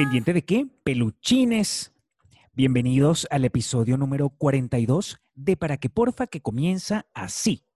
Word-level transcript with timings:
¿Pendiente 0.00 0.32
de 0.32 0.42
qué? 0.46 0.66
Peluchines. 0.82 1.92
Bienvenidos 2.54 3.28
al 3.30 3.44
episodio 3.44 3.98
número 3.98 4.30
42 4.30 5.20
de 5.34 5.58
Para 5.58 5.76
que 5.76 5.90
Porfa 5.90 6.26
que 6.26 6.40
comienza 6.40 7.04
así. 7.12 7.66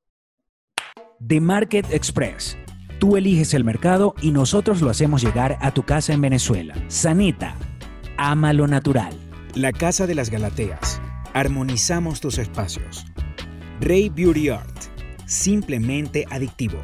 The 1.21 1.43
Market 1.43 1.85
Express. 1.93 2.57
Tú 2.99 3.19
eliges 3.19 3.53
el 3.53 3.63
mercado 3.63 4.15
y 4.23 4.31
nosotros 4.31 4.81
lo 4.81 4.89
hacemos 4.89 5.23
llegar 5.23 5.59
a 5.61 5.75
tu 5.75 5.83
casa 5.83 6.15
en 6.15 6.23
Venezuela. 6.23 6.75
Sanita. 6.89 7.59
Ama 8.17 8.55
lo 8.55 8.67
natural. 8.69 9.13
La 9.55 9.73
Casa 9.73 10.07
de 10.07 10.15
las 10.15 10.31
Galateas. 10.31 11.03
Armonizamos 11.35 12.23
tus 12.23 12.39
espacios. 12.39 13.05
Rey 13.81 14.09
Beauty 14.09 14.49
Art. 14.49 14.85
Simplemente 15.27 16.25
adictivo. 16.31 16.79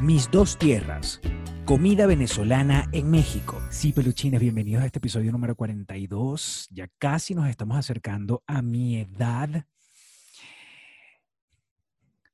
Mis 0.00 0.30
dos 0.30 0.56
tierras. 0.56 1.20
Comida 1.64 2.06
venezolana 2.06 2.88
en 2.90 3.08
México. 3.08 3.62
Sí, 3.70 3.92
peluchines, 3.92 4.40
bienvenidos 4.40 4.82
a 4.82 4.86
este 4.86 4.98
episodio 4.98 5.30
número 5.30 5.54
42. 5.54 6.66
Ya 6.72 6.88
casi 6.98 7.36
nos 7.36 7.48
estamos 7.48 7.76
acercando 7.76 8.42
a 8.48 8.62
mi 8.62 8.98
edad. 8.98 9.64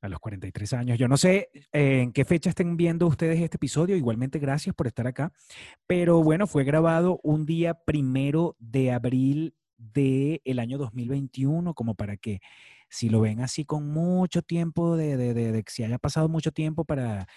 A 0.01 0.09
los 0.09 0.19
43 0.19 0.73
años. 0.73 0.99
Yo 0.99 1.09
no 1.09 1.19
sé 1.19 1.51
eh, 1.73 2.01
en 2.01 2.13
qué 2.13 2.25
fecha 2.25 2.49
estén 2.49 2.79
viendo 2.79 3.07
ustedes 3.07 3.39
este 3.39 3.59
episodio. 3.59 3.97
Igualmente, 3.97 4.39
gracias 4.39 4.75
por 4.75 4.87
estar 4.87 5.07
acá. 5.07 5.31
Pero 5.87 6.23
bueno, 6.23 6.47
fue 6.47 6.65
grabado 6.65 7.21
un 7.23 7.45
día 7.45 7.75
primero 7.75 8.57
de 8.59 8.93
abril 8.93 9.55
del 9.77 10.59
año 10.59 10.79
2021, 10.79 11.75
como 11.75 11.95
para 11.95 12.17
que 12.17 12.41
si 12.89 13.11
lo 13.11 13.21
ven 13.21 13.41
así 13.41 13.67
con 13.67 13.91
mucho 13.91 14.41
tiempo, 14.41 14.97
de, 14.97 15.19
de, 15.19 15.35
de, 15.35 15.53
de 15.53 15.63
que 15.63 15.71
si 15.71 15.85
haya 15.85 15.99
pasado 15.99 16.31
mucho 16.31 16.51
tiempo 16.51 16.87
para 16.87 17.29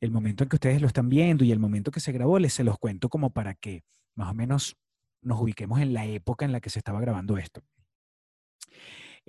el 0.00 0.10
momento 0.10 0.44
en 0.44 0.48
que 0.48 0.56
ustedes 0.56 0.80
lo 0.80 0.86
están 0.86 1.08
viendo 1.08 1.44
y 1.44 1.52
el 1.52 1.58
momento 1.58 1.90
que 1.90 2.00
se 2.00 2.12
grabó, 2.12 2.38
les 2.38 2.52
se 2.52 2.64
los 2.64 2.78
cuento 2.78 3.08
como 3.08 3.30
para 3.30 3.54
que 3.54 3.82
más 4.14 4.30
o 4.30 4.34
menos 4.34 4.76
nos 5.22 5.40
ubiquemos 5.40 5.80
en 5.80 5.94
la 5.94 6.06
época 6.06 6.44
en 6.44 6.52
la 6.52 6.60
que 6.60 6.70
se 6.70 6.78
estaba 6.78 7.00
grabando 7.00 7.38
esto. 7.38 7.62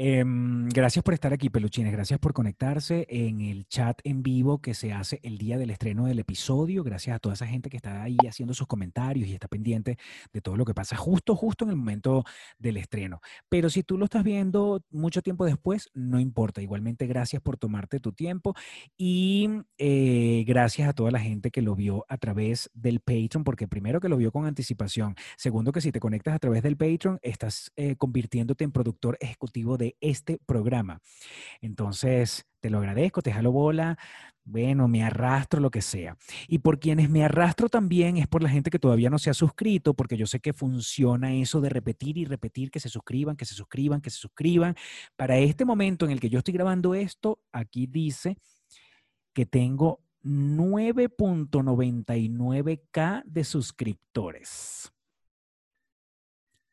Eh, 0.02 0.24
gracias 0.26 1.04
por 1.04 1.14
estar 1.14 1.34
aquí, 1.34 1.50
peluchines. 1.50 1.92
Gracias 1.92 2.22
por 2.22 2.32
conectarse 2.32 3.06
en 3.10 3.42
el 3.42 3.68
chat 3.68 4.00
en 4.06 4.24
vivo 4.24 4.62
que 4.62 4.74
se 4.74 4.94
hace 4.94 5.20
el 5.24 5.38
día 5.38 5.58
del 5.58 5.72
estreno 5.72 6.06
del 6.06 6.20
episodio. 6.20 6.86
Gracias 6.86 7.18
a 7.18 7.20
toda 7.20 7.36
esa 7.36 7.46
gente 7.46 7.70
que 7.70 7.76
está 7.76 8.02
ahí 8.02 8.16
haciendo 8.26 8.54
sus 8.54 8.66
comentarios 8.66 9.28
y 9.28 9.34
está 9.34 9.50
pendiente 9.50 9.98
de 10.32 10.40
todo 10.40 10.56
lo 10.56 10.64
que 10.64 10.74
pasa 10.74 10.96
justo, 10.96 11.36
justo 11.36 11.66
en 11.66 11.72
el 11.72 11.76
momento 11.76 12.24
del 12.58 12.78
estreno. 12.78 13.20
Pero 13.50 13.70
si 13.70 13.84
tú 13.84 13.98
lo 13.98 14.06
estás 14.06 14.24
viendo 14.24 14.82
mucho 14.90 15.22
tiempo 15.22 15.44
después, 15.44 15.90
no 15.94 16.18
importa. 16.22 16.62
Igualmente, 16.62 17.06
gracias 17.06 17.42
por 17.42 17.58
tomarte 17.58 18.00
tu 18.00 18.14
tiempo 18.14 18.56
y 18.98 19.50
eh, 19.78 20.46
gracias 20.48 20.88
a 20.88 20.94
toda 20.94 21.12
la 21.12 21.20
gente 21.20 21.52
que 21.52 21.62
lo 21.62 21.76
vio 21.76 22.06
a 22.08 22.18
través 22.18 22.72
del 22.74 23.02
Patreon, 23.02 23.44
porque 23.44 23.68
primero 23.68 24.00
que 24.00 24.08
lo 24.08 24.16
vio 24.16 24.32
con 24.32 24.46
anticipación, 24.46 25.16
segundo 25.36 25.74
que 25.74 25.82
si 25.82 25.92
te 25.92 26.00
conectas 26.00 26.36
a 26.36 26.40
través 26.40 26.64
del 26.64 26.78
Patreon, 26.78 27.20
estás 27.22 27.74
eh, 27.76 27.98
convirtiéndote 27.98 28.64
en 28.64 28.72
productor 28.72 29.18
ejecutivo 29.20 29.78
de 29.78 29.89
este 30.02 30.40
programa. 30.46 31.02
Entonces, 31.62 32.46
te 32.60 32.70
lo 32.70 32.80
agradezco, 32.80 33.22
te 33.22 33.32
jalo 33.32 33.52
bola, 33.52 33.98
bueno, 34.44 34.88
me 34.88 35.04
arrastro, 35.04 35.60
lo 35.60 35.70
que 35.70 35.84
sea. 35.84 36.18
Y 36.48 36.60
por 36.60 36.80
quienes 36.80 37.10
me 37.10 37.24
arrastro 37.24 37.70
también 37.70 38.18
es 38.18 38.28
por 38.28 38.42
la 38.42 38.50
gente 38.50 38.72
que 38.72 38.80
todavía 38.80 39.10
no 39.10 39.20
se 39.20 39.30
ha 39.30 39.34
suscrito, 39.34 39.94
porque 39.94 40.18
yo 40.18 40.26
sé 40.26 40.40
que 40.40 40.54
funciona 40.54 41.36
eso 41.36 41.62
de 41.62 41.70
repetir 41.70 42.18
y 42.18 42.26
repetir, 42.26 42.72
que 42.72 42.80
se 42.80 42.90
suscriban, 42.90 43.36
que 43.36 43.46
se 43.46 43.54
suscriban, 43.54 44.02
que 44.02 44.10
se 44.10 44.18
suscriban. 44.18 44.76
Para 45.16 45.38
este 45.38 45.66
momento 45.66 46.06
en 46.06 46.12
el 46.12 46.20
que 46.20 46.30
yo 46.30 46.40
estoy 46.40 46.56
grabando 46.56 46.96
esto, 46.96 47.40
aquí 47.52 47.86
dice 47.86 48.38
que 49.34 49.46
tengo 49.46 50.02
9.99k 50.24 53.24
de 53.26 53.44
suscriptores. 53.44 54.92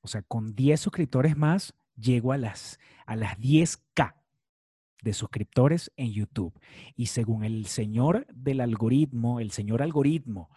O 0.01 0.09
sea, 0.09 0.23
con 0.23 0.55
10 0.55 0.81
suscriptores 0.81 1.37
más, 1.37 1.75
llego 1.97 2.33
a 2.33 2.39
las, 2.39 2.79
a 3.07 3.17
las 3.17 3.39
10K 3.39 4.15
de 5.03 5.13
suscriptores 5.13 5.93
en 5.97 6.13
YouTube. 6.13 6.53
Y 6.97 7.07
según 7.07 7.45
el 7.45 7.67
señor 7.67 8.27
del 8.33 8.61
algoritmo, 8.61 9.41
el 9.41 9.51
señor 9.51 9.83
algoritmo 9.83 10.51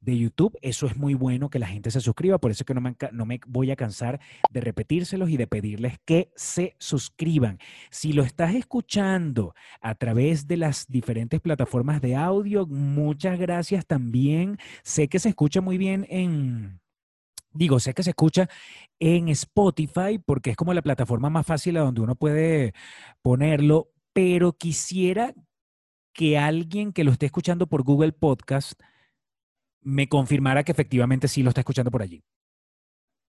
de 0.00 0.18
YouTube, 0.18 0.58
eso 0.60 0.86
es 0.86 0.96
muy 0.96 1.14
bueno 1.14 1.48
que 1.48 1.58
la 1.58 1.66
gente 1.66 1.90
se 1.90 2.00
suscriba. 2.00 2.38
Por 2.38 2.50
eso 2.50 2.62
es 2.62 2.66
que 2.66 2.74
no 2.74 2.82
me, 2.82 2.94
no 3.12 3.24
me 3.24 3.40
voy 3.46 3.70
a 3.70 3.76
cansar 3.76 4.20
de 4.50 4.60
repetírselos 4.60 5.30
y 5.30 5.38
de 5.38 5.46
pedirles 5.46 5.98
que 6.04 6.30
se 6.36 6.76
suscriban. 6.78 7.58
Si 7.90 8.12
lo 8.12 8.22
estás 8.22 8.54
escuchando 8.54 9.54
a 9.80 9.94
través 9.94 10.46
de 10.46 10.58
las 10.58 10.86
diferentes 10.88 11.40
plataformas 11.40 12.02
de 12.02 12.16
audio, 12.16 12.66
muchas 12.66 13.38
gracias 13.38 13.86
también. 13.86 14.58
Sé 14.82 15.08
que 15.08 15.18
se 15.18 15.30
escucha 15.30 15.62
muy 15.62 15.78
bien 15.78 16.06
en 16.10 16.80
Digo, 17.54 17.80
sé 17.80 17.94
que 17.94 18.02
se 18.02 18.10
escucha 18.10 18.48
en 18.98 19.28
Spotify 19.28 20.18
porque 20.24 20.50
es 20.50 20.56
como 20.56 20.74
la 20.74 20.82
plataforma 20.82 21.30
más 21.30 21.46
fácil 21.46 21.76
a 21.76 21.80
donde 21.80 22.00
uno 22.00 22.16
puede 22.16 22.74
ponerlo, 23.22 23.90
pero 24.12 24.52
quisiera 24.52 25.34
que 26.12 26.38
alguien 26.38 26.92
que 26.92 27.04
lo 27.04 27.12
esté 27.12 27.26
escuchando 27.26 27.66
por 27.66 27.82
Google 27.82 28.12
Podcast 28.12 28.80
me 29.80 30.08
confirmara 30.08 30.64
que 30.64 30.72
efectivamente 30.72 31.28
sí 31.28 31.42
lo 31.42 31.50
está 31.50 31.60
escuchando 31.60 31.90
por 31.90 32.02
allí. 32.02 32.22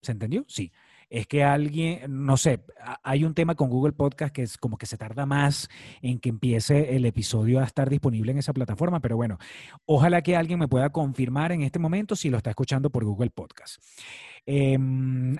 ¿Se 0.01 0.11
entendió? 0.11 0.45
Sí 0.47 0.71
es 1.11 1.27
que 1.27 1.43
alguien, 1.43 2.25
no 2.25 2.37
sé, 2.37 2.63
hay 3.03 3.25
un 3.25 3.33
tema 3.33 3.53
con 3.55 3.69
Google 3.69 3.91
Podcast 3.91 4.33
que 4.33 4.43
es 4.43 4.57
como 4.57 4.77
que 4.77 4.85
se 4.85 4.97
tarda 4.97 5.25
más 5.25 5.67
en 6.01 6.19
que 6.19 6.29
empiece 6.29 6.95
el 6.95 7.05
episodio 7.05 7.59
a 7.59 7.65
estar 7.65 7.89
disponible 7.89 8.31
en 8.31 8.37
esa 8.37 8.53
plataforma, 8.53 9.01
pero 9.01 9.17
bueno, 9.17 9.37
ojalá 9.85 10.21
que 10.21 10.37
alguien 10.37 10.57
me 10.57 10.69
pueda 10.69 10.89
confirmar 10.89 11.51
en 11.51 11.63
este 11.63 11.79
momento 11.79 12.15
si 12.15 12.29
lo 12.29 12.37
está 12.37 12.51
escuchando 12.51 12.89
por 12.89 13.03
Google 13.03 13.29
Podcast. 13.29 13.83
Eh, 14.45 14.79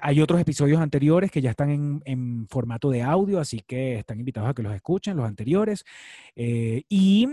hay 0.02 0.22
otros 0.22 0.42
episodios 0.42 0.82
anteriores 0.82 1.32
que 1.32 1.42
ya 1.42 1.52
están 1.52 2.02
en, 2.04 2.48
formato 2.50 2.90
de 2.90 3.02
audio, 3.02 3.40
así 3.40 3.62
que 3.66 3.96
están 3.96 4.20
invitados 4.20 4.50
a 4.50 4.54
que 4.54 4.64
los 4.64 4.76
escuchen, 4.76 5.16
los 5.16 5.26
anteriores. 5.26 5.86
Eh, 6.36 6.84
y, 6.90 7.30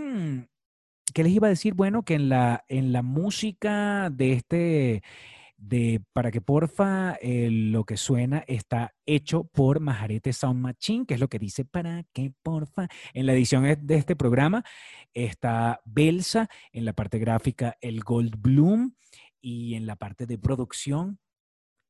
¿qué 1.13 1.23
les 1.25 1.33
iba 1.33 1.47
a 1.47 1.49
decir? 1.49 1.73
Bueno, 1.73 2.03
que 2.03 2.13
en 2.13 2.29
la, 2.29 2.63
en 2.69 2.93
la 2.93 3.01
música 3.01 4.09
de 4.09 4.31
este 4.31 5.03
de 5.59 6.01
para 6.13 6.31
que 6.31 6.41
porfa 6.41 7.15
eh, 7.21 7.49
lo 7.51 7.83
que 7.83 7.97
suena 7.97 8.43
está 8.47 8.95
hecho 9.05 9.43
por 9.43 9.81
Majarete 9.81 10.31
Sound 10.31 10.61
Machine, 10.61 11.05
que 11.05 11.15
es 11.15 11.19
lo 11.19 11.27
que 11.27 11.37
dice 11.37 11.65
para 11.65 12.03
que 12.13 12.31
porfa. 12.41 12.87
En 13.13 13.25
la 13.25 13.33
edición 13.33 13.63
de 13.63 13.95
este 13.95 14.15
programa 14.15 14.63
está 15.13 15.81
Belsa, 15.85 16.49
en 16.71 16.85
la 16.85 16.93
parte 16.93 17.19
gráfica 17.19 17.77
el 17.81 18.01
Gold 18.03 18.41
Bloom 18.41 18.95
y 19.41 19.75
en 19.75 19.85
la 19.85 19.95
parte 19.95 20.25
de 20.25 20.37
producción 20.37 21.19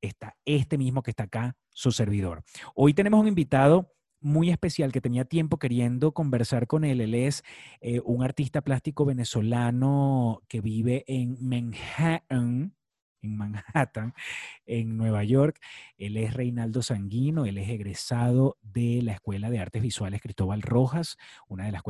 está 0.02 0.36
este 0.46 0.78
mismo 0.78 1.04
que 1.04 1.12
está 1.12 1.24
acá, 1.24 1.56
su 1.70 1.92
servidor. 1.92 2.44
Hoy 2.74 2.94
tenemos 2.94 3.20
un 3.20 3.28
invitado 3.28 3.94
muy 4.22 4.50
especial 4.50 4.92
que 4.92 5.02
tenía 5.02 5.26
tiempo 5.26 5.60
queriendo 5.60 6.14
conversar 6.14 6.68
con 6.68 6.84
él. 6.84 7.02
Él 7.02 7.16
es 7.16 7.44
eh, 7.82 8.02
un 8.04 8.24
artista 8.24 8.62
plástico 8.62 9.06
venezolano 9.06 10.42
que 10.48 10.62
vive 10.62 11.06
en 11.08 11.38
Manhattan, 11.40 12.76
en 13.22 13.38
Manhattan, 13.38 14.14
en 14.66 14.98
Nueva 14.98 15.24
York. 15.24 15.60
Él 15.98 16.18
es 16.18 16.34
Reinaldo 16.34 16.82
Sanguino, 16.82 17.46
él 17.46 17.58
es 17.58 17.70
egresado 17.70 18.58
de 18.62 19.02
la 19.02 19.14
Escuela 19.14 19.50
de 19.50 19.60
Artes 19.60 19.82
Visuales 19.82 20.22
Cristóbal 20.22 20.62
Rojas, 20.62 21.18
una 21.48 21.66
de 21.66 21.72
las 21.72 21.84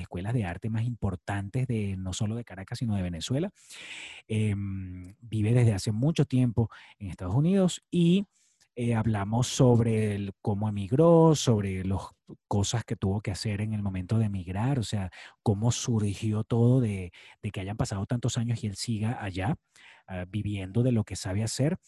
escuelas, 0.00 0.34
de 0.34 0.44
arte 0.44 0.70
más 0.70 0.84
importantes 0.84 1.66
de 1.66 1.96
no 1.96 2.12
solo 2.12 2.34
de 2.34 2.44
Caracas, 2.44 2.78
sino 2.78 2.96
de 2.96 3.02
Venezuela. 3.02 3.52
Eh, 4.28 4.54
vive 5.20 5.52
desde 5.52 5.74
hace 5.74 5.92
mucho 5.92 6.24
tiempo 6.24 6.70
en 6.98 7.08
Estados 7.08 7.34
Unidos 7.34 7.84
y 7.90 8.26
eh, 8.76 8.94
hablamos 8.94 9.46
sobre 9.48 10.14
el, 10.14 10.32
cómo 10.42 10.68
emigró, 10.68 11.34
sobre 11.34 11.84
las 11.84 12.02
cosas 12.48 12.84
que 12.84 12.96
tuvo 12.96 13.20
que 13.22 13.30
hacer 13.30 13.60
en 13.62 13.72
el 13.72 13.82
momento 13.82 14.18
de 14.18 14.26
emigrar, 14.26 14.78
o 14.78 14.82
sea, 14.82 15.10
cómo 15.42 15.72
surgió 15.72 16.44
todo 16.44 16.80
de, 16.80 17.12
que 17.52 17.60
hayan 17.60 17.76
pasado 17.78 18.06
tantos 18.06 18.38
años 18.38 18.62
y 18.62 18.66
él 18.68 18.76
siga 18.76 19.22
allá, 19.22 19.56
uh, 20.08 20.26
viviendo 20.28 20.82
de 20.82 20.92
lo 20.92 21.04
que 21.04 21.16
sabe 21.16 21.42
hacer. 21.42 21.78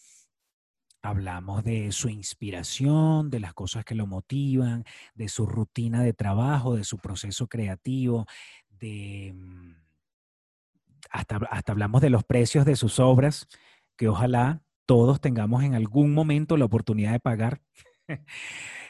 Hablamos 1.01 1.63
de 1.63 1.91
su 1.93 2.09
inspiración, 2.09 3.29
de 3.29 3.39
las 3.39 3.53
cosas 3.53 3.85
que 3.85 3.95
lo 3.95 4.05
motivan, 4.07 4.83
de 5.13 5.29
su 5.29 5.45
rutina 5.45 6.03
de 6.03 6.13
trabajo, 6.13 6.75
de 6.75 6.83
su 6.83 6.97
proceso 6.97 7.47
creativo, 7.47 8.25
de... 8.69 9.33
mm, 9.35 9.75
Hasta, 11.11 11.37
hasta 11.51 11.71
hablamos 11.71 12.01
de 12.01 12.09
los 12.09 12.23
precios 12.23 12.65
de 12.65 12.75
sus 12.75 12.99
obras, 12.99 13.47
que 13.97 14.07
ojalá 14.09 14.61
todos 14.89 15.21
tengamos 15.21 15.63
en 15.63 15.75
algún 15.75 16.15
momento 16.15 16.57
la 16.57 16.65
oportunidad 16.65 17.11
de 17.11 17.19
pagar. 17.19 17.61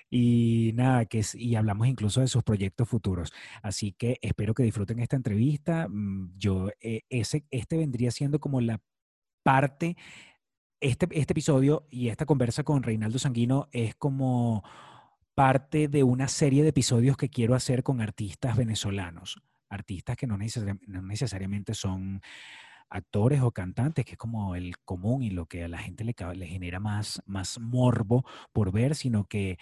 y 0.10 0.72
nada, 0.74 1.04
que 1.04 1.22
y 1.34 1.56
hablamos 1.56 1.90
incluso 1.90 2.22
de 2.22 2.30
sus 2.30 2.42
proyectos 2.42 2.88
futuros. 2.88 3.34
Así 3.62 3.92
que 3.92 4.18
espero 4.22 4.54
que 4.54 4.64
disfruten 4.64 5.00
esta 5.00 5.18
entrevista. 5.18 5.90
Mm, 5.90 6.38
yo, 6.38 6.70
eh, 6.80 7.02
ese, 7.10 7.44
este 7.52 7.76
vendría 7.76 8.12
siendo 8.12 8.40
como 8.40 8.62
la 8.62 8.82
parte, 9.44 9.98
este, 10.80 11.06
este 11.12 11.34
episodio 11.34 11.86
y 11.90 12.08
esta 12.08 12.26
conversa 12.26 12.64
con 12.64 12.82
Reinaldo 12.82 13.20
Sanguino 13.20 13.68
es 13.74 13.94
como 13.96 14.64
parte 15.36 15.90
de 15.90 16.04
una 16.04 16.30
serie 16.30 16.64
de 16.64 16.70
episodios 16.70 17.18
que 17.18 17.28
quiero 17.28 17.56
hacer 17.56 17.84
con 17.84 18.00
artistas 18.00 18.56
venezolanos, 18.56 19.42
artistas 19.68 20.16
que 20.16 20.28
no 20.28 20.38
necesariamente 20.38 21.74
son 21.74 22.22
actores 22.90 23.42
o 23.42 23.52
cantantes, 23.52 24.06
que 24.06 24.14
es 24.14 24.18
como 24.18 24.56
el 24.56 24.78
común 24.80 25.24
y 25.24 25.30
lo 25.30 25.46
que 25.46 25.64
a 25.64 25.68
la 25.68 25.78
gente 25.78 26.04
le, 26.04 26.14
genera 26.48 26.80
más, 26.80 27.22
más 27.26 27.60
morbo 27.60 28.26
por 28.52 28.72
ver, 28.72 28.96
sino 28.96 29.26
que 29.26 29.58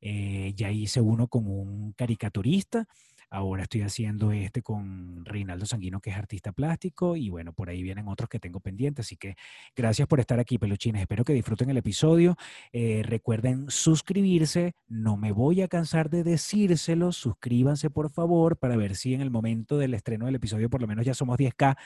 eh, 0.00 0.52
ya 0.56 0.70
hice 0.70 1.00
uno 1.00 1.28
con 1.28 1.46
un 1.46 1.92
caricaturista 1.92 2.86
Ahora 3.28 3.64
estoy 3.64 3.82
haciendo 3.82 4.30
este 4.30 4.62
con 4.62 5.24
Reinaldo 5.24 5.66
Sanguino, 5.66 6.00
que 6.00 6.10
es 6.10 6.16
artista 6.16 6.52
plástico, 6.52 7.16
y 7.16 7.28
bueno, 7.28 7.52
por 7.52 7.68
ahí 7.68 7.82
vienen 7.82 8.06
otros 8.06 8.28
que 8.28 8.38
tengo 8.38 8.60
pendientes. 8.60 9.06
Así 9.06 9.16
que 9.16 9.34
gracias 9.74 10.06
por 10.06 10.20
estar 10.20 10.38
aquí, 10.38 10.58
peluchines. 10.58 11.00
Espero 11.02 11.24
que 11.24 11.32
disfruten 11.32 11.68
el 11.68 11.76
episodio. 11.76 12.36
Eh, 12.72 13.02
recuerden 13.04 13.68
suscribirse. 13.68 14.74
No 14.86 15.16
me 15.16 15.32
voy 15.32 15.62
a 15.62 15.68
cansar 15.68 16.08
de 16.08 16.22
decírselo. 16.22 17.10
Suscríbanse, 17.10 17.90
por 17.90 18.10
favor, 18.10 18.58
para 18.58 18.76
ver 18.76 18.94
si 18.94 19.14
en 19.14 19.20
el 19.20 19.30
momento 19.30 19.76
del 19.76 19.94
estreno 19.94 20.26
del 20.26 20.36
episodio, 20.36 20.70
por 20.70 20.80
lo 20.80 20.86
menos 20.86 21.04
ya 21.04 21.14
somos 21.14 21.36
10K 21.36 21.76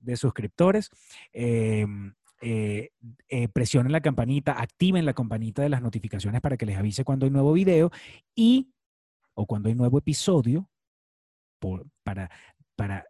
de 0.00 0.16
suscriptores. 0.16 0.90
Em, 1.32 2.14
eh, 2.40 2.90
eh, 3.28 3.48
presionen 3.48 3.92
la 3.92 4.00
campanita, 4.00 4.52
activen 4.52 5.04
la 5.04 5.14
campanita 5.14 5.62
de 5.62 5.68
las 5.68 5.82
notificaciones 5.82 6.40
para 6.40 6.56
que 6.56 6.66
les 6.66 6.78
avise 6.78 7.04
cuando 7.04 7.26
hay 7.26 7.30
nuevo 7.30 7.52
video 7.52 7.90
y 8.34 8.70
o 9.34 9.46
cuando 9.46 9.68
hay 9.68 9.74
nuevo 9.74 9.98
episodio 9.98 10.68
para, 12.02 12.30
para, 12.76 13.06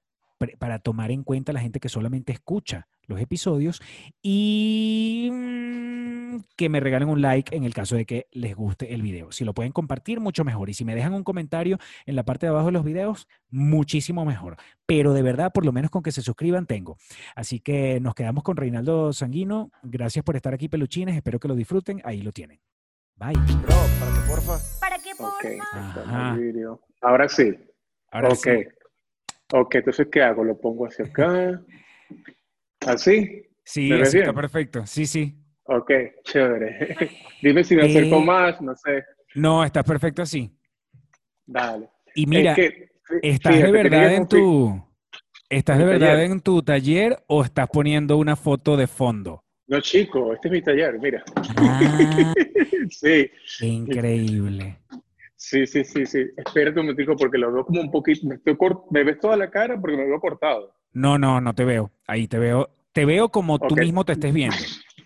para 0.59 0.79
tomar 0.79 1.11
en 1.11 1.25
cuenta 1.25 1.53
la 1.53 1.61
gente 1.61 1.81
que 1.81 1.89
solamente 1.89 2.33
escucha 2.33 2.89
los 3.07 3.21
episodios 3.21 3.81
y 4.23 5.29
mm, 5.33 6.39
que 6.57 6.69
me 6.69 6.81
regalen 6.81 7.09
un 7.09 7.23
like 7.23 7.55
en 7.57 7.65
el 7.65 7.73
caso 7.73 7.97
de 7.97 8.05
que 8.05 8.27
les 8.33 8.55
guste 8.55 8.95
el 8.95 9.03
video. 9.03 9.33
Si 9.33 9.45
lo 9.45 9.55
pueden 9.55 9.73
compartir, 9.73 10.21
mucho 10.21 10.45
mejor. 10.45 10.69
Y 10.71 10.75
si 10.75 10.85
me 10.85 10.95
dejan 10.95 11.15
un 11.15 11.25
comentario 11.25 11.79
en 12.05 12.17
la 12.17 12.25
parte 12.25 12.47
de 12.47 12.51
abajo 12.51 12.67
de 12.67 12.73
los 12.73 12.85
videos, 12.85 13.29
muchísimo 13.49 14.25
mejor. 14.25 14.57
Pero 14.87 15.13
de 15.13 15.23
verdad, 15.23 15.53
por 15.53 15.65
lo 15.65 15.73
menos 15.73 15.91
con 15.91 16.03
que 16.03 16.13
se 16.13 16.23
suscriban, 16.23 16.67
tengo. 16.67 16.97
Así 17.35 17.61
que 17.61 18.01
nos 18.01 18.15
quedamos 18.15 18.43
con 18.43 18.57
Reinaldo 18.57 19.13
Sanguino. 19.13 19.71
Gracias 19.83 20.25
por 20.25 20.37
estar 20.37 20.53
aquí, 20.55 20.69
peluchines. 20.69 21.17
Espero 21.17 21.39
que 21.39 21.49
lo 21.49 21.55
disfruten. 21.55 22.01
Ahí 22.05 22.23
lo 22.23 22.33
tienen. 22.33 22.61
Bye. 23.15 23.35
Bro, 23.63 23.77
para 23.99 24.13
que 24.13 24.29
porfa. 24.29 24.59
¿Para 24.81 24.99
qué 24.99 25.11
porfa? 25.17 26.37
Ahora 27.01 27.29
sí 27.29 27.55
ok. 28.13 28.49
Ok, 29.53 29.75
entonces, 29.77 30.09
¿qué 30.11 30.23
hago? 30.23 30.43
¿Lo 30.43 30.59
pongo 30.59 30.87
hacia 30.87 31.05
acá? 31.05 31.63
¿Así? 32.87 33.43
Sí, 33.65 33.93
está 33.93 34.33
perfecto. 34.33 34.87
Sí, 34.87 35.07
sí. 35.07 35.37
Ok, 35.65 35.91
chévere. 36.25 36.97
Dime 37.43 37.65
si 37.65 37.77
me 37.77 37.85
acerco 37.85 38.21
más, 38.21 38.61
no 38.61 38.75
sé. 38.77 39.05
No, 39.35 39.65
está 39.65 39.83
perfecto 39.83 40.23
así. 40.23 40.51
Dale. 41.45 41.89
Y 42.15 42.27
mira, 42.27 42.57
¿estás 43.23 43.63
de 43.63 43.71
verdad 43.71 44.15
en 44.15 44.29
tu... 44.29 44.83
¿Estás 45.49 45.79
de 45.79 45.85
verdad 45.85 46.25
en 46.25 46.41
tu 46.41 46.63
taller 46.63 47.23
o 47.29 47.45
estás 47.45 47.69
poniendo 47.69 48.17
una 48.17 48.35
foto 48.35 48.77
de 48.77 48.89
fondo? 48.89 49.45
No, 49.69 49.81
chico, 49.81 50.33
este 50.33 50.49
es 50.49 50.53
mi 50.53 50.63
taller, 50.63 50.99
mira. 50.99 51.23
Ah, 51.57 52.33
sí. 52.91 53.31
Increíble. 53.61 54.79
Sí, 55.37 55.67
sí, 55.67 55.85
sí, 55.85 56.07
sí. 56.07 56.27
Espérate 56.37 56.81
un 56.81 56.87
momentico 56.87 57.15
porque 57.15 57.37
lo 57.37 57.53
veo 57.53 57.65
como 57.65 57.81
un 57.81 57.91
poquito. 57.91 58.27
Me, 58.27 58.37
estoy 58.37 58.57
me 58.91 59.05
ves 59.05 59.21
toda 59.21 59.37
la 59.37 59.51
cara 59.51 59.79
porque 59.79 59.97
me 59.97 60.07
veo 60.07 60.19
cortado. 60.19 60.75
No, 60.93 61.19
no, 61.19 61.41
no 61.41 61.55
te 61.55 61.65
veo. 61.65 61.91
Ahí 62.07 62.27
te 62.27 62.39
veo. 62.39 62.71
Te 62.93 63.05
veo 63.05 63.29
como 63.29 63.59
tú 63.59 63.77
mismo 63.77 64.05
te 64.05 64.13
estés 64.13 64.33
viendo. 64.33 64.57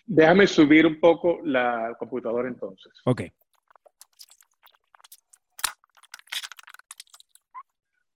Déjame 0.07 0.47
subir 0.47 0.87
un 0.87 1.01
poco 1.01 1.41
la 1.45 1.97
computadora 1.99 2.49
entonces. 2.49 2.93
Ok. 3.05 3.23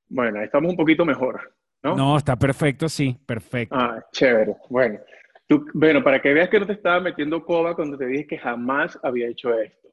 Bueno, 0.09 0.39
ahí 0.39 0.45
estamos 0.45 0.71
un 0.71 0.77
poquito 0.77 1.05
mejor, 1.05 1.55
¿no? 1.83 1.97
No, 1.97 2.17
está 2.17 2.37
perfecto, 2.37 2.89
sí, 2.89 3.19
perfecto. 3.27 3.75
Ah, 3.75 4.05
chévere. 4.13 4.55
Bueno, 4.71 5.01
tú, 5.49 5.67
bueno, 5.75 6.05
para 6.05 6.23
que 6.23 6.33
veas 6.33 6.49
que 6.49 6.61
no 6.61 6.67
te 6.67 6.75
estaba 6.75 7.01
metiendo 7.01 7.45
coba 7.45 7.75
cuando 7.75 7.99
te 7.99 8.07
dije 8.07 8.29
que 8.29 8.39
jamás 8.39 8.97
había 9.03 9.27
hecho 9.27 9.53
esto 9.59 9.84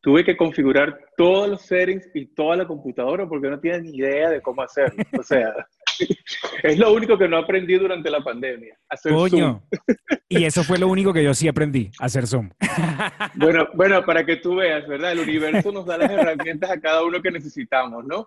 tuve 0.00 0.24
que 0.24 0.36
configurar 0.36 0.98
todos 1.16 1.48
los 1.48 1.62
settings 1.62 2.08
y 2.14 2.26
toda 2.26 2.56
la 2.56 2.66
computadora 2.66 3.28
porque 3.28 3.48
no 3.48 3.60
tenía 3.60 3.78
ni 3.78 3.96
idea 3.96 4.30
de 4.30 4.40
cómo 4.40 4.62
hacerlo. 4.62 5.02
O 5.18 5.22
sea, 5.22 5.54
es 6.62 6.78
lo 6.78 6.92
único 6.92 7.18
que 7.18 7.28
no 7.28 7.36
aprendí 7.36 7.74
durante 7.74 8.10
la 8.10 8.20
pandemia. 8.22 8.76
Hacer 8.88 9.12
Coño. 9.12 9.62
Y 10.28 10.44
eso 10.44 10.64
fue 10.64 10.78
lo 10.78 10.88
único 10.88 11.12
que 11.12 11.22
yo 11.22 11.34
sí 11.34 11.48
aprendí, 11.48 11.90
hacer 11.98 12.26
Zoom. 12.26 12.50
Bueno, 13.34 13.68
bueno, 13.74 14.04
para 14.04 14.24
que 14.24 14.36
tú 14.36 14.56
veas, 14.56 14.86
¿verdad? 14.86 15.12
El 15.12 15.20
universo 15.20 15.72
nos 15.72 15.86
da 15.86 15.96
las 15.96 16.10
herramientas 16.10 16.70
a 16.70 16.80
cada 16.80 17.04
uno 17.04 17.20
que 17.22 17.30
necesitamos, 17.30 18.04
¿no? 18.04 18.26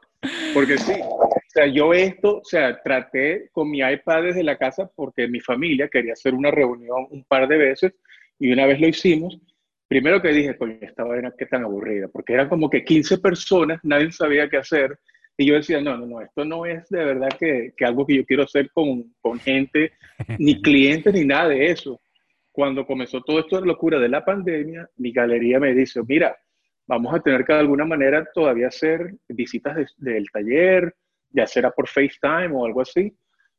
Porque 0.53 0.77
sí, 0.77 0.93
o 1.03 1.29
sea, 1.47 1.67
yo 1.67 1.93
esto, 1.93 2.37
o 2.37 2.43
sea, 2.43 2.81
traté 2.81 3.49
con 3.51 3.69
mi 3.69 3.79
iPad 3.79 4.23
desde 4.23 4.43
la 4.43 4.57
casa 4.57 4.89
porque 4.95 5.27
mi 5.27 5.39
familia 5.39 5.87
quería 5.87 6.13
hacer 6.13 6.33
una 6.33 6.51
reunión 6.51 7.07
un 7.11 7.23
par 7.25 7.47
de 7.47 7.57
veces 7.57 7.93
y 8.39 8.51
una 8.51 8.65
vez 8.65 8.79
lo 8.79 8.87
hicimos 8.87 9.37
primero 9.93 10.23
que 10.23 10.29
dije, 10.29 10.57
coño, 10.57 10.75
esta 10.81 11.03
vaina 11.03 11.31
qué 11.37 11.45
tan 11.45 11.63
aburrida, 11.63 12.07
porque 12.07 12.33
eran 12.33 12.49
como 12.49 12.67
que 12.67 12.83
15 12.83 13.19
personas, 13.19 13.79
nadie 13.83 14.11
sabía 14.11 14.49
qué 14.49 14.57
hacer, 14.57 14.97
y 15.37 15.45
yo 15.45 15.53
decía, 15.53 15.81
no, 15.81 15.95
no, 15.95 16.07
no, 16.07 16.19
esto 16.19 16.43
no 16.43 16.65
es 16.65 16.89
de 16.89 17.05
verdad 17.05 17.29
que, 17.39 17.75
que 17.77 17.85
algo 17.85 18.03
que 18.03 18.15
yo 18.15 18.25
quiero 18.25 18.41
hacer 18.41 18.71
con, 18.71 19.13
con 19.21 19.39
gente, 19.39 19.91
ni 20.39 20.59
clientes, 20.63 21.13
ni 21.13 21.25
nada 21.25 21.49
de 21.49 21.67
eso. 21.67 22.01
Cuando 22.51 22.87
comenzó 22.87 23.21
todo 23.21 23.39
esto 23.39 23.61
de 23.61 23.67
locura 23.67 23.99
de 23.99 24.09
la 24.09 24.25
pandemia, 24.25 24.89
mi 24.97 25.11
galería 25.11 25.59
me 25.59 25.75
dice, 25.75 26.01
mira, 26.07 26.35
vamos 26.87 27.13
a 27.13 27.19
tener 27.19 27.45
que 27.45 27.53
de 27.53 27.59
alguna 27.59 27.85
manera 27.85 28.27
todavía 28.33 28.69
hacer 28.69 29.13
visitas 29.29 29.93
del 29.97 30.25
taller, 30.31 30.95
ya 31.29 31.45
será 31.45 31.69
por 31.69 31.87
FaceTime 31.87 32.49
o 32.51 32.65
algo 32.65 32.81
así. 32.81 33.15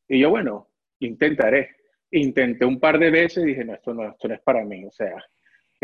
Y 0.08 0.18
yo, 0.18 0.30
bueno, 0.30 0.68
intentaré. 0.98 1.76
Intenté 2.10 2.64
un 2.64 2.80
par 2.80 2.98
de 2.98 3.12
veces 3.12 3.44
y 3.44 3.50
dije, 3.50 3.64
no, 3.64 3.74
esto 3.74 3.94
no, 3.94 4.08
esto 4.08 4.26
no 4.26 4.34
es 4.34 4.40
para 4.40 4.64
mí. 4.64 4.84
O 4.84 4.90
sea, 4.90 5.14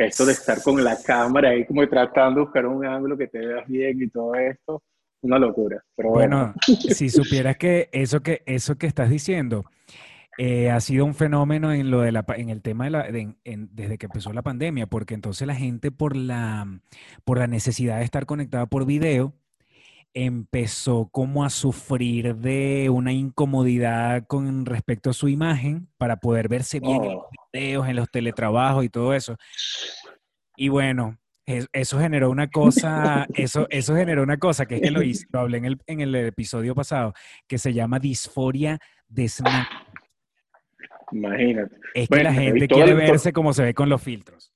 esto 0.07 0.27
de 0.27 0.33
estar 0.33 0.63
con 0.63 0.83
la 0.83 0.97
cámara 1.01 1.51
ahí 1.51 1.67
como 1.67 1.87
tratando 1.89 2.41
de 2.41 2.47
buscar 2.47 2.67
un 2.67 2.85
ángulo 2.85 3.17
que 3.17 3.29
te 3.29 3.39
veas 3.39 3.67
bien 3.67 4.03
y 4.03 4.09
todo 4.09 4.35
esto, 4.35 4.83
una 5.23 5.39
locura. 5.39 5.83
Pero 5.97 6.11
bueno, 6.11 6.55
si 6.61 7.09
supieras 7.09 7.57
que 7.57 7.89
eso 7.93 8.21
que, 8.21 8.43
eso 8.47 8.77
que 8.77 8.87
estás 8.87 9.11
diciendo 9.11 9.65
eh, 10.39 10.71
ha 10.71 10.81
sido 10.81 11.05
un 11.05 11.15
fenómeno 11.15 11.73
en, 11.73 11.91
lo 11.91 12.01
de 12.01 12.13
la, 12.13 12.25
en 12.37 12.49
el 12.49 12.63
tema 12.63 12.85
de 12.85 12.91
la, 12.91 13.07
desde 13.45 13.99
que 13.99 14.07
empezó 14.07 14.33
la 14.33 14.43
pandemia, 14.43 14.87
porque 14.87 15.15
entonces 15.15 15.47
la 15.47 15.55
gente 15.55 15.91
por 15.91 16.17
la, 16.17 16.81
por 17.25 17.39
la 17.39 17.47
necesidad 17.47 17.99
de 17.99 18.05
estar 18.05 18.27
conectada 18.27 18.67
por 18.67 18.87
video, 18.87 19.35
empezó 20.15 21.09
como 21.13 21.45
a 21.45 21.51
sufrir 21.51 22.37
de 22.37 22.89
una 22.91 23.13
incomodidad 23.13 24.27
con 24.27 24.67
respecto 24.67 25.11
a 25.11 25.13
su 25.13 25.29
imagen 25.29 25.89
para 25.99 26.17
poder 26.17 26.49
verse 26.49 26.81
bien 26.81 27.05
en 27.05 27.13
los 27.13 27.25
oh. 27.25 27.29
videos, 27.53 27.89
en 27.89 27.97
los 27.97 28.11
teletrabajos 28.11 28.85
y 28.85 28.89
todo 28.89 29.15
eso. 29.15 29.37
Y 30.61 30.69
bueno, 30.69 31.17
eso 31.47 31.99
generó 31.99 32.29
una 32.29 32.51
cosa, 32.51 33.27
eso, 33.35 33.67
eso 33.71 33.97
generó 33.97 34.23
una 34.23 34.37
cosa 34.37 34.67
que 34.67 34.75
es 34.75 34.83
que 34.83 34.91
lo 34.91 35.03
hice, 35.03 35.27
lo 35.33 35.41
hablé 35.41 35.57
en 35.57 35.65
el, 35.65 35.79
en 35.87 36.01
el 36.01 36.15
episodio 36.15 36.75
pasado, 36.75 37.15
que 37.49 37.57
se 37.57 37.73
llama 37.73 37.99
disforia 37.99 38.79
de 39.09 39.27
snap. 39.27 39.67
Imagínate. 41.13 41.75
Es 41.95 42.11
que 42.11 42.23
la 42.23 42.35
gente 42.35 42.69
quiere 42.69 42.93
verse 42.93 43.33
como 43.33 43.55
se 43.55 43.63
ve 43.63 43.73
con 43.73 43.89
los 43.89 44.03
filtros. 44.03 44.53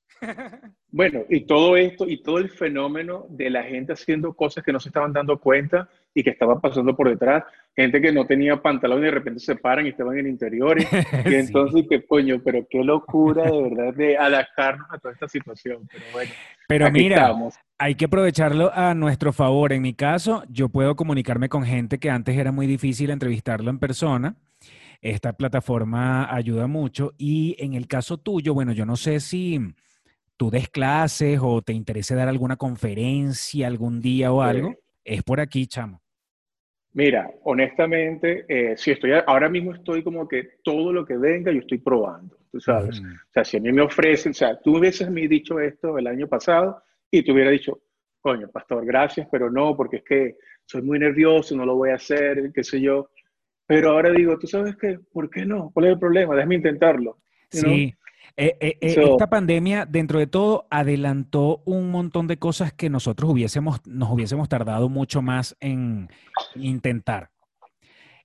Bueno, 0.90 1.24
y 1.30 1.46
todo 1.46 1.74
esto 1.78 2.06
y 2.06 2.22
todo 2.22 2.36
el 2.36 2.50
fenómeno 2.50 3.24
de 3.30 3.48
la 3.48 3.62
gente 3.62 3.94
haciendo 3.94 4.34
cosas 4.34 4.62
que 4.62 4.74
no 4.74 4.80
se 4.80 4.90
estaban 4.90 5.14
dando 5.14 5.40
cuenta 5.40 5.88
y 6.14 6.22
que 6.22 6.30
estaban 6.30 6.60
pasando 6.60 6.94
por 6.96 7.08
detrás, 7.08 7.42
gente 7.74 8.00
que 8.00 8.12
no 8.12 8.24
tenía 8.24 8.62
pantalón 8.62 9.00
y 9.00 9.06
de 9.06 9.10
repente 9.10 9.40
se 9.40 9.56
paran 9.56 9.86
y 9.86 9.90
estaban 9.90 10.16
en 10.16 10.28
interiores, 10.28 10.86
y 11.26 11.34
entonces 11.34 11.84
qué 11.88 12.06
coño, 12.06 12.40
pero 12.44 12.66
qué 12.70 12.84
locura 12.84 13.50
de 13.50 13.62
verdad 13.62 13.94
de 13.94 14.16
adaptarnos 14.16 14.86
a 14.90 14.98
toda 14.98 15.14
esta 15.14 15.28
situación, 15.28 15.88
pero 15.90 16.04
bueno. 16.12 16.30
Pero 16.66 16.90
mira, 16.90 17.34
hay 17.78 17.94
que 17.94 18.06
aprovecharlo 18.06 18.72
a 18.72 18.94
nuestro 18.94 19.32
favor. 19.32 19.72
En 19.72 19.82
mi 19.82 19.92
caso, 19.92 20.44
yo 20.48 20.70
puedo 20.70 20.96
comunicarme 20.96 21.48
con 21.48 21.64
gente 21.64 21.98
que 21.98 22.08
antes 22.08 22.38
era 22.38 22.52
muy 22.52 22.66
difícil 22.66 23.10
entrevistarlo 23.10 23.70
en 23.70 23.78
persona. 23.78 24.36
Esta 25.02 25.34
plataforma 25.34 26.34
ayuda 26.34 26.66
mucho 26.66 27.12
y 27.18 27.56
en 27.58 27.74
el 27.74 27.86
caso 27.86 28.16
tuyo, 28.16 28.54
bueno, 28.54 28.72
yo 28.72 28.86
no 28.86 28.96
sé 28.96 29.20
si 29.20 29.60
tú 30.38 30.50
des 30.50 30.70
clases 30.70 31.38
o 31.42 31.60
te 31.60 31.74
interese 31.74 32.14
dar 32.14 32.28
alguna 32.28 32.56
conferencia 32.56 33.66
algún 33.66 34.00
día 34.00 34.32
o 34.32 34.40
algo, 34.40 34.74
es 35.04 35.22
por 35.22 35.40
aquí, 35.40 35.66
chamo. 35.66 36.00
Mira, 36.94 37.28
honestamente, 37.42 38.44
eh, 38.48 38.76
si 38.76 38.92
estoy, 38.92 39.10
ahora 39.26 39.48
mismo 39.48 39.74
estoy 39.74 40.04
como 40.04 40.28
que 40.28 40.58
todo 40.62 40.92
lo 40.92 41.04
que 41.04 41.16
venga 41.16 41.50
yo 41.50 41.58
estoy 41.58 41.78
probando, 41.78 42.38
tú 42.52 42.60
sabes. 42.60 43.00
O 43.00 43.32
sea, 43.32 43.44
si 43.44 43.56
a 43.56 43.60
mí 43.60 43.72
me 43.72 43.82
ofrecen, 43.82 44.30
o 44.30 44.34
sea, 44.34 44.60
tú 44.60 44.78
hubieses 44.78 45.10
me 45.10 45.26
dicho 45.26 45.58
esto 45.58 45.98
el 45.98 46.06
año 46.06 46.28
pasado 46.28 46.82
y 47.10 47.24
te 47.24 47.32
hubiera 47.32 47.50
dicho, 47.50 47.80
coño, 48.20 48.48
pastor, 48.48 48.86
gracias, 48.86 49.26
pero 49.30 49.50
no, 49.50 49.76
porque 49.76 49.96
es 49.96 50.04
que 50.04 50.36
soy 50.64 50.82
muy 50.82 51.00
nervioso, 51.00 51.56
no 51.56 51.66
lo 51.66 51.74
voy 51.74 51.90
a 51.90 51.96
hacer, 51.96 52.52
qué 52.54 52.62
sé 52.62 52.80
yo. 52.80 53.10
Pero 53.66 53.90
ahora 53.90 54.10
digo, 54.10 54.38
tú 54.38 54.46
sabes 54.46 54.76
qué, 54.76 55.00
¿por 55.12 55.28
qué 55.28 55.44
no? 55.44 55.70
¿Cuál 55.74 55.86
es 55.86 55.92
el 55.94 55.98
problema? 55.98 56.36
Déjame 56.36 56.54
intentarlo. 56.54 57.18
Sí, 57.50 57.92
eh, 58.36 58.56
eh, 58.58 58.78
eh, 58.80 58.94
esta 59.10 59.28
pandemia, 59.28 59.86
dentro 59.86 60.18
de 60.18 60.26
todo, 60.26 60.66
adelantó 60.70 61.62
un 61.64 61.90
montón 61.90 62.26
de 62.26 62.36
cosas 62.36 62.72
que 62.72 62.90
nosotros 62.90 63.30
hubiésemos, 63.30 63.80
nos 63.86 64.10
hubiésemos 64.10 64.48
tardado 64.48 64.88
mucho 64.88 65.22
más 65.22 65.56
en 65.60 66.08
intentar. 66.56 67.30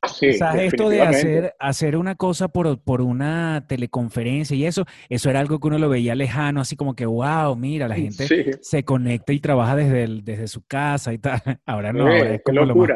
Sí, 0.07 0.33
¿Sabes 0.33 0.73
esto 0.73 0.89
de 0.89 1.01
hacer, 1.01 1.55
hacer 1.59 1.97
una 1.97 2.15
cosa 2.15 2.47
por, 2.47 2.81
por 2.81 3.01
una 3.01 3.65
teleconferencia 3.67 4.55
y 4.55 4.65
eso? 4.65 4.85
Eso 5.09 5.29
era 5.29 5.41
algo 5.41 5.59
que 5.59 5.67
uno 5.67 5.77
lo 5.77 5.89
veía 5.89 6.15
lejano, 6.15 6.61
así 6.61 6.75
como 6.75 6.95
que, 6.95 7.05
wow, 7.05 7.55
mira, 7.55 7.87
la 7.87 7.95
gente 7.95 8.57
se 8.61 8.83
conecta 8.83 9.33
y 9.33 9.39
trabaja 9.39 9.75
desde, 9.75 10.21
desde 10.23 10.47
su 10.47 10.63
casa 10.65 11.13
y 11.13 11.17
tal. 11.19 11.41
Ahora 11.65 11.91
no, 11.91 12.03
ahora 12.03 12.33
es 12.35 12.41
como 12.43 12.65
lo 12.65 12.75
más 12.75 12.89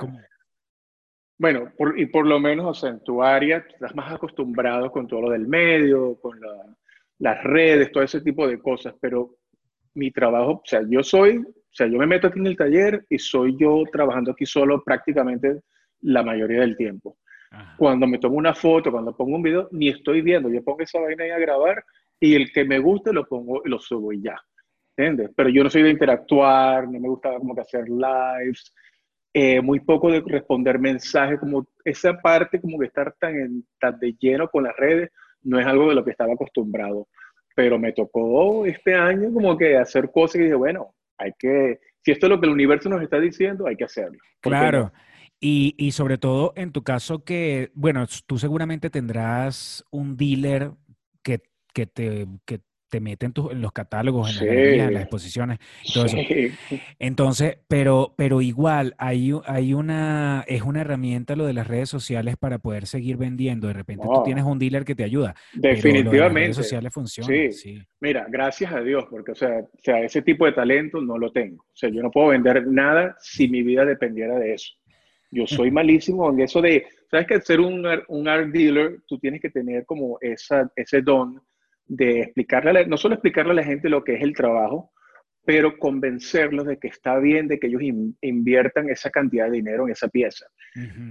Bueno, 1.38 1.74
y 1.98 2.05
por 2.05 2.25
lo 2.25 2.39
menos, 2.39 2.65
o 2.65 2.74
sea, 2.74 2.91
en 2.91 3.03
tu 3.03 3.22
área 3.22 3.58
estás 3.58 3.93
más 3.93 4.13
acostumbrado 4.13 4.89
con 4.89 5.05
todo 5.05 5.24
lo 5.24 5.29
del 5.29 5.46
medio, 5.46 6.17
con 6.22 6.39
las 7.23 7.41
redes, 7.41 7.89
todo 7.89 8.03
ese 8.03 8.19
tipo 8.19 8.45
de 8.45 8.59
cosas, 8.59 8.93
pero 8.99 9.37
mi 9.93 10.11
trabajo, 10.11 10.51
o 10.51 10.61
sea, 10.65 10.81
yo 10.85 11.01
soy, 11.03 11.37
o 11.37 11.71
sea, 11.71 11.87
yo 11.87 11.97
me 11.97 12.05
meto 12.05 12.27
aquí 12.27 12.39
en 12.39 12.47
el 12.47 12.57
taller 12.57 13.05
y 13.09 13.17
soy 13.17 13.55
yo 13.57 13.81
trabajando 13.89 14.31
aquí 14.31 14.45
solo 14.45 14.83
prácticamente 14.83 15.61
la 16.01 16.21
mayoría 16.21 16.59
del 16.59 16.75
tiempo. 16.75 17.17
Cuando 17.77 18.07
me 18.07 18.17
tomo 18.17 18.35
una 18.35 18.53
foto, 18.53 18.91
cuando 18.91 19.15
pongo 19.15 19.37
un 19.37 19.43
video, 19.43 19.69
ni 19.71 19.87
estoy 19.87 20.21
viendo, 20.21 20.49
yo 20.49 20.61
pongo 20.63 20.81
esa 20.81 20.99
vaina 20.99 21.23
ahí 21.23 21.29
a 21.29 21.37
grabar 21.37 21.85
y 22.19 22.35
el 22.35 22.51
que 22.51 22.65
me 22.65 22.79
guste 22.79 23.13
lo 23.13 23.25
pongo 23.25 23.61
y 23.63 23.69
lo 23.69 23.79
subo 23.79 24.11
y 24.11 24.21
ya. 24.21 24.35
¿Entiendes? 24.97 25.31
Pero 25.33 25.47
yo 25.47 25.63
no 25.63 25.69
soy 25.69 25.83
de 25.83 25.91
interactuar, 25.91 26.89
no 26.89 26.99
me 26.99 27.07
gusta 27.07 27.37
como 27.37 27.55
que 27.55 27.61
hacer 27.61 27.85
lives, 27.87 28.73
eh, 29.33 29.61
muy 29.61 29.79
poco 29.79 30.11
de 30.11 30.21
responder 30.27 30.77
mensajes, 30.77 31.39
como 31.39 31.67
esa 31.85 32.19
parte 32.19 32.59
como 32.59 32.79
que 32.79 32.87
estar 32.87 33.15
tan, 33.17 33.63
tan 33.79 33.97
de 33.97 34.13
lleno 34.19 34.49
con 34.49 34.65
las 34.65 34.75
redes, 34.75 35.09
no 35.43 35.59
es 35.59 35.65
algo 35.65 35.89
de 35.89 35.95
lo 35.95 36.03
que 36.03 36.12
estaba 36.12 36.33
acostumbrado 36.33 37.07
pero 37.55 37.79
me 37.79 37.93
tocó 37.93 38.65
este 38.65 38.95
año 38.95 39.31
como 39.33 39.57
que 39.57 39.77
hacer 39.77 40.12
cosas 40.12 40.35
y 40.35 40.43
dije, 40.43 40.55
bueno, 40.55 40.95
hay 41.17 41.31
que, 41.38 41.79
si 42.01 42.12
esto 42.12 42.25
es 42.25 42.29
lo 42.29 42.39
que 42.39 42.47
el 42.47 42.53
universo 42.53 42.89
nos 42.89 43.01
está 43.01 43.19
diciendo, 43.19 43.67
hay 43.67 43.75
que 43.75 43.83
hacerlo. 43.85 44.17
Claro. 44.41 44.91
Y, 45.39 45.75
y, 45.77 45.91
sobre 45.91 46.17
todo 46.17 46.53
en 46.55 46.71
tu 46.71 46.83
caso 46.83 47.23
que, 47.23 47.69
bueno, 47.73 48.05
tú 48.25 48.38
seguramente 48.38 48.89
tendrás 48.89 49.83
un 49.91 50.15
dealer 50.15 50.71
que, 51.21 51.41
que 51.73 51.85
te, 51.85 52.27
que 52.45 52.62
te 52.93 53.00
meten 53.00 53.33
en, 53.50 53.59
los 53.59 53.71
catálogos, 53.71 54.39
en, 54.39 54.47
en 54.47 54.93
las 54.93 55.01
exposiciones, 55.01 55.57
todo 55.95 56.05
eso. 56.05 56.17
Entonces, 57.00 57.57
pero, 57.67 58.13
pero 58.15 58.39
igual 58.39 58.93
hay, 59.00 59.31
hay 59.47 59.73
una, 59.73 60.45
es 60.47 60.62
una 60.62 60.81
herramienta 60.81 61.35
lo 61.35 61.47
de 61.47 61.53
las 61.53 61.65
redes 61.65 61.89
sociales 61.89 62.38
para 62.38 62.59
poder 62.59 62.85
seguir 62.85 63.17
vendiendo. 63.17 63.65
De 63.65 63.73
repente 63.73 64.05
tú 64.05 64.21
tienes 64.23 64.43
un 64.43 64.59
dealer 64.59 64.85
que 64.85 64.93
te 64.93 65.03
ayuda. 65.03 65.33
Definitivamente. 65.53 66.19
las 66.19 66.33
redes 66.33 66.55
sociales 66.55 66.93
funcionan. 66.93 67.51
Sí. 67.51 67.81
Mira, 68.00 68.27
gracias 68.29 68.71
a 68.71 68.81
Dios, 68.81 69.05
porque 69.09 69.31
o 69.31 69.35
sea, 69.35 69.62
o 69.62 69.81
sea, 69.81 70.01
ese 70.01 70.21
tipo 70.21 70.45
de 70.45 70.51
talento 70.51 71.01
no 71.01 71.17
lo 71.17 71.31
tengo. 71.31 71.63
O 71.63 71.75
sea, 71.75 71.89
yo 71.89 72.03
no 72.03 72.12
puedo 72.12 72.27
vender 72.27 72.67
nada 72.67 73.17
si 73.21 73.47
mi 73.47 73.63
vida 73.63 73.85
dependiera 73.85 74.38
de 74.38 74.53
eso. 74.53 74.71
Yo 75.31 75.47
soy 75.47 75.71
malísimo 75.71 76.29
en 76.29 76.41
eso 76.41 76.62
de, 76.62 76.85
sabes 77.09 77.25
que 77.25 77.41
ser 77.41 77.59
un, 77.59 77.88
un 78.07 78.27
art 78.27 78.50
dealer, 78.50 79.00
tú 79.07 79.17
tienes 79.17 79.41
que 79.41 79.50
tener 79.50 79.83
como 79.83 80.19
esa, 80.21 80.71
ese 80.75 81.01
don 81.01 81.41
de 81.85 82.21
explicarle, 82.21 82.85
no 82.87 82.97
solo 82.97 83.15
explicarle 83.15 83.51
a 83.51 83.55
la 83.55 83.63
gente 83.63 83.89
lo 83.89 84.03
que 84.03 84.15
es 84.15 84.21
el 84.21 84.33
trabajo, 84.33 84.91
pero 85.45 85.77
convencerlos 85.77 86.65
de 86.65 86.77
que 86.77 86.87
está 86.87 87.19
bien 87.19 87.47
de 87.47 87.59
que 87.59 87.67
ellos 87.67 87.81
inviertan 88.21 88.89
esa 88.89 89.09
cantidad 89.09 89.45
de 89.45 89.57
dinero 89.57 89.85
en 89.85 89.91
esa 89.91 90.07
pieza. 90.07 90.45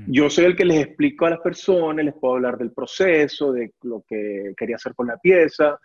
Yo 0.07 0.31
soy 0.31 0.47
el 0.47 0.57
que 0.57 0.64
les 0.64 0.87
explico 0.87 1.26
a 1.26 1.31
las 1.31 1.41
personas, 1.41 2.05
les 2.05 2.14
puedo 2.14 2.37
hablar 2.37 2.57
del 2.57 2.73
proceso, 2.73 3.52
de 3.52 3.73
lo 3.83 4.02
que 4.09 4.55
quería 4.57 4.76
hacer 4.76 4.95
con 4.95 5.09
la 5.09 5.19
pieza, 5.19 5.79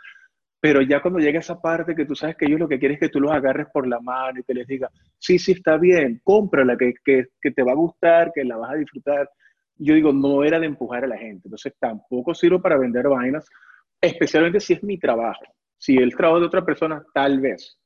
pero 0.60 0.82
ya 0.82 1.02
cuando 1.02 1.20
llega 1.20 1.40
esa 1.40 1.62
parte 1.62 1.94
que 1.94 2.06
tú 2.06 2.16
sabes 2.16 2.36
que 2.36 2.46
ellos 2.46 2.60
lo 2.60 2.68
que 2.68 2.80
quieren 2.80 2.96
es 2.96 3.02
que 3.02 3.10
tú 3.10 3.20
los 3.20 3.32
agarres 3.32 3.68
por 3.72 3.88
la 3.88 4.00
mano 4.00 4.40
y 4.40 4.44
te 4.44 4.54
les 4.54 4.66
diga, 4.66 4.90
sí, 5.18 5.38
sí, 5.38 5.52
está 5.52 5.78
bien, 5.78 6.20
cómprala, 6.24 6.76
que, 6.78 6.94
que, 7.04 7.28
que 7.40 7.52
te 7.52 7.64
va 7.64 7.74
a 7.74 7.76
gustar, 7.76 8.32
que 8.34 8.44
la 8.44 8.58
vas 8.58 8.72
a 8.72 8.76
disfrutar. 8.76 9.30
Yo 9.76 9.94
digo, 9.94 10.12
no 10.12 10.44
era 10.44 10.60
de 10.60 10.66
empujar 10.66 11.04
a 11.04 11.08
la 11.08 11.18
gente, 11.18 11.44
entonces 11.46 11.74
tampoco 11.80 12.34
sirvo 12.34 12.62
para 12.62 12.78
vender 12.78 13.08
vainas, 13.08 13.48
especialmente 14.02 14.60
si 14.60 14.74
es 14.74 14.84
mi 14.84 14.98
trabajo. 14.98 15.44
Si 15.78 15.96
el 15.96 16.16
trabajo 16.16 16.40
de 16.40 16.48
otra 16.48 16.66
persona, 16.66 17.04
tal 17.14 17.40
vez. 17.40 17.78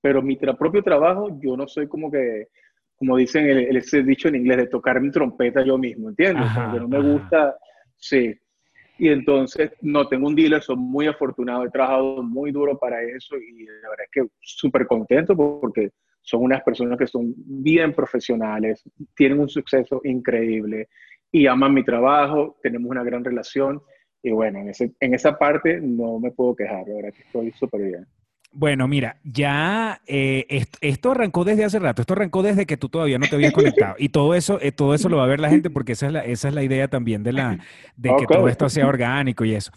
Pero 0.00 0.22
mi 0.22 0.36
propio 0.36 0.82
trabajo, 0.82 1.38
yo 1.40 1.56
no 1.56 1.68
soy 1.68 1.86
como 1.86 2.10
que, 2.10 2.48
como 2.96 3.16
dicen 3.16 3.48
el, 3.48 3.76
ese 3.76 4.02
dicho 4.02 4.28
en 4.28 4.36
inglés, 4.36 4.58
de 4.58 4.66
tocar 4.66 5.00
mi 5.00 5.10
trompeta 5.10 5.64
yo 5.64 5.78
mismo, 5.78 6.08
¿entiendes? 6.08 6.46
no 6.54 6.88
me 6.88 7.00
gusta, 7.00 7.56
sí. 7.96 8.34
Y 8.98 9.08
entonces, 9.08 9.72
no, 9.80 10.06
tengo 10.08 10.26
un 10.26 10.34
dealer, 10.34 10.62
soy 10.62 10.76
muy 10.76 11.06
afortunado, 11.06 11.64
he 11.64 11.70
trabajado 11.70 12.22
muy 12.22 12.52
duro 12.52 12.78
para 12.78 13.02
eso 13.02 13.36
y 13.36 13.64
la 13.64 13.88
verdad 13.88 14.04
es 14.04 14.10
que 14.12 14.28
súper 14.40 14.86
contento 14.86 15.34
porque 15.34 15.90
son 16.20 16.42
unas 16.42 16.62
personas 16.62 16.98
que 16.98 17.06
son 17.06 17.32
bien 17.36 17.94
profesionales, 17.94 18.84
tienen 19.16 19.40
un 19.40 19.48
suceso 19.48 20.02
increíble 20.04 20.88
y 21.32 21.46
aman 21.46 21.72
mi 21.72 21.82
trabajo, 21.82 22.58
tenemos 22.62 22.90
una 22.90 23.02
gran 23.02 23.24
relación 23.24 23.80
y 24.22 24.30
bueno, 24.30 24.60
en, 24.60 24.68
ese, 24.68 24.92
en 25.00 25.14
esa 25.14 25.38
parte 25.38 25.80
no 25.80 26.18
me 26.18 26.30
puedo 26.30 26.54
quejar, 26.54 26.86
la 26.86 26.94
verdad 26.94 27.12
que 27.12 27.22
estoy 27.22 27.52
súper 27.52 27.82
bien. 27.82 28.06
Bueno, 28.52 28.88
mira, 28.88 29.20
ya 29.22 30.00
eh, 30.08 30.66
esto, 30.80 31.12
arrancó 31.12 31.44
desde 31.44 31.64
hace 31.64 31.78
rato, 31.78 32.02
esto 32.02 32.14
arrancó 32.14 32.42
desde 32.42 32.66
que 32.66 32.76
tú 32.76 32.88
todavía 32.88 33.16
no 33.16 33.28
te 33.28 33.36
habías 33.36 33.52
conectado 33.52 33.94
y 33.96 34.08
todo 34.08 34.34
eso, 34.34 34.60
eh, 34.60 34.72
todo 34.72 34.92
eso 34.92 35.08
lo 35.08 35.18
va 35.18 35.24
a 35.24 35.28
ver 35.28 35.38
la 35.38 35.50
gente 35.50 35.70
porque 35.70 35.92
esa 35.92 36.06
es 36.06 36.12
la, 36.12 36.20
esa 36.24 36.48
es 36.48 36.54
la 36.54 36.64
idea 36.64 36.88
también 36.88 37.22
de, 37.22 37.32
la, 37.32 37.58
de 37.96 38.10
que 38.18 38.26
todo 38.26 38.48
esto 38.48 38.68
sea 38.68 38.88
orgánico 38.88 39.44
y 39.44 39.54
eso. 39.54 39.70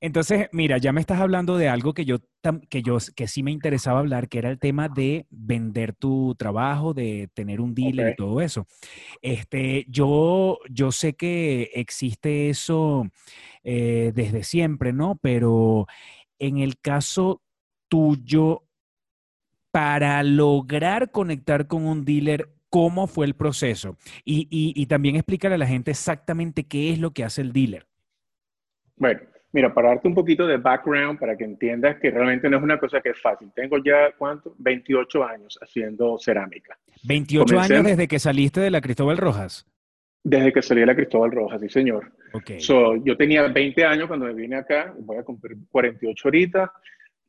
Entonces, 0.00 0.48
mira, 0.52 0.78
ya 0.78 0.92
me 0.92 1.00
estás 1.00 1.20
hablando 1.20 1.56
de 1.58 1.68
algo 1.68 1.94
que 1.94 2.04
yo, 2.04 2.18
que 2.70 2.82
yo, 2.82 2.98
que 3.16 3.26
sí 3.26 3.42
me 3.42 3.50
interesaba 3.50 3.98
hablar, 3.98 4.28
que 4.28 4.38
era 4.38 4.50
el 4.50 4.60
tema 4.60 4.88
de 4.88 5.26
vender 5.30 5.92
tu 5.92 6.36
trabajo, 6.36 6.94
de 6.94 7.28
tener 7.34 7.60
un 7.60 7.74
dealer 7.74 8.12
y 8.12 8.16
todo 8.16 8.40
eso. 8.40 8.68
Este, 9.20 9.84
yo, 9.88 10.58
yo 10.70 10.92
sé 10.92 11.14
que 11.14 11.70
existe 11.74 12.50
eso 12.50 13.04
eh, 13.64 14.12
desde 14.14 14.44
siempre, 14.44 14.92
¿no? 14.92 15.18
Pero 15.20 15.86
en 16.38 16.58
el 16.58 16.78
caso 16.78 17.42
tuyo 17.92 18.62
para 19.70 20.22
lograr 20.22 21.10
conectar 21.10 21.66
con 21.66 21.84
un 21.84 22.06
dealer? 22.06 22.48
¿Cómo 22.70 23.06
fue 23.06 23.26
el 23.26 23.34
proceso? 23.34 23.98
Y, 24.24 24.48
y, 24.50 24.86
también 24.86 25.16
explícale 25.16 25.56
a 25.56 25.58
la 25.58 25.66
gente 25.66 25.90
exactamente 25.90 26.64
qué 26.64 26.90
es 26.90 26.98
lo 26.98 27.10
que 27.10 27.22
hace 27.22 27.42
el 27.42 27.52
dealer. 27.52 27.84
Bueno, 28.96 29.20
mira, 29.52 29.74
para 29.74 29.90
darte 29.90 30.08
un 30.08 30.14
poquito 30.14 30.46
de 30.46 30.56
background, 30.56 31.20
para 31.20 31.36
que 31.36 31.44
entiendas 31.44 31.98
que 32.00 32.10
realmente 32.10 32.48
no 32.48 32.56
es 32.56 32.62
una 32.62 32.78
cosa 32.78 33.02
que 33.02 33.10
es 33.10 33.20
fácil. 33.20 33.50
Tengo 33.54 33.76
ya, 33.76 34.12
¿cuánto? 34.16 34.54
28 34.56 35.22
años 35.22 35.58
haciendo 35.60 36.18
cerámica. 36.18 36.78
28 37.04 37.60
años 37.60 37.84
desde 37.84 38.08
que 38.08 38.18
saliste 38.18 38.60
de 38.62 38.70
la 38.70 38.80
Cristóbal 38.80 39.18
Rojas. 39.18 39.66
Desde 40.24 40.50
que 40.50 40.62
salí 40.62 40.80
de 40.80 40.86
la 40.86 40.96
Cristóbal 40.96 41.30
Rojas, 41.30 41.60
sí, 41.60 41.68
señor. 41.68 42.10
Okay. 42.32 42.58
yo 42.58 43.16
tenía 43.18 43.46
20 43.48 43.84
años 43.84 44.06
cuando 44.08 44.24
me 44.24 44.32
vine 44.32 44.56
acá, 44.56 44.94
voy 44.98 45.18
a 45.18 45.22
cumplir 45.22 45.58
48 45.70 46.28
ahorita. 46.28 46.72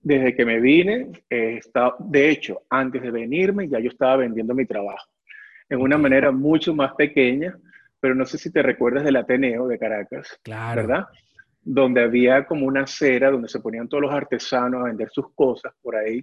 Desde 0.04 0.36
que 0.36 0.46
me 0.46 0.60
vine, 0.60 1.12
he 1.30 1.58
estado, 1.58 1.96
de 2.00 2.30
hecho, 2.30 2.64
antes 2.70 3.02
de 3.02 3.10
venirme 3.10 3.70
ya 3.70 3.80
yo 3.80 3.90
estaba 3.90 4.18
vendiendo 4.18 4.54
mi 4.54 4.66
trabajo 4.66 5.14
en 5.70 5.82
una 5.82 5.98
manera 5.98 6.32
mucho 6.32 6.76
más 6.76 6.94
pequeña, 6.94 7.58
pero 8.00 8.16
no 8.16 8.26
sé 8.26 8.38
si 8.38 8.52
te 8.52 8.62
recuerdas 8.62 9.04
del 9.04 9.16
Ateneo 9.16 9.68
de 9.68 9.80
Caracas, 9.80 10.40
claro. 10.44 10.82
¿verdad? 10.82 11.06
Donde 11.62 12.02
había 12.02 12.46
como 12.46 12.66
una 12.66 12.82
acera 12.84 13.32
donde 13.32 13.48
se 13.48 13.60
ponían 13.60 13.88
todos 13.88 14.04
los 14.04 14.14
artesanos 14.14 14.82
a 14.82 14.86
vender 14.86 15.10
sus 15.10 15.34
cosas 15.34 15.74
por 15.82 15.96
ahí. 15.96 16.22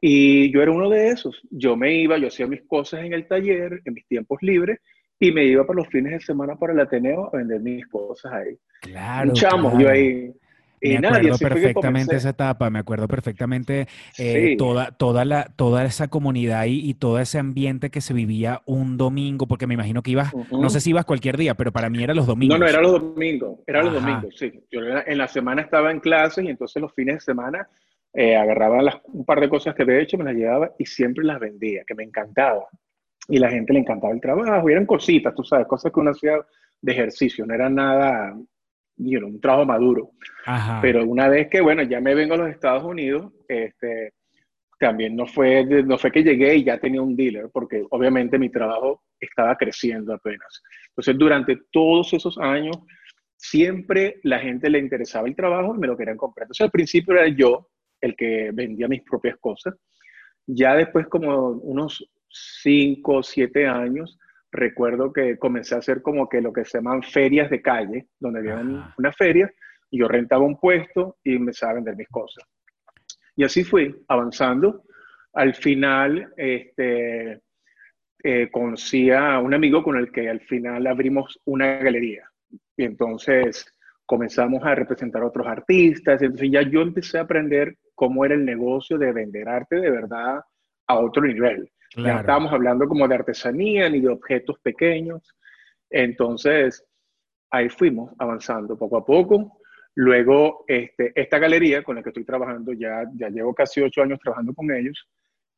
Y 0.00 0.52
yo 0.52 0.62
era 0.62 0.70
uno 0.70 0.90
de 0.90 1.08
esos. 1.08 1.40
Yo 1.50 1.76
me 1.76 1.94
iba, 1.94 2.18
yo 2.18 2.28
hacía 2.28 2.46
mis 2.46 2.62
cosas 2.66 3.04
en 3.04 3.12
el 3.12 3.26
taller, 3.26 3.80
en 3.84 3.94
mis 3.94 4.06
tiempos 4.06 4.38
libres, 4.42 4.80
y 5.18 5.30
me 5.30 5.44
iba 5.44 5.66
para 5.66 5.78
los 5.78 5.88
fines 5.88 6.12
de 6.12 6.20
semana 6.20 6.56
para 6.56 6.72
el 6.72 6.80
Ateneo 6.80 7.30
a 7.32 7.36
vender 7.36 7.60
mis 7.60 7.86
cosas 7.86 8.32
ahí. 8.32 8.58
Claro. 8.80 9.30
Un 9.30 9.78
yo 9.78 9.88
ahí 9.88 10.32
me 10.84 11.08
acuerdo 11.08 11.38
perfectamente 11.38 12.16
esa 12.16 12.30
etapa, 12.30 12.70
me 12.70 12.78
acuerdo 12.78 13.08
perfectamente 13.08 13.88
eh, 14.18 14.56
toda, 14.58 14.92
toda, 14.92 15.24
la, 15.24 15.44
toda 15.56 15.84
esa 15.84 16.08
comunidad 16.08 16.66
y, 16.66 16.88
y, 16.88 16.94
todo 16.94 17.18
ese 17.18 17.38
ambiente 17.38 17.90
que 17.90 18.00
se 18.00 18.14
vivía 18.14 18.62
un 18.66 18.96
domingo, 18.96 19.46
porque 19.46 19.66
me 19.66 19.74
imagino 19.74 20.02
que 20.02 20.12
ibas, 20.12 20.32
no 20.50 20.70
sé 20.70 20.80
si 20.80 20.90
ibas 20.90 21.04
cualquier 21.04 21.36
día, 21.36 21.54
pero 21.54 21.72
para 21.72 21.90
mí 21.90 22.02
era 22.02 22.14
los 22.14 22.26
domingos. 22.26 22.58
No, 22.58 22.64
no, 22.64 22.70
era 22.70 22.80
los 22.80 22.92
domingos, 22.92 23.60
era 23.66 23.82
los 23.82 23.94
domingos, 23.94 24.34
sí. 24.36 24.52
Yo 24.70 24.80
en 24.80 25.18
la 25.18 25.28
semana 25.28 25.62
estaba 25.62 25.90
en 25.90 26.00
clases 26.00 26.44
y 26.44 26.48
entonces 26.48 26.80
los 26.80 26.92
fines 26.92 27.16
de 27.16 27.20
semana 27.20 27.68
eh, 28.12 28.36
agarraba 28.36 28.80
las, 28.82 28.96
un 29.06 29.24
par 29.24 29.40
de 29.40 29.48
cosas 29.48 29.74
que 29.74 29.82
había 29.82 29.98
hecho, 29.98 30.16
me 30.18 30.24
las 30.24 30.34
llevaba 30.34 30.72
y 30.78 30.86
siempre 30.86 31.24
las 31.24 31.40
vendía, 31.40 31.84
que 31.84 31.94
me 31.94 32.04
encantaba. 32.04 32.66
Y 33.28 33.38
la 33.38 33.50
gente 33.50 33.72
le 33.72 33.80
encantaba 33.80 34.12
el 34.12 34.20
trabajo, 34.20 34.68
y 34.68 34.72
eran 34.72 34.86
cositas, 34.86 35.34
tú 35.34 35.42
sabes, 35.42 35.66
cosas 35.66 35.90
que 35.92 36.00
uno 36.00 36.10
hacía 36.10 36.36
de 36.80 36.92
ejercicio, 36.92 37.46
no 37.46 37.54
era 37.54 37.70
nada 37.70 38.36
un 38.96 39.40
trabajo 39.40 39.66
maduro. 39.66 40.10
Pero 40.80 41.04
una 41.04 41.28
vez 41.28 41.48
que, 41.48 41.60
bueno, 41.60 41.82
ya 41.82 42.00
me 42.00 42.14
vengo 42.14 42.34
a 42.34 42.38
los 42.38 42.50
Estados 42.50 42.84
Unidos, 42.84 43.32
este, 43.48 44.12
también 44.78 45.16
no 45.16 45.26
fue, 45.26 45.64
no 45.64 45.98
fue 45.98 46.12
que 46.12 46.22
llegué 46.22 46.56
y 46.56 46.64
ya 46.64 46.78
tenía 46.78 47.02
un 47.02 47.16
dealer, 47.16 47.48
porque 47.52 47.84
obviamente 47.90 48.38
mi 48.38 48.50
trabajo 48.50 49.02
estaba 49.18 49.56
creciendo 49.56 50.12
apenas. 50.12 50.62
Entonces, 50.88 51.16
durante 51.18 51.58
todos 51.70 52.12
esos 52.12 52.38
años, 52.38 52.76
siempre 53.36 54.20
la 54.22 54.38
gente 54.38 54.70
le 54.70 54.78
interesaba 54.78 55.28
el 55.28 55.36
trabajo 55.36 55.74
y 55.74 55.78
me 55.78 55.86
lo 55.86 55.96
querían 55.96 56.16
comprar. 56.16 56.44
Entonces, 56.44 56.64
al 56.64 56.70
principio 56.70 57.14
era 57.14 57.28
yo 57.28 57.68
el 58.00 58.14
que 58.16 58.50
vendía 58.52 58.88
mis 58.88 59.02
propias 59.02 59.36
cosas. 59.38 59.74
Ya 60.46 60.74
después, 60.74 61.06
como 61.08 61.48
unos 61.48 62.06
5 62.62 63.12
o 63.12 63.22
7 63.22 63.66
años, 63.66 64.18
recuerdo 64.54 65.12
que 65.12 65.36
comencé 65.38 65.74
a 65.74 65.78
hacer 65.78 66.00
como 66.00 66.28
que 66.28 66.40
lo 66.40 66.52
que 66.52 66.64
se 66.64 66.78
llaman 66.78 67.02
ferias 67.02 67.50
de 67.50 67.60
calle, 67.60 68.06
donde 68.18 68.40
había 68.40 68.62
una 68.96 69.12
feria, 69.12 69.52
y 69.90 69.98
yo 69.98 70.08
rentaba 70.08 70.44
un 70.44 70.58
puesto 70.58 71.18
y 71.22 71.36
empezaba 71.36 71.72
a 71.72 71.74
vender 71.76 71.96
mis 71.96 72.08
cosas. 72.08 72.44
Y 73.36 73.44
así 73.44 73.64
fui 73.64 73.94
avanzando. 74.08 74.84
Al 75.32 75.54
final, 75.54 76.32
este, 76.36 77.40
eh, 78.22 78.48
conocí 78.50 79.10
a 79.10 79.38
un 79.40 79.54
amigo 79.54 79.82
con 79.82 79.98
el 79.98 80.10
que 80.10 80.28
al 80.28 80.40
final 80.40 80.86
abrimos 80.86 81.40
una 81.44 81.76
galería. 81.78 82.30
Y 82.76 82.84
entonces 82.84 83.66
comenzamos 84.06 84.62
a 84.64 84.74
representar 84.74 85.22
a 85.22 85.26
otros 85.26 85.46
artistas. 85.46 86.22
Entonces 86.22 86.50
ya 86.50 86.62
yo 86.62 86.80
empecé 86.82 87.18
a 87.18 87.22
aprender 87.22 87.76
cómo 87.94 88.24
era 88.24 88.34
el 88.34 88.44
negocio 88.44 88.98
de 88.98 89.12
vender 89.12 89.48
arte 89.48 89.76
de 89.76 89.90
verdad 89.90 90.40
a 90.86 90.98
otro 90.98 91.22
nivel. 91.22 91.70
Ya 91.96 92.20
estábamos 92.20 92.52
hablando 92.52 92.88
como 92.88 93.06
de 93.06 93.14
artesanía 93.14 93.88
ni 93.88 94.00
de 94.00 94.08
objetos 94.08 94.58
pequeños. 94.60 95.34
Entonces, 95.90 96.84
ahí 97.50 97.68
fuimos 97.68 98.12
avanzando 98.18 98.76
poco 98.76 98.96
a 98.96 99.04
poco. 99.04 99.58
Luego, 99.96 100.64
este, 100.66 101.12
esta 101.14 101.38
galería 101.38 101.82
con 101.84 101.96
la 101.96 102.02
que 102.02 102.10
estoy 102.10 102.24
trabajando, 102.24 102.72
ya, 102.72 103.04
ya 103.14 103.28
llevo 103.28 103.54
casi 103.54 103.80
ocho 103.80 104.02
años 104.02 104.18
trabajando 104.20 104.52
con 104.52 104.70
ellos, 104.72 105.08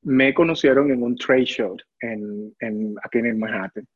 me 0.02 0.34
conocieron 0.34 0.90
en 0.90 1.02
un 1.02 1.16
trade 1.16 1.46
show 1.46 1.76
en, 2.00 2.54
en, 2.60 2.94
aquí 3.02 3.18
en 3.18 3.38
Manhattan. 3.38 3.86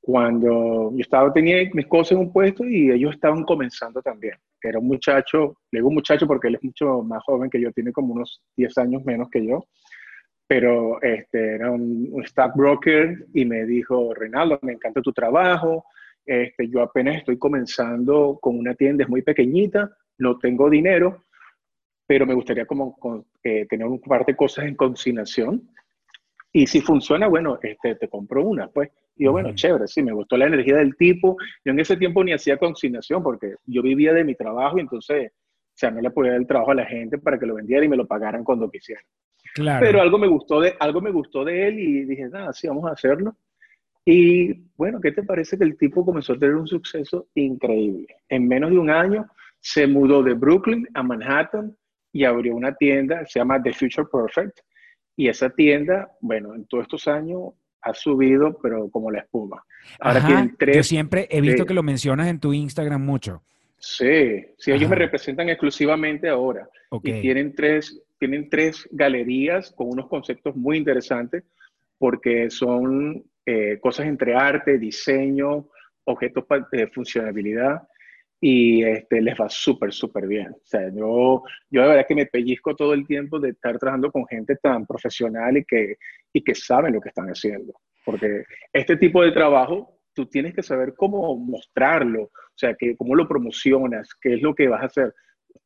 Cuando 0.00 0.92
yo 0.92 1.00
estaba, 1.00 1.32
tenía 1.32 1.68
mis 1.72 1.86
cosas 1.86 2.12
en 2.12 2.18
un 2.18 2.32
puesto 2.32 2.64
y 2.64 2.90
ellos 2.90 3.14
estaban 3.14 3.42
comenzando 3.42 4.00
también. 4.00 4.34
Era 4.62 4.78
un 4.78 4.86
muchacho, 4.86 5.56
le 5.72 5.78
digo 5.78 5.88
un 5.88 5.94
muchacho 5.94 6.26
porque 6.26 6.48
él 6.48 6.54
es 6.56 6.62
mucho 6.62 7.02
más 7.02 7.22
joven 7.24 7.50
que 7.50 7.60
yo, 7.60 7.72
tiene 7.72 7.90
como 7.90 8.14
unos 8.14 8.42
10 8.56 8.78
años 8.78 9.04
menos 9.04 9.28
que 9.30 9.44
yo, 9.44 9.64
pero 10.46 11.00
este, 11.02 11.54
era 11.54 11.70
un, 11.70 12.08
un 12.12 12.24
stockbroker 12.24 13.26
y 13.32 13.44
me 13.44 13.64
dijo, 13.64 14.14
Reinaldo, 14.14 14.58
me 14.62 14.72
encanta 14.72 15.00
tu 15.00 15.12
trabajo, 15.12 15.84
este, 16.26 16.68
yo 16.68 16.82
apenas 16.82 17.16
estoy 17.16 17.38
comenzando 17.38 18.38
con 18.40 18.58
una 18.58 18.74
tienda, 18.74 19.04
es 19.04 19.10
muy 19.10 19.22
pequeñita, 19.22 19.90
no 20.18 20.38
tengo 20.38 20.70
dinero, 20.70 21.24
pero 22.06 22.26
me 22.26 22.34
gustaría 22.34 22.66
como 22.66 22.96
eh, 23.42 23.66
tener 23.66 23.86
un 23.86 24.00
par 24.00 24.24
de 24.24 24.36
cosas 24.36 24.66
en 24.66 24.74
consignación. 24.74 25.70
Y 26.52 26.66
si 26.66 26.80
funciona, 26.80 27.26
bueno, 27.26 27.58
este, 27.62 27.96
te 27.96 28.08
compro 28.08 28.44
una, 28.44 28.68
pues. 28.68 28.90
Y 29.16 29.24
yo, 29.24 29.32
bueno, 29.32 29.54
chévere, 29.54 29.86
sí, 29.86 30.02
me 30.02 30.12
gustó 30.12 30.36
la 30.36 30.46
energía 30.46 30.76
del 30.76 30.96
tipo. 30.96 31.36
Yo 31.64 31.72
en 31.72 31.80
ese 31.80 31.96
tiempo 31.96 32.22
ni 32.22 32.32
hacía 32.32 32.56
consignación 32.56 33.22
porque 33.22 33.56
yo 33.66 33.82
vivía 33.82 34.12
de 34.12 34.24
mi 34.24 34.34
trabajo 34.34 34.78
y 34.78 34.82
entonces, 34.82 35.32
o 35.32 35.76
sea, 35.76 35.90
no 35.90 36.00
le 36.00 36.10
podía 36.10 36.32
dar 36.32 36.40
el 36.40 36.46
trabajo 36.46 36.72
a 36.72 36.76
la 36.76 36.86
gente 36.86 37.18
para 37.18 37.38
que 37.38 37.46
lo 37.46 37.54
vendiera 37.54 37.84
y 37.84 37.88
me 37.88 37.96
lo 37.96 38.06
pagaran 38.06 38.44
cuando 38.44 38.70
quisieran. 38.70 39.04
Claro. 39.54 39.86
Pero 39.86 40.02
algo 40.02 40.18
me 40.18 40.26
gustó 40.26 40.60
de, 40.60 40.74
algo 40.80 41.00
me 41.00 41.12
gustó 41.12 41.44
de 41.44 41.68
él 41.68 41.78
y 41.78 42.04
dije, 42.04 42.28
nada, 42.28 42.52
sí, 42.52 42.66
vamos 42.66 42.90
a 42.90 42.92
hacerlo. 42.92 43.36
Y 44.04 44.52
bueno, 44.76 45.00
¿qué 45.00 45.12
te 45.12 45.22
parece 45.22 45.56
que 45.56 45.64
el 45.64 45.78
tipo 45.78 46.04
comenzó 46.04 46.34
a 46.34 46.38
tener 46.38 46.56
un 46.56 46.66
suceso 46.66 47.28
increíble? 47.34 48.08
En 48.28 48.46
menos 48.46 48.70
de 48.70 48.78
un 48.78 48.90
año 48.90 49.26
se 49.60 49.86
mudó 49.86 50.22
de 50.22 50.34
Brooklyn 50.34 50.86
a 50.92 51.02
Manhattan 51.02 51.74
y 52.12 52.24
abrió 52.24 52.54
una 52.54 52.74
tienda, 52.74 53.24
se 53.26 53.38
llama 53.38 53.62
The 53.62 53.72
Future 53.72 54.06
Perfect. 54.12 54.58
Y 55.16 55.28
esa 55.28 55.48
tienda, 55.50 56.10
bueno, 56.20 56.54
en 56.54 56.66
todos 56.66 56.82
estos 56.82 57.08
años 57.08 57.54
ha 57.80 57.94
subido, 57.94 58.58
pero 58.60 58.90
como 58.90 59.10
la 59.10 59.20
espuma. 59.20 59.64
Ahora 60.00 60.26
tienen 60.26 60.56
tres. 60.58 60.76
Yo 60.76 60.82
siempre 60.82 61.28
he 61.30 61.40
visto 61.40 61.64
que 61.64 61.74
lo 61.74 61.82
mencionas 61.82 62.28
en 62.28 62.40
tu 62.40 62.52
Instagram 62.52 63.04
mucho. 63.04 63.42
Sí, 63.78 64.44
sí, 64.58 64.72
ellos 64.72 64.88
me 64.88 64.96
representan 64.96 65.48
exclusivamente 65.48 66.28
ahora. 66.28 66.68
Y 67.02 67.20
tienen 67.20 67.54
tres, 67.54 68.02
tienen 68.24 68.48
tres 68.48 68.88
galerías 68.90 69.70
con 69.72 69.88
unos 69.90 70.08
conceptos 70.08 70.56
muy 70.56 70.78
interesantes 70.78 71.44
porque 71.98 72.48
son 72.48 73.22
eh, 73.44 73.78
cosas 73.82 74.06
entre 74.06 74.34
arte, 74.34 74.78
diseño, 74.78 75.68
objetos 76.04 76.44
de 76.72 76.86
funcionalidad 76.86 77.82
y 78.40 78.82
este, 78.82 79.20
les 79.20 79.38
va 79.38 79.50
súper, 79.50 79.92
súper 79.92 80.26
bien. 80.26 80.52
O 80.52 80.64
sea, 80.64 80.88
yo, 80.88 81.42
yo 81.68 81.82
de 81.82 81.88
verdad 81.88 82.06
que 82.08 82.14
me 82.14 82.24
pellizco 82.24 82.74
todo 82.74 82.94
el 82.94 83.06
tiempo 83.06 83.38
de 83.38 83.50
estar 83.50 83.78
trabajando 83.78 84.10
con 84.10 84.26
gente 84.26 84.56
tan 84.56 84.86
profesional 84.86 85.58
y 85.58 85.64
que, 85.66 85.96
y 86.32 86.42
que 86.42 86.54
saben 86.54 86.94
lo 86.94 87.02
que 87.02 87.10
están 87.10 87.26
haciendo. 87.26 87.74
Porque 88.06 88.44
este 88.72 88.96
tipo 88.96 89.22
de 89.22 89.32
trabajo, 89.32 89.98
tú 90.14 90.24
tienes 90.24 90.54
que 90.54 90.62
saber 90.62 90.94
cómo 90.96 91.36
mostrarlo, 91.36 92.22
o 92.22 92.56
sea, 92.56 92.74
que, 92.74 92.96
cómo 92.96 93.14
lo 93.14 93.28
promocionas, 93.28 94.14
qué 94.18 94.36
es 94.36 94.42
lo 94.42 94.54
que 94.54 94.68
vas 94.68 94.82
a 94.82 94.86
hacer. 94.86 95.14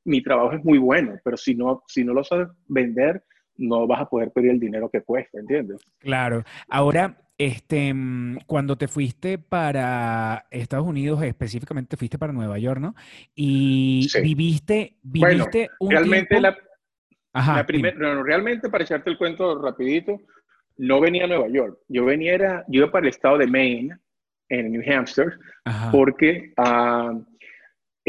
Mi 0.05 0.23
trabajo 0.23 0.53
es 0.53 0.65
muy 0.65 0.79
bueno, 0.79 1.17
pero 1.25 1.37
si 1.37 1.55
no, 1.55 1.83
si 1.87 2.05
no 2.05 2.15
lo 2.15 2.25
sabes 2.25 2.49
vender, 2.67 3.23
no 3.57 3.87
vas 3.87 4.03
a 4.03 4.09
poder 4.09 4.31
pedir 4.33 4.51
el 4.51 4.61
dinero 4.61 4.89
que 4.89 5.03
cuesta, 5.03 5.39
¿entiendes? 5.39 5.81
Claro. 5.99 6.45
Ahora, 6.69 7.19
este, 7.37 7.95
cuando 8.47 8.77
te 8.77 8.89
fuiste 8.89 9.39
para 9.39 10.47
Estados 10.51 10.87
Unidos, 10.87 11.23
específicamente 11.23 11.97
fuiste 11.97 12.19
para 12.19 12.33
Nueva 12.33 12.59
York, 12.59 12.81
¿no? 12.81 12.95
Y 13.35 14.09
viviste, 14.23 14.97
viviste 15.03 15.71
un 15.81 15.91
realmente 15.91 16.41
la, 16.41 16.57
Ajá, 17.33 17.65
la 17.69 18.23
realmente 18.23 18.69
para 18.69 18.85
echarte 18.85 19.11
el 19.11 19.19
cuento 19.19 19.61
rapidito, 19.61 20.21
no 20.79 21.01
venía 21.01 21.25
a 21.25 21.29
Nueva 21.29 21.49
York. 21.49 21.79
Yo 21.89 22.05
venía, 22.05 22.35
era, 22.35 22.65
yo 22.69 22.83
iba 22.83 22.91
para 22.91 23.07
el 23.07 23.11
estado 23.11 23.39
de 23.39 23.47
Maine, 23.47 23.97
en 24.49 24.73
New 24.73 24.83
Hampshire, 24.91 25.37
porque 25.93 26.53
ah, 26.57 27.13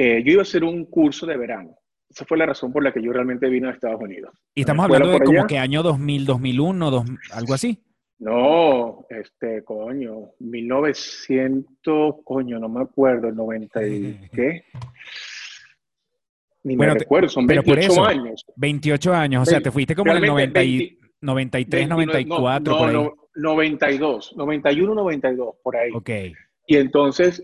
eh, 0.01 0.23
yo 0.23 0.31
iba 0.31 0.41
a 0.41 0.43
hacer 0.43 0.63
un 0.63 0.85
curso 0.85 1.25
de 1.25 1.35
verano. 1.35 1.75
Esa 2.09 2.23
fue 2.23 2.37
la 2.37 2.45
razón 2.45 2.71
por 2.71 2.81
la 2.81 2.93
que 2.93 3.03
yo 3.03 3.11
realmente 3.11 3.49
vine 3.49 3.67
a 3.67 3.71
Estados 3.71 3.99
Unidos. 4.01 4.31
Y 4.55 4.61
estamos 4.61 4.85
hablando 4.85 5.09
de 5.09 5.19
como 5.19 5.45
que 5.45 5.57
año 5.57 5.83
2000, 5.83 6.25
2001, 6.25 7.05
algo 7.33 7.53
así. 7.53 7.83
No, 8.17 9.05
este, 9.09 9.61
coño, 9.65 10.31
1900, 10.39 12.15
coño, 12.23 12.59
no 12.59 12.69
me 12.69 12.81
acuerdo, 12.81 13.29
90 13.29 13.87
y 13.87 14.19
qué. 14.33 14.63
Ni 16.63 16.77
me 16.77 16.93
recuerdo, 16.93 17.27
son 17.27 17.45
28 17.45 18.05
años. 18.05 18.45
28 18.55 19.13
años, 19.13 19.41
o 19.41 19.45
sea, 19.51 19.59
te 19.59 19.69
fuiste 19.69 19.95
como 19.95 20.11
en 20.11 20.23
el 20.23 20.27
90 20.27 20.61
93, 21.21 21.89
94, 21.89 22.77
por 22.77 22.89
ahí. 22.89 23.09
92, 23.35 24.33
91, 24.37 24.95
92, 24.95 25.55
por 25.61 25.75
ahí. 25.75 25.91
Ok. 25.93 26.09
Y 26.67 26.77
entonces, 26.77 27.43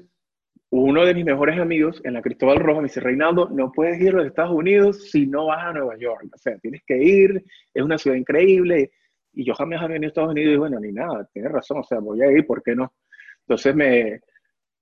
uno 0.72 1.06
de 1.06 1.14
mis 1.14 1.26
mejores 1.26 1.60
amigos 1.60 2.02
en 2.04 2.14
la 2.14 2.22
Cristóbal 2.22 2.60
Roja 2.60 2.82
me 2.82 2.88
dice, 2.88 3.00
Reinaldo, 3.00 3.50
no 3.50 3.72
puedes 3.72 4.00
ir 4.02 4.10
a 4.10 4.18
los 4.18 4.28
Estados 4.28 4.54
Unidos 4.54 5.10
si 5.10 5.28
no 5.28 5.48
vas 5.48 5.64
a 5.64 5.74
Nueva 5.74 5.98
York. 5.98 6.26
O 6.34 6.38
sea, 6.38 6.58
tienes 6.58 6.82
que 6.86 6.98
ir, 6.98 7.44
es 7.74 7.84
una 7.84 7.98
ciudad 7.98 8.18
increíble. 8.18 8.92
Y 9.34 9.46
yo 9.46 9.54
jamás 9.54 9.82
había 9.82 9.94
venido 9.94 10.08
a 10.08 10.10
Estados 10.10 10.32
Unidos 10.32 10.54
y 10.54 10.58
bueno, 10.58 10.80
ni 10.80 10.92
nada, 10.92 11.30
tienes 11.34 11.52
razón, 11.52 11.80
o 11.80 11.84
sea, 11.84 12.00
voy 12.00 12.22
a 12.22 12.32
ir, 12.32 12.46
¿por 12.46 12.64
qué 12.64 12.76
no? 12.76 12.94
Entonces 13.42 13.76
me, 13.76 14.22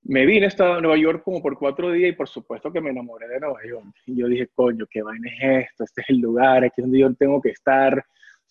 me 0.03 0.25
vine 0.25 0.47
a 0.47 0.81
Nueva 0.81 0.97
York 0.97 1.23
como 1.23 1.41
por 1.41 1.57
cuatro 1.57 1.91
días 1.91 2.09
y 2.09 2.13
por 2.13 2.27
supuesto 2.27 2.71
que 2.71 2.81
me 2.81 2.89
enamoré 2.89 3.27
de 3.27 3.39
Nueva 3.39 3.59
York. 3.67 3.85
Y 4.05 4.17
yo 4.17 4.27
dije, 4.27 4.49
coño, 4.53 4.85
qué 4.89 5.01
vaina 5.01 5.29
es 5.29 5.67
esto, 5.67 5.83
este 5.85 6.01
es 6.01 6.09
el 6.09 6.17
lugar, 6.17 6.63
aquí 6.63 6.75
es 6.77 6.83
donde 6.83 6.99
yo 6.99 7.13
tengo 7.15 7.41
que 7.41 7.49
estar. 7.49 8.03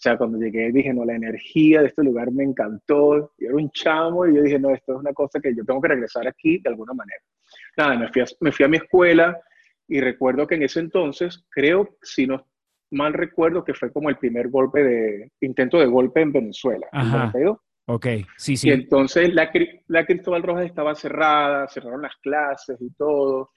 O 0.03 0.09
sea, 0.09 0.19
cuando 0.19 0.37
llegué 0.37 0.73
dije, 0.73 0.93
no, 0.93 1.05
la 1.05 1.15
energía 1.15 1.81
de 1.81 1.87
este 1.87 2.03
lugar 2.03 2.33
me 2.33 2.43
encantó. 2.43 3.33
Yo 3.39 3.49
era 3.49 3.55
un 3.55 3.71
chamo 3.71 4.27
y 4.27 4.35
yo 4.35 4.43
dije, 4.43 4.59
no, 4.59 4.71
esto 4.71 4.95
es 4.95 4.99
una 4.99 5.13
cosa 5.13 5.39
que 5.39 5.55
yo 5.55 5.65
tengo 5.65 5.81
que 5.81 5.87
regresar 5.87 6.27
aquí 6.27 6.59
de 6.59 6.71
alguna 6.71 6.93
manera. 6.93 7.21
Nada, 7.77 7.97
me 7.97 8.09
fui 8.09 8.21
a, 8.21 8.25
me 8.41 8.51
fui 8.51 8.65
a 8.65 8.69
mi 8.69 8.79
escuela 8.79 9.41
y 9.87 10.01
recuerdo 10.01 10.45
que 10.49 10.57
en 10.57 10.65
ese 10.65 10.81
entonces, 10.81 11.45
creo, 11.49 11.99
si 12.03 12.27
no 12.27 12.45
mal 12.91 13.13
recuerdo 13.13 13.63
que 13.63 13.75
fue 13.75 13.93
como 13.93 14.11
el 14.11 14.19
primer 14.19 14.49
golpe 14.49 14.83
de, 14.83 15.31
intento 15.41 15.79
de 15.79 15.87
golpe 15.87 16.21
en 16.21 16.33
Venezuela, 16.33 16.89
Ajá. 16.91 17.33
Ok, 17.87 18.07
sí, 18.37 18.57
sí. 18.57 18.69
Y 18.69 18.73
entonces 18.73 19.33
la, 19.33 19.53
la 19.87 20.05
Cristóbal 20.05 20.43
Rojas 20.43 20.67
estaba 20.67 20.97
cerrada, 20.97 21.69
cerraron 21.69 22.03
las 22.03 22.17
clases 22.17 22.77
y 22.81 22.91
todo. 22.95 23.51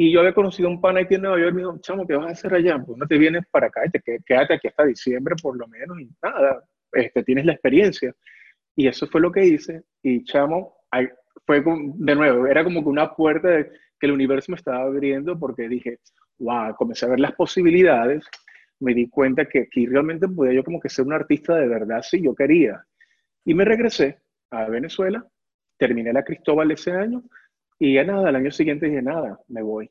Y 0.00 0.12
yo 0.12 0.20
había 0.20 0.32
conocido 0.32 0.68
un 0.68 0.80
pana 0.80 1.00
aquí 1.00 1.16
en 1.16 1.22
Nueva 1.22 1.40
York 1.40 1.52
me 1.56 1.62
dijo, 1.62 1.76
chamo, 1.80 2.06
¿qué 2.06 2.14
vas 2.14 2.28
a 2.28 2.30
hacer 2.30 2.54
allá? 2.54 2.78
Pues 2.78 2.96
no 2.96 3.04
te 3.04 3.18
vienes 3.18 3.44
para 3.50 3.66
acá 3.66 3.80
y 3.84 3.90
te 3.90 4.00
quédate 4.24 4.54
aquí 4.54 4.68
hasta 4.68 4.84
diciembre 4.84 5.34
por 5.42 5.58
lo 5.58 5.66
menos 5.66 5.98
y 5.98 6.08
nada, 6.22 6.62
este, 6.92 7.24
tienes 7.24 7.44
la 7.44 7.54
experiencia. 7.54 8.14
Y 8.76 8.86
eso 8.86 9.08
fue 9.08 9.20
lo 9.20 9.32
que 9.32 9.44
hice. 9.44 9.82
Y 10.00 10.22
chamo, 10.22 10.76
fue 11.44 11.64
de 11.64 12.14
nuevo, 12.14 12.46
era 12.46 12.62
como 12.62 12.80
que 12.80 12.88
una 12.88 13.12
puerta 13.12 13.48
que 13.98 14.06
el 14.06 14.12
universo 14.12 14.52
me 14.52 14.56
estaba 14.56 14.82
abriendo 14.82 15.36
porque 15.36 15.68
dije, 15.68 15.98
wow, 16.38 16.76
comencé 16.76 17.04
a 17.04 17.08
ver 17.08 17.18
las 17.18 17.32
posibilidades 17.32 18.24
me 18.78 18.94
di 18.94 19.08
cuenta 19.08 19.46
que 19.46 19.62
aquí 19.62 19.86
realmente 19.86 20.28
podía 20.28 20.52
yo 20.52 20.62
como 20.62 20.78
que 20.78 20.88
ser 20.88 21.06
un 21.06 21.12
artista 21.12 21.56
de 21.56 21.66
verdad 21.66 22.02
si 22.02 22.22
yo 22.22 22.36
quería. 22.36 22.84
Y 23.44 23.52
me 23.52 23.64
regresé 23.64 24.20
a 24.50 24.68
Venezuela, 24.68 25.26
terminé 25.76 26.12
la 26.12 26.22
Cristóbal 26.22 26.70
ese 26.70 26.92
año 26.92 27.24
y 27.78 27.94
ya 27.94 28.04
nada, 28.04 28.28
al 28.28 28.36
año 28.36 28.50
siguiente 28.50 28.86
dije, 28.86 29.02
nada, 29.02 29.40
me 29.48 29.62
voy. 29.62 29.90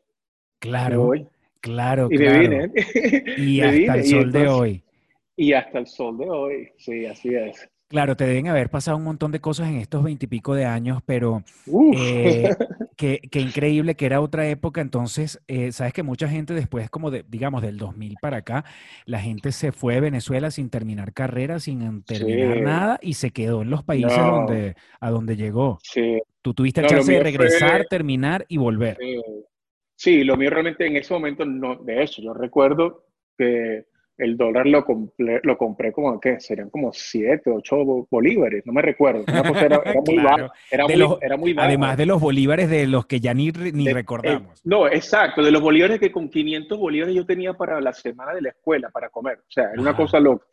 Claro, 0.59 1.05
voy. 1.05 1.27
claro, 1.61 2.07
y 2.11 2.17
Me 2.17 2.39
vine. 2.39 2.71
Y 3.37 3.61
hasta 3.61 3.95
el 3.95 4.05
sol 4.05 4.31
de 4.31 4.47
hoy. 4.47 4.83
Y 5.35 5.53
hasta 5.53 5.79
el 5.79 5.87
sol 5.87 6.17
de 6.17 6.29
hoy, 6.29 6.69
sí, 6.77 7.05
así 7.05 7.35
es. 7.35 7.69
Claro, 7.89 8.17
te 8.17 8.25
deben 8.25 8.49
haber 8.49 8.69
pasado 8.69 8.97
un 8.97 9.05
montón 9.05 9.31
de 9.31 9.39
cosas 9.39 9.69
en 9.69 9.77
estos 9.77 10.03
veintipico 10.03 10.53
de 10.53 10.65
años, 10.65 11.01
pero 11.05 11.43
eh, 11.95 12.49
qué, 12.97 13.21
increíble 13.33 13.95
que 13.95 14.05
era 14.05 14.19
otra 14.19 14.49
época. 14.49 14.81
Entonces, 14.81 15.41
eh, 15.47 15.71
sabes 15.71 15.93
que 15.93 16.03
mucha 16.03 16.27
gente 16.27 16.53
después, 16.53 16.89
como 16.89 17.11
de, 17.11 17.23
digamos, 17.29 17.61
del 17.61 17.77
2000 17.77 18.17
para 18.21 18.37
acá, 18.37 18.65
la 19.05 19.21
gente 19.21 19.53
se 19.53 19.71
fue 19.71 19.93
de 19.93 20.01
Venezuela 20.01 20.51
sin 20.51 20.69
terminar 20.69 21.13
carrera, 21.13 21.59
sin 21.59 22.03
terminar 22.03 22.61
nada 22.61 22.99
y 23.01 23.13
se 23.13 23.31
quedó 23.31 23.61
en 23.61 23.69
los 23.69 23.83
países 23.83 24.17
donde, 24.17 24.75
a 24.99 25.09
donde 25.09 25.37
llegó. 25.37 25.79
Sí. 25.81 26.21
Tú 26.41 26.53
tuviste 26.53 26.81
la 26.81 26.89
chance 26.89 27.09
de 27.09 27.23
regresar, 27.23 27.85
terminar 27.85 28.45
y 28.49 28.57
volver. 28.57 28.97
Sí. 29.95 30.25
lo 30.25 30.35
mío 30.35 30.49
realmente 30.49 30.85
en 30.85 30.97
ese 30.97 31.13
momento 31.13 31.45
no, 31.45 31.77
de 31.77 32.03
hecho, 32.03 32.21
yo 32.21 32.33
recuerdo 32.33 33.05
que 33.37 33.85
el 34.17 34.35
dólar 34.35 34.65
lo 34.65 34.83
compré, 34.83 35.39
lo 35.43 35.57
compré 35.57 35.91
como, 35.91 36.19
¿qué? 36.19 36.39
Serían 36.39 36.69
como 36.69 36.91
7, 36.91 37.49
8 37.49 38.07
bolívares, 38.09 38.65
no 38.65 38.73
me 38.73 38.81
recuerdo. 38.81 39.23
era, 39.27 39.81
muy 40.05 40.17
bajo. 40.17 40.51
Era, 41.21 41.37
muy, 41.37 41.55
Además 41.57 41.97
de 41.97 42.05
los 42.05 42.19
bolívares 42.19 42.69
de 42.69 42.87
los 42.87 43.05
que 43.05 43.19
ya 43.19 43.33
ni, 43.33 43.51
ni 43.51 43.91
recordamos. 43.93 44.61
no, 44.65 44.87
exacto, 44.87 45.43
de 45.43 45.51
los 45.51 45.61
bolívares 45.61 45.99
que 45.99 46.11
con 46.11 46.29
500 46.29 46.77
bolívares 46.77 47.15
yo 47.15 47.25
tenía 47.25 47.53
para 47.53 47.79
la 47.79 47.93
semana 47.93 48.33
de 48.33 48.41
la 48.41 48.49
escuela, 48.49 48.89
para 48.89 49.09
comer. 49.09 49.39
O 49.39 49.51
sea, 49.51 49.71
era 49.71 49.81
una 49.81 49.95
cosa 49.95 50.19
loca. 50.19 50.45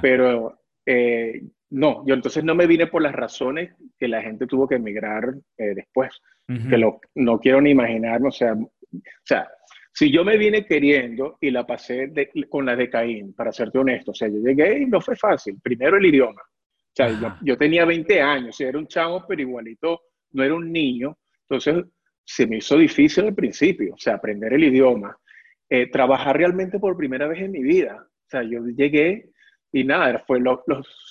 Pero 0.00 0.60
eh, 0.86 1.42
no, 1.70 2.04
yo 2.06 2.14
entonces 2.14 2.42
no 2.44 2.54
me 2.54 2.66
vine 2.66 2.86
por 2.86 3.02
las 3.02 3.14
razones 3.14 3.74
que 3.98 4.08
la 4.08 4.22
gente 4.22 4.46
tuvo 4.46 4.66
que 4.66 4.76
emigrar 4.76 5.34
eh, 5.56 5.74
después, 5.74 6.20
que 6.68 6.76
lo, 6.76 7.00
no 7.14 7.38
quiero 7.38 7.60
ni 7.60 7.70
imaginarme, 7.70 8.26
o 8.26 8.32
sea, 8.32 8.54
o 8.54 9.24
sea, 9.24 9.48
si 9.92 10.10
yo 10.10 10.24
me 10.24 10.36
vine 10.36 10.64
queriendo 10.64 11.36
y 11.40 11.50
la 11.50 11.66
pasé 11.66 12.12
con 12.48 12.64
la 12.64 12.76
de 12.76 12.88
Caín, 12.88 13.34
para 13.34 13.52
serte 13.52 13.78
honesto, 13.78 14.12
o 14.12 14.14
sea, 14.14 14.28
yo 14.28 14.38
llegué 14.38 14.80
y 14.82 14.86
no 14.86 15.00
fue 15.00 15.16
fácil. 15.16 15.58
Primero 15.62 15.96
el 15.96 16.06
idioma. 16.06 16.40
O 16.40 16.92
sea, 16.94 17.38
yo, 17.42 17.56
tenía 17.56 17.84
20 17.84 18.20
años, 18.20 18.60
era 18.60 18.78
un 18.78 18.86
chavo, 18.86 19.24
pero 19.26 19.40
igualito 19.40 20.00
no 20.32 20.42
era 20.42 20.54
un 20.54 20.72
niño. 20.72 21.16
Entonces, 21.48 21.84
se 22.24 22.46
me 22.46 22.58
hizo 22.58 22.76
difícil 22.76 23.26
al 23.26 23.34
principio, 23.34 23.94
o 23.94 23.98
sea, 23.98 24.14
aprender 24.14 24.52
el 24.52 24.64
idioma. 24.64 25.16
Eh, 25.68 25.88
trabajar 25.88 26.36
realmente 26.36 26.78
por 26.78 26.96
primera 26.96 27.28
vez 27.28 27.40
en 27.40 27.52
mi 27.52 27.62
vida. 27.62 27.96
O 27.96 28.28
sea, 28.28 28.42
yo 28.42 28.64
llegué 28.66 29.30
y 29.72 29.84
nada, 29.84 30.24
fue 30.26 30.40
los 30.40 30.60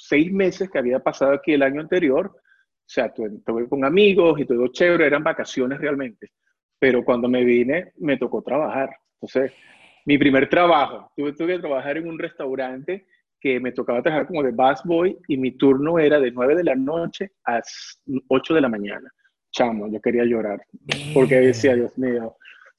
seis 0.02 0.32
meses 0.32 0.70
que 0.70 0.80
había 0.80 1.00
pasado 1.00 1.34
aquí 1.34 1.54
el 1.54 1.64
año 1.64 1.82
anterior. 1.82 2.28
O 2.28 2.92
sea, 2.92 3.06
estuve 3.06 3.70
con 3.70 3.86
amigos 3.86 4.40
y 4.40 4.46
todo 4.46 4.68
chévere, 4.68 5.06
eran 5.06 5.24
vacaciones 5.24 5.80
realmente 5.80 6.32
pero 6.80 7.04
cuando 7.04 7.28
me 7.28 7.44
vine 7.44 7.92
me 7.98 8.18
tocó 8.18 8.42
trabajar. 8.42 8.90
Entonces, 9.22 9.52
mi 10.06 10.18
primer 10.18 10.50
trabajo, 10.50 11.12
tuve, 11.16 11.34
tuve 11.34 11.56
que 11.56 11.60
trabajar 11.60 11.98
en 11.98 12.08
un 12.08 12.18
restaurante 12.18 13.06
que 13.40 13.60
me 13.60 13.72
tocaba 13.72 14.02
trabajar 14.02 14.28
como 14.28 14.44
de 14.44 14.52
busboy 14.52 15.18
y 15.28 15.38
mi 15.38 15.52
turno 15.52 16.00
era 16.00 16.20
de 16.20 16.32
9 16.32 16.56
de 16.56 16.64
la 16.64 16.76
noche 16.76 17.32
a 17.46 17.62
8 18.28 18.54
de 18.54 18.62
la 18.62 18.70
mañana. 18.70 19.12
Chamo, 19.52 19.88
yo 19.92 20.00
quería 20.00 20.26
llorar 20.26 20.62
porque 21.14 21.36
decía, 21.40 21.76
Dios 21.76 21.98
mío, 21.98 22.28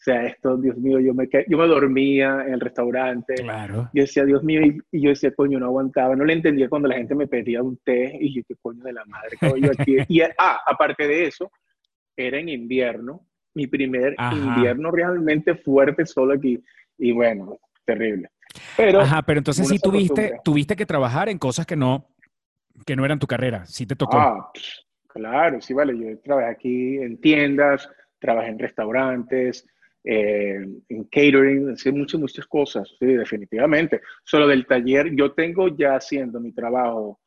o 0.00 0.02
sea, 0.02 0.24
esto, 0.24 0.56
Dios 0.56 0.78
mío, 0.78 0.98
yo 0.98 1.12
me, 1.12 1.28
yo 1.46 1.58
me 1.58 1.66
dormía 1.66 2.44
en 2.46 2.54
el 2.54 2.60
restaurante. 2.60 3.34
Claro. 3.34 3.90
Yo 3.92 4.02
decía, 4.02 4.24
Dios 4.24 4.42
mío, 4.42 4.62
y, 4.62 5.02
yo 5.02 5.10
decía, 5.10 5.30
coño, 5.34 5.58
no 5.58 5.66
aguantaba. 5.66 6.16
No 6.16 6.24
le 6.24 6.32
entendía 6.32 6.70
cuando 6.70 6.88
la 6.88 6.96
gente 6.96 7.14
me 7.14 7.26
pedía 7.26 7.62
un 7.62 7.76
té 7.78 8.16
y 8.18 8.34
yo, 8.34 8.42
qué 8.48 8.54
coño 8.62 8.82
de 8.82 8.94
la 8.94 9.04
madre, 9.04 9.36
yo 9.60 9.70
aquí. 9.70 9.96
y, 10.08 10.22
ah, 10.22 10.60
aparte 10.66 11.06
de 11.06 11.26
eso, 11.26 11.50
era 12.16 12.38
en 12.38 12.48
invierno 12.48 13.26
mi 13.54 13.66
primer 13.66 14.14
invierno 14.32 14.90
realmente 14.90 15.54
fuerte 15.54 16.06
solo 16.06 16.34
aquí. 16.34 16.62
Y 16.98 17.12
bueno, 17.12 17.58
terrible. 17.84 18.30
Pero, 18.76 19.00
Ajá, 19.00 19.22
pero 19.22 19.38
entonces 19.38 19.68
sí 19.68 19.78
tuviste, 19.78 20.34
tuviste 20.44 20.76
que 20.76 20.86
trabajar 20.86 21.28
en 21.28 21.38
cosas 21.38 21.66
que 21.66 21.76
no, 21.76 22.08
que 22.84 22.96
no 22.96 23.04
eran 23.04 23.18
tu 23.18 23.26
carrera, 23.26 23.64
sí 23.66 23.86
te 23.86 23.96
tocó. 23.96 24.18
Ah, 24.18 24.50
claro, 25.06 25.60
sí, 25.60 25.72
vale. 25.72 25.96
Yo 25.96 26.18
trabajé 26.20 26.48
aquí 26.48 26.98
en 26.98 27.20
tiendas, 27.20 27.88
trabajé 28.18 28.48
en 28.48 28.58
restaurantes, 28.58 29.66
eh, 30.04 30.66
en 30.88 31.04
catering, 31.04 31.72
hice 31.72 31.92
muchas, 31.92 32.20
muchas 32.20 32.46
cosas, 32.46 32.88
sí, 32.98 33.06
definitivamente. 33.06 34.00
Solo 34.24 34.46
del 34.46 34.66
taller, 34.66 35.14
yo 35.14 35.32
tengo 35.32 35.68
ya 35.68 35.96
haciendo 35.96 36.40
mi 36.40 36.52
trabajo 36.52 37.20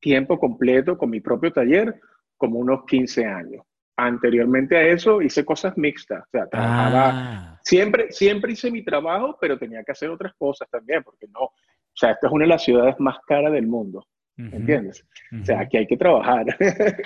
tiempo 0.00 0.38
completo 0.38 0.96
con 0.98 1.10
mi 1.10 1.20
propio 1.20 1.52
taller 1.52 2.00
como 2.36 2.58
unos 2.58 2.84
15 2.86 3.24
años 3.24 3.62
anteriormente 3.96 4.76
a 4.76 4.82
eso 4.88 5.20
hice 5.20 5.44
cosas 5.44 5.76
mixtas, 5.76 6.22
o 6.22 6.30
sea, 6.30 6.46
trabajaba, 6.46 7.10
ah. 7.12 7.60
siempre, 7.62 8.10
siempre 8.10 8.52
hice 8.52 8.70
mi 8.70 8.82
trabajo, 8.84 9.36
pero 9.40 9.58
tenía 9.58 9.82
que 9.84 9.92
hacer 9.92 10.10
otras 10.10 10.32
cosas 10.34 10.68
también, 10.70 11.02
porque 11.02 11.26
no, 11.28 11.40
o 11.40 11.52
sea, 11.94 12.12
esta 12.12 12.26
es 12.26 12.32
una 12.32 12.44
de 12.44 12.48
las 12.48 12.64
ciudades 12.64 12.94
más 12.98 13.16
caras 13.26 13.52
del 13.52 13.66
mundo, 13.66 14.06
¿entiendes? 14.36 15.06
O 15.40 15.44
sea, 15.44 15.60
aquí 15.60 15.76
hay 15.76 15.86
que 15.86 15.96
trabajar. 15.96 16.46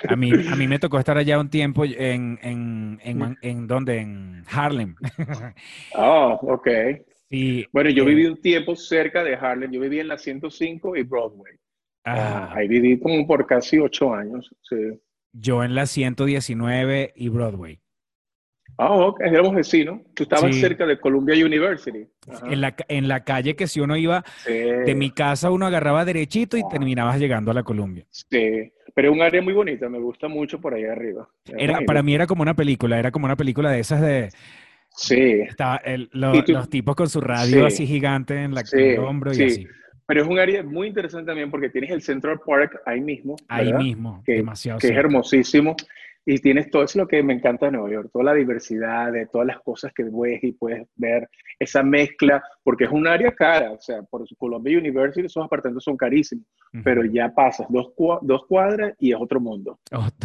A 0.07 0.15
mí, 0.15 0.31
a 0.31 0.55
mí 0.55 0.67
me 0.67 0.79
tocó 0.79 0.97
estar 0.97 1.17
allá 1.17 1.39
un 1.39 1.49
tiempo 1.49 1.83
en, 1.83 2.39
en, 2.41 2.99
en, 3.03 3.37
en 3.41 3.67
donde, 3.67 3.99
en 3.99 4.43
Harlem. 4.49 4.95
Oh, 5.95 6.39
ok. 6.41 6.67
Sí, 7.29 7.65
bueno, 7.73 7.89
yo 7.89 8.03
eh, 8.03 8.07
viví 8.07 8.25
un 8.25 8.41
tiempo 8.41 8.75
cerca 8.75 9.23
de 9.23 9.35
Harlem, 9.35 9.71
yo 9.71 9.81
viví 9.81 9.99
en 9.99 10.07
la 10.07 10.17
105 10.17 10.95
y 10.95 11.03
Broadway. 11.03 11.53
Ah, 12.05 12.53
ahí 12.55 12.69
viví 12.69 12.97
como 12.97 13.27
por 13.27 13.45
casi 13.45 13.77
ocho 13.79 14.13
años, 14.13 14.49
sí. 14.61 14.97
Yo 15.33 15.63
en 15.63 15.75
la 15.75 15.85
119 15.85 17.13
y 17.15 17.29
Broadway. 17.29 17.79
Ah, 18.77 18.93
ok, 18.93 19.21
éramos 19.21 19.55
vecinos. 19.55 20.01
Tú 20.13 20.23
estabas 20.23 20.55
cerca 20.55 20.85
de 20.85 20.99
Columbia 20.99 21.33
University. 21.43 22.07
En 22.49 22.61
la, 22.61 22.75
en 22.87 23.07
la, 23.07 23.23
calle 23.23 23.55
que 23.55 23.65
si 23.65 23.79
uno 23.79 23.97
iba 23.97 24.23
de 24.45 24.93
mi 24.95 25.09
casa, 25.09 25.49
uno 25.49 25.65
agarraba 25.65 26.05
derechito 26.05 26.57
y 26.57 26.67
terminabas 26.69 27.19
llegando 27.19 27.49
a 27.49 27.55
la 27.55 27.63
Columbia. 27.63 28.05
Sí, 28.11 28.71
pero 28.93 29.09
es 29.09 29.15
un 29.15 29.21
área 29.21 29.41
muy 29.41 29.53
bonita, 29.53 29.89
me 29.89 29.99
gusta 29.99 30.27
mucho 30.27 30.61
por 30.61 30.75
ahí 30.75 30.85
arriba. 30.85 31.27
Era, 31.45 31.79
para 31.81 32.03
mí 32.03 32.13
era 32.13 32.27
como 32.27 32.43
una 32.43 32.55
película, 32.55 32.99
era 32.99 33.11
como 33.11 33.25
una 33.25 33.35
película 33.35 33.71
de 33.71 33.79
esas 33.79 34.01
de... 34.01 34.29
Sí. 34.95 35.41
Estaba 35.47 35.81
los 36.11 36.69
tipos 36.69 36.95
con 36.95 37.09
su 37.09 37.21
radio 37.21 37.65
así 37.65 37.85
gigante 37.85 38.43
en, 38.43 38.53
la, 38.53 38.63
el 38.71 38.99
hombro 38.99 39.33
y 39.33 39.43
así. 39.43 39.67
Pero 40.07 40.21
es 40.21 40.27
un 40.27 40.39
área 40.39 40.63
muy 40.63 40.87
interesante 40.87 41.27
también 41.27 41.51
porque 41.51 41.69
tienes 41.69 41.91
el 41.91 42.01
Central 42.01 42.39
Park 42.45 42.81
ahí 42.85 43.01
mismo. 43.01 43.35
Ahí 43.49 43.73
mismo, 43.73 44.23
que, 44.25 44.35
demasiado. 44.35 44.79
Que 44.79 44.87
es 44.87 44.95
hermosísimo. 44.95 45.75
Y 46.25 46.39
tienes 46.39 46.69
todo 46.69 46.83
eso 46.83 46.99
lo 46.99 47.07
que 47.07 47.23
me 47.23 47.33
encanta 47.33 47.67
de 47.67 47.73
Nueva 47.73 47.89
York, 47.89 48.09
toda 48.11 48.25
la 48.25 48.33
diversidad 48.33 49.13
de 49.13 49.27
todas 49.27 49.47
las 49.47 49.61
cosas 49.61 49.93
que 49.93 50.03
ves 50.03 50.43
y 50.43 50.51
puedes 50.51 50.85
ver, 50.97 51.29
esa 51.57 51.83
mezcla, 51.83 52.43
porque 52.63 52.83
es 52.83 52.91
un 52.91 53.07
área 53.07 53.31
cara, 53.31 53.71
o 53.71 53.79
sea, 53.79 54.01
por 54.03 54.25
Columbia 54.37 54.77
University 54.77 55.25
esos 55.25 55.45
apartamentos 55.45 55.85
son 55.85 55.95
carísimos, 55.95 56.45
pero 56.83 57.05
ya 57.05 57.33
pasas 57.33 57.67
dos, 57.69 57.93
dos 58.23 58.45
cuadras 58.45 58.93
y 58.99 59.13
es 59.13 59.17
otro 59.17 59.39
mundo. 59.39 59.79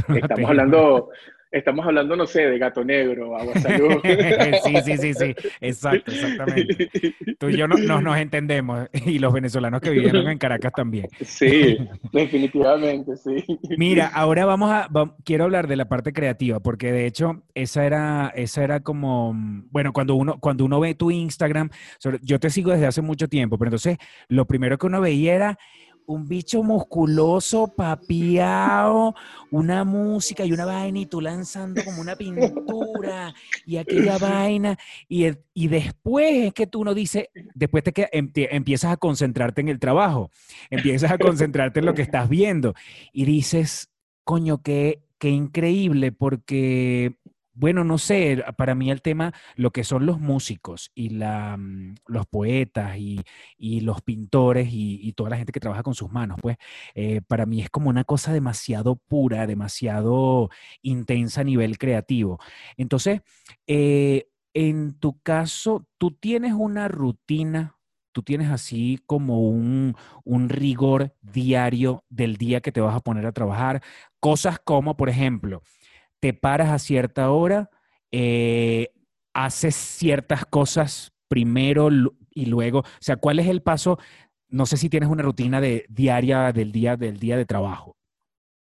Estamos 0.08 0.50
hablando 0.50 1.10
Estamos 1.52 1.86
hablando, 1.86 2.16
no 2.16 2.26
sé, 2.26 2.48
de 2.48 2.58
gato 2.58 2.82
negro, 2.82 3.36
agua 3.36 3.52
salud. 3.60 4.00
sí, 4.64 4.74
sí, 4.84 4.96
sí, 4.96 5.14
sí, 5.14 5.34
exacto, 5.60 6.10
exactamente. 6.10 6.90
Tú 7.38 7.50
y 7.50 7.58
yo 7.58 7.68
no, 7.68 8.00
nos 8.00 8.16
entendemos 8.16 8.88
y 9.04 9.18
los 9.18 9.34
venezolanos 9.34 9.82
que 9.82 9.90
vivieron 9.90 10.28
en 10.28 10.38
Caracas 10.38 10.72
también. 10.74 11.08
Sí, 11.20 11.76
definitivamente, 12.10 13.16
sí. 13.18 13.44
Mira, 13.76 14.06
ahora 14.06 14.46
vamos 14.46 14.70
a, 14.70 14.88
quiero 15.24 15.44
hablar 15.44 15.68
de 15.68 15.76
la 15.76 15.88
parte 15.88 16.14
creativa, 16.14 16.60
porque 16.60 16.90
de 16.90 17.04
hecho 17.04 17.42
esa 17.54 17.84
era, 17.84 18.32
esa 18.34 18.64
era 18.64 18.80
como, 18.80 19.34
bueno, 19.70 19.92
cuando 19.92 20.14
uno, 20.14 20.38
cuando 20.40 20.64
uno 20.64 20.80
ve 20.80 20.94
tu 20.94 21.10
Instagram, 21.10 21.68
yo 22.22 22.40
te 22.40 22.48
sigo 22.48 22.70
desde 22.70 22.86
hace 22.86 23.02
mucho 23.02 23.28
tiempo, 23.28 23.58
pero 23.58 23.68
entonces 23.68 23.98
lo 24.28 24.46
primero 24.46 24.78
que 24.78 24.86
uno 24.86 25.02
veía 25.02 25.34
era 25.34 25.58
un 26.12 26.28
bicho 26.28 26.62
musculoso, 26.62 27.68
papiado, 27.68 29.14
una 29.50 29.84
música 29.84 30.44
y 30.44 30.52
una 30.52 30.64
vaina 30.64 31.00
y 31.00 31.06
tú 31.06 31.20
lanzando 31.20 31.84
como 31.84 32.00
una 32.00 32.16
pintura 32.16 33.34
y 33.66 33.76
aquella 33.76 34.18
vaina. 34.18 34.78
Y, 35.08 35.26
y 35.54 35.68
después 35.68 36.46
es 36.46 36.54
que 36.54 36.66
tú 36.66 36.84
no 36.84 36.94
dices, 36.94 37.26
después 37.54 37.82
te 37.84 37.92
que 37.92 38.08
empiezas 38.12 38.92
a 38.92 38.96
concentrarte 38.96 39.60
en 39.60 39.68
el 39.68 39.78
trabajo, 39.78 40.30
empiezas 40.70 41.10
a 41.10 41.18
concentrarte 41.18 41.80
en 41.80 41.86
lo 41.86 41.94
que 41.94 42.02
estás 42.02 42.28
viendo. 42.28 42.74
Y 43.12 43.24
dices, 43.24 43.90
coño, 44.24 44.62
qué, 44.62 45.02
qué 45.18 45.30
increíble 45.30 46.12
porque 46.12 47.16
bueno, 47.54 47.84
no 47.84 47.98
sé, 47.98 48.42
para 48.56 48.74
mí 48.74 48.90
el 48.90 49.02
tema, 49.02 49.32
lo 49.56 49.70
que 49.72 49.84
son 49.84 50.06
los 50.06 50.20
músicos 50.20 50.90
y 50.94 51.10
la, 51.10 51.56
mm, 51.56 51.96
los 52.06 52.26
poetas 52.26 52.96
y, 52.98 53.22
los 53.80 54.02
pintores 54.02 54.68
y, 54.70 55.12
toda 55.12 55.30
la 55.30 55.36
gente 55.36 55.52
que 55.52 55.60
trabaja 55.60 55.82
con 55.82 55.94
sus 55.94 56.10
manos, 56.10 56.38
pues 56.40 56.56
eh, 56.94 57.20
para 57.26 57.46
mí 57.46 57.60
es 57.60 57.70
como 57.70 57.90
una 57.90 58.04
cosa 58.04 58.32
demasiado 58.32 58.96
pura, 58.96 59.46
demasiado 59.46 60.50
intensa 60.82 61.42
a 61.42 61.44
nivel 61.44 61.78
creativo. 61.78 62.38
Entonces, 62.76 63.20
eh, 63.66 64.28
en 64.54 64.94
tu 64.98 65.20
caso, 65.20 65.86
tú 65.98 66.12
tienes 66.12 66.52
una 66.54 66.88
rutina 66.88 67.76
tú 68.12 68.22
tienes 68.22 68.50
así 68.50 69.00
como 69.06 69.40
un, 69.48 69.96
un, 70.24 70.48
rigor 70.50 71.14
diario 71.22 72.04
del 72.10 72.36
día 72.36 72.60
que 72.60 72.70
te 72.70 72.82
vas 72.82 72.94
a 72.94 73.00
poner 73.00 73.24
a 73.26 73.32
trabajar. 73.32 73.82
Cosas 74.20 74.58
como, 74.62 74.96
por 74.98 75.08
ejemplo, 75.08 75.62
te 76.22 76.32
paras 76.32 76.70
a 76.70 76.78
cierta 76.78 77.30
hora, 77.32 77.68
eh, 78.12 78.92
haces 79.34 79.74
ciertas 79.74 80.46
cosas 80.46 81.12
primero 81.26 81.90
y 82.30 82.46
luego, 82.46 82.78
o 82.78 82.84
sea, 83.00 83.16
¿cuál 83.16 83.40
es 83.40 83.48
el 83.48 83.60
paso 83.60 83.98
no 84.52 84.66
sé 84.66 84.76
si 84.76 84.88
tienes 84.88 85.08
una 85.08 85.22
rutina 85.22 85.60
de 85.60 85.86
diaria 85.88 86.52
del 86.52 86.70
día 86.70 86.96
del 86.96 87.18
día 87.18 87.36
de 87.36 87.46
trabajo. 87.46 87.96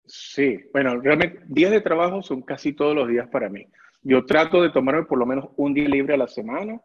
Sí, 0.05 0.69
bueno, 0.71 0.99
realmente 1.01 1.41
días 1.47 1.71
de 1.71 1.81
trabajo 1.81 2.23
son 2.23 2.41
casi 2.41 2.73
todos 2.73 2.95
los 2.95 3.07
días 3.09 3.27
para 3.27 3.49
mí. 3.49 3.67
Yo 4.01 4.25
trato 4.25 4.61
de 4.61 4.69
tomarme 4.69 5.03
por 5.03 5.19
lo 5.19 5.25
menos 5.25 5.49
un 5.57 5.73
día 5.73 5.89
libre 5.89 6.13
a 6.13 6.17
la 6.17 6.27
semana, 6.27 6.79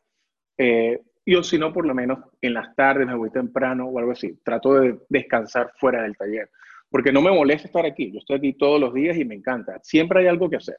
eh, 0.58 1.00
y 1.24 1.34
o 1.36 1.42
si 1.42 1.58
no, 1.58 1.72
por 1.72 1.86
lo 1.86 1.94
menos 1.94 2.18
en 2.40 2.54
las 2.54 2.74
tardes 2.74 3.06
me 3.06 3.14
voy 3.14 3.30
temprano 3.30 3.86
o 3.86 3.98
algo 3.98 4.12
así. 4.12 4.40
Trato 4.42 4.74
de 4.74 4.98
descansar 5.08 5.70
fuera 5.76 6.02
del 6.02 6.16
taller, 6.16 6.50
porque 6.90 7.12
no 7.12 7.22
me 7.22 7.30
molesta 7.30 7.68
estar 7.68 7.86
aquí. 7.86 8.10
Yo 8.12 8.18
estoy 8.18 8.38
aquí 8.38 8.52
todos 8.54 8.80
los 8.80 8.92
días 8.92 9.16
y 9.16 9.24
me 9.24 9.34
encanta. 9.34 9.78
Siempre 9.82 10.20
hay 10.20 10.26
algo 10.26 10.50
que 10.50 10.56
hacer, 10.56 10.78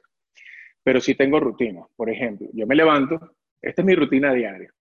pero 0.83 0.99
sí 0.99 1.15
tengo 1.15 1.39
rutina. 1.39 1.81
Por 1.95 2.09
ejemplo, 2.09 2.47
yo 2.53 2.67
me 2.67 2.75
levanto, 2.75 3.35
esta 3.61 3.81
es 3.81 3.85
mi 3.85 3.95
rutina 3.95 4.33
diaria 4.33 4.71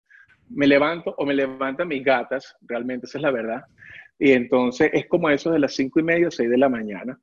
me 0.53 0.67
levanto 0.67 1.13
o 1.17 1.25
me 1.25 1.33
levantan 1.33 1.87
mis 1.87 2.03
gatas, 2.03 2.55
realmente 2.61 3.05
esa 3.05 3.17
es 3.17 3.21
la 3.23 3.31
verdad. 3.31 3.63
Y 4.19 4.31
entonces 4.31 4.91
es 4.93 5.07
como 5.07 5.29
eso 5.29 5.51
de 5.51 5.59
las 5.59 5.75
cinco 5.75 5.99
y 5.99 6.03
media, 6.03 6.29
seis 6.29 6.49
de 6.49 6.57
la 6.57 6.69
mañana. 6.69 7.19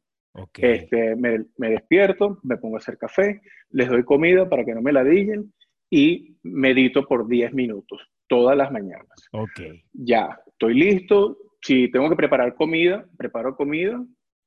Este, 0.57 1.16
me, 1.16 1.47
me, 1.57 1.71
despierto, 1.71 2.38
me 2.44 2.59
pongo 2.59 2.77
a 2.77 2.79
hacer 2.79 2.97
café, 2.97 3.40
les 3.71 3.88
doy 3.88 4.05
comida 4.05 4.49
para 4.49 4.64
que 4.64 4.75
no 4.75 4.81
me 4.81 4.92
ladillen 4.92 5.53
y 5.90 6.37
medito 6.42 7.07
por 7.07 7.27
10 7.27 7.55
minutos 7.55 8.01
todas 8.29 8.57
las 8.57 8.71
mañanas. 8.71 9.09
Ok. 9.33 9.61
Ya, 9.92 10.38
estoy 10.47 10.75
listo. 10.75 11.38
Si 11.68 11.90
tengo 11.90 12.09
que 12.09 12.16
preparar 12.16 12.54
comida, 12.54 13.04
preparo 13.18 13.54
comida. 13.54 14.02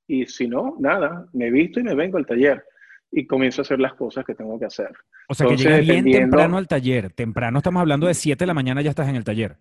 Y 0.07 0.25
si 0.25 0.47
no, 0.47 0.75
nada, 0.79 1.27
me 1.33 1.51
visto 1.51 1.79
y 1.79 1.83
me 1.83 1.93
vengo 1.93 2.17
al 2.17 2.25
taller 2.25 2.65
y 3.11 3.27
comienzo 3.27 3.61
a 3.61 3.63
hacer 3.63 3.79
las 3.79 3.93
cosas 3.93 4.25
que 4.25 4.33
tengo 4.33 4.57
que 4.57 4.65
hacer. 4.65 4.89
O 5.29 5.35
sea, 5.35 5.47
que 5.47 5.55
llegas 5.55 5.81
bien 5.81 6.03
temprano 6.03 6.57
al 6.57 6.67
taller. 6.67 7.11
Temprano 7.11 7.59
estamos 7.59 7.79
hablando 7.79 8.07
de 8.07 8.15
7 8.15 8.39
de 8.39 8.47
la 8.47 8.55
mañana, 8.55 8.81
ya 8.81 8.89
estás 8.89 9.07
en 9.07 9.17
el 9.17 9.23
taller. 9.23 9.55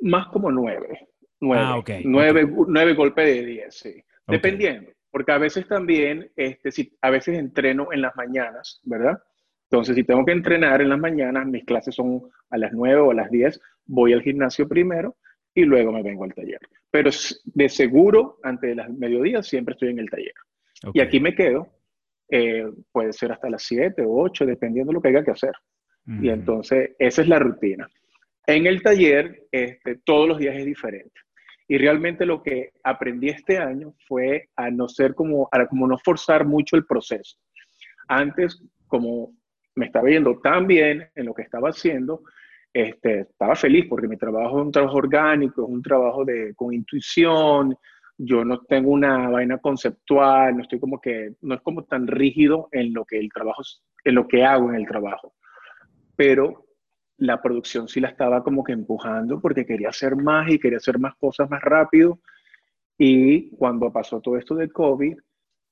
Más 0.00 0.28
como 0.28 0.52
9. 0.52 1.08
9, 1.40 1.60
ah, 1.60 1.76
ok. 1.76 1.90
9, 2.04 2.94
golpes 2.94 3.26
de 3.26 3.44
10, 3.44 3.74
sí. 3.74 4.04
Dependiendo. 4.28 4.92
Porque 5.10 5.32
a 5.32 5.38
veces 5.38 5.66
también, 5.66 6.30
este, 6.36 6.70
si, 6.70 6.96
a 7.00 7.10
veces 7.10 7.36
entreno 7.36 7.88
en 7.92 8.02
las 8.02 8.14
mañanas, 8.14 8.80
¿verdad? 8.84 9.20
Entonces, 9.68 9.96
si 9.96 10.04
tengo 10.04 10.24
que 10.24 10.30
entrenar 10.30 10.80
en 10.82 10.90
las 10.90 11.00
mañanas, 11.00 11.46
mis 11.46 11.64
clases 11.64 11.96
son 11.96 12.30
a 12.48 12.56
las 12.56 12.72
9 12.72 13.00
o 13.00 13.10
a 13.10 13.14
las 13.14 13.28
10, 13.28 13.60
voy 13.86 14.12
al 14.12 14.22
gimnasio 14.22 14.68
primero 14.68 15.16
y 15.54 15.64
luego 15.64 15.92
me 15.92 16.02
vengo 16.02 16.24
al 16.24 16.34
taller. 16.34 16.60
Pero 16.90 17.10
de 17.44 17.68
seguro, 17.68 18.38
antes 18.42 18.70
de 18.70 18.76
las 18.76 18.90
mediodías, 18.90 19.46
siempre 19.46 19.74
estoy 19.74 19.90
en 19.90 19.98
el 19.98 20.10
taller. 20.10 20.34
Y 20.94 21.00
aquí 21.00 21.20
me 21.20 21.34
quedo 21.34 21.68
eh, 22.30 22.64
puede 22.92 23.12
ser 23.12 23.32
hasta 23.32 23.50
las 23.50 23.64
7 23.64 24.02
o 24.02 24.22
8, 24.22 24.46
dependiendo 24.46 24.90
de 24.90 24.94
lo 24.94 25.02
que 25.02 25.08
haya 25.08 25.24
que 25.24 25.32
hacer. 25.32 25.52
Y 26.06 26.28
entonces, 26.28 26.90
esa 26.98 27.22
es 27.22 27.28
la 27.28 27.38
rutina. 27.38 27.88
En 28.46 28.66
el 28.66 28.82
taller, 28.82 29.46
este, 29.52 30.00
todos 30.04 30.26
los 30.26 30.38
días 30.38 30.56
es 30.56 30.64
diferente. 30.64 31.20
Y 31.68 31.78
realmente 31.78 32.26
lo 32.26 32.42
que 32.42 32.72
aprendí 32.82 33.28
este 33.28 33.58
año 33.58 33.94
fue 34.08 34.48
a 34.56 34.70
no 34.70 34.88
ser 34.88 35.14
como, 35.14 35.48
a 35.52 35.66
como 35.66 35.86
no 35.86 35.98
forzar 35.98 36.44
mucho 36.46 36.74
el 36.74 36.84
proceso. 36.84 37.36
Antes, 38.08 38.60
como 38.88 39.36
me 39.76 39.86
estaba 39.86 40.08
yendo 40.08 40.40
tan 40.40 40.66
bien 40.66 41.08
en 41.14 41.26
lo 41.26 41.34
que 41.34 41.42
estaba 41.42 41.68
haciendo, 41.68 42.22
este, 42.72 43.20
estaba 43.20 43.54
feliz 43.56 43.86
porque 43.88 44.08
mi 44.08 44.16
trabajo 44.16 44.60
es 44.60 44.66
un 44.66 44.72
trabajo 44.72 44.96
orgánico, 44.96 45.62
es 45.62 45.68
un 45.68 45.82
trabajo 45.82 46.24
de, 46.24 46.54
con 46.54 46.72
intuición, 46.72 47.76
yo 48.16 48.44
no 48.44 48.60
tengo 48.60 48.90
una 48.90 49.28
vaina 49.28 49.58
conceptual, 49.58 50.56
no 50.56 50.62
estoy 50.62 50.78
como 50.78 51.00
que, 51.00 51.34
no 51.40 51.54
es 51.54 51.62
como 51.62 51.84
tan 51.84 52.06
rígido 52.06 52.68
en 52.70 52.92
lo 52.92 53.04
que 53.04 53.18
el 53.18 53.30
trabajo, 53.32 53.62
en 54.04 54.14
lo 54.14 54.28
que 54.28 54.44
hago 54.44 54.68
en 54.68 54.76
el 54.76 54.86
trabajo. 54.86 55.34
Pero 56.16 56.66
la 57.16 57.40
producción 57.40 57.88
sí 57.88 58.00
la 58.00 58.08
estaba 58.08 58.42
como 58.42 58.62
que 58.62 58.72
empujando 58.72 59.40
porque 59.40 59.66
quería 59.66 59.88
hacer 59.88 60.16
más 60.16 60.50
y 60.50 60.58
quería 60.58 60.78
hacer 60.78 60.98
más 60.98 61.14
cosas 61.16 61.48
más 61.50 61.62
rápido. 61.62 62.20
Y 62.98 63.50
cuando 63.56 63.90
pasó 63.90 64.20
todo 64.20 64.36
esto 64.36 64.54
del 64.54 64.72
COVID, 64.72 65.16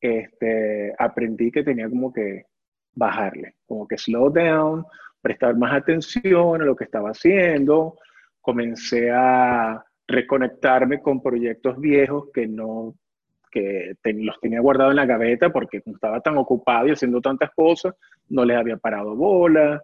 este, 0.00 0.94
aprendí 0.98 1.50
que 1.50 1.62
tenía 1.62 1.88
como 1.88 2.12
que 2.12 2.46
bajarle, 2.94 3.56
como 3.66 3.86
que 3.86 3.98
slow 3.98 4.30
down, 4.30 4.84
prestar 5.20 5.56
más 5.56 5.74
atención 5.74 6.62
a 6.62 6.64
lo 6.64 6.76
que 6.76 6.84
estaba 6.84 7.10
haciendo. 7.10 7.96
Comencé 8.40 9.10
a 9.10 9.84
reconectarme 10.06 11.00
con 11.00 11.22
proyectos 11.22 11.78
viejos 11.78 12.28
que 12.32 12.46
no 12.46 12.94
que 13.50 13.96
los 14.04 14.38
tenía 14.40 14.60
guardados 14.60 14.92
en 14.92 14.96
la 14.96 15.06
gaveta 15.06 15.50
porque 15.50 15.82
estaba 15.84 16.20
tan 16.20 16.36
ocupado 16.36 16.86
y 16.86 16.92
haciendo 16.92 17.20
tantas 17.20 17.50
cosas, 17.54 17.94
no 18.28 18.44
les 18.44 18.56
había 18.56 18.76
parado 18.76 19.16
bola. 19.16 19.82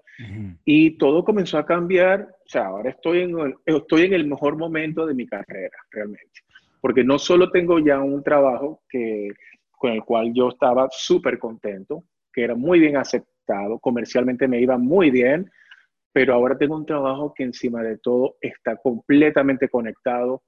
Y 0.65 0.97
todo 0.99 1.25
comenzó 1.25 1.59
a 1.59 1.67
cambiar. 1.67 2.23
O 2.23 2.49
sea, 2.49 2.67
ahora 2.67 2.91
estoy 2.91 3.23
en, 3.23 3.39
el, 3.39 3.55
estoy 3.65 4.03
en 4.03 4.15
el 4.15 4.27
mejor 4.27 4.57
momento 4.57 5.07
de 5.07 5.15
mi 5.15 5.27
carrera, 5.27 5.77
realmente. 5.91 6.41
Porque 6.81 7.03
no 7.03 7.19
solo 7.19 7.51
tengo 7.51 7.79
ya 7.79 8.01
un 8.01 8.23
trabajo 8.23 8.83
que, 8.89 9.31
con 9.71 9.93
el 9.93 10.05
cual 10.05 10.33
yo 10.35 10.49
estaba 10.49 10.89
súper 10.91 11.39
contento, 11.39 12.05
que 12.33 12.45
era 12.45 12.55
muy 12.55 12.81
bien 12.81 12.97
aceptado, 12.97 13.34
comercialmente 13.81 14.49
me 14.49 14.61
iba 14.61 14.79
muy 14.79 15.11
bien, 15.11 15.51
pero 16.13 16.35
ahora 16.35 16.57
tengo 16.57 16.77
un 16.77 16.87
trabajo 16.87 17.33
que 17.35 17.45
encima 17.45 17.83
de 17.83 17.99
todo 17.99 18.37
está 18.41 18.77
completamente 18.77 19.69
conectado 19.69 20.43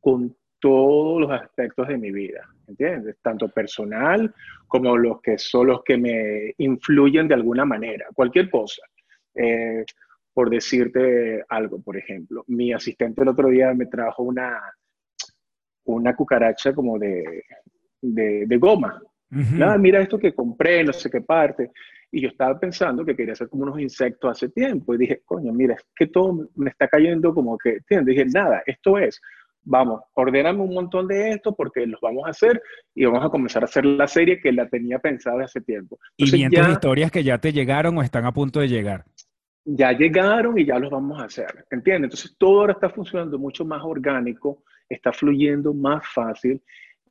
con 0.00 0.36
todos 0.58 1.20
los 1.20 1.30
aspectos 1.30 1.88
de 1.88 1.98
mi 1.98 2.12
vida, 2.12 2.48
¿entiendes? 2.68 3.16
Tanto 3.20 3.48
personal 3.48 4.32
como 4.68 4.96
los 4.96 5.20
que 5.20 5.36
son 5.38 5.68
los 5.68 5.82
que 5.82 5.96
me 5.96 6.54
influyen 6.58 7.26
de 7.28 7.34
alguna 7.34 7.64
manera, 7.64 8.06
cualquier 8.14 8.48
cosa. 8.48 8.82
Eh, 9.34 9.84
por 10.34 10.48
decirte 10.50 11.44
algo, 11.48 11.80
por 11.82 11.96
ejemplo, 11.96 12.44
mi 12.48 12.72
asistente 12.72 13.22
el 13.22 13.28
otro 13.28 13.48
día 13.48 13.74
me 13.74 13.86
trajo 13.86 14.22
una, 14.22 14.60
una 15.84 16.14
cucaracha 16.16 16.72
como 16.72 16.98
de, 16.98 17.44
de, 18.00 18.56
goma. 18.56 19.00
Ah, 19.60 19.76
mira 19.78 20.00
esto 20.00 20.18
que 20.18 20.34
compré, 20.34 20.84
no 20.84 20.92
sé 20.92 21.10
qué 21.10 21.20
parte. 21.20 21.70
Y 22.12 22.20
yo 22.20 22.28
estaba 22.28 22.60
pensando 22.60 23.04
que 23.04 23.16
quería 23.16 23.32
hacer 23.32 23.48
como 23.48 23.64
unos 23.64 23.80
insectos 23.80 24.30
hace 24.30 24.50
tiempo. 24.50 24.94
Y 24.94 24.98
dije, 24.98 25.22
coño, 25.24 25.52
mira, 25.52 25.74
es 25.74 25.86
que 25.96 26.06
todo 26.06 26.48
me 26.54 26.70
está 26.70 26.86
cayendo 26.86 27.34
como 27.34 27.56
que, 27.56 27.70
¿entiendes? 27.70 28.14
Dije, 28.14 28.26
nada, 28.26 28.62
esto 28.66 28.98
es, 28.98 29.20
vamos, 29.64 30.02
ordéname 30.14 30.60
un 30.60 30.74
montón 30.74 31.08
de 31.08 31.30
esto 31.30 31.54
porque 31.54 31.86
los 31.86 32.00
vamos 32.00 32.26
a 32.26 32.30
hacer 32.30 32.62
y 32.94 33.04
vamos 33.04 33.24
a 33.24 33.30
comenzar 33.30 33.62
a 33.62 33.64
hacer 33.64 33.84
la 33.84 34.06
serie 34.06 34.40
que 34.40 34.52
la 34.52 34.68
tenía 34.68 34.98
pensada 34.98 35.44
hace 35.44 35.60
tiempo. 35.60 35.98
¿Y 36.16 36.30
vientos 36.30 36.68
historias 36.68 37.10
que 37.10 37.24
ya 37.24 37.38
te 37.38 37.52
llegaron 37.52 37.96
o 37.98 38.02
están 38.02 38.26
a 38.26 38.32
punto 38.32 38.60
de 38.60 38.68
llegar? 38.68 39.04
Ya 39.64 39.92
llegaron 39.92 40.58
y 40.58 40.66
ya 40.66 40.78
los 40.78 40.90
vamos 40.90 41.20
a 41.22 41.26
hacer, 41.26 41.64
¿entiendes? 41.70 42.08
Entonces 42.08 42.36
todo 42.36 42.60
ahora 42.60 42.72
está 42.72 42.90
funcionando 42.90 43.38
mucho 43.38 43.64
más 43.64 43.82
orgánico, 43.84 44.64
está 44.88 45.12
fluyendo 45.12 45.72
más 45.72 46.06
fácil 46.12 46.60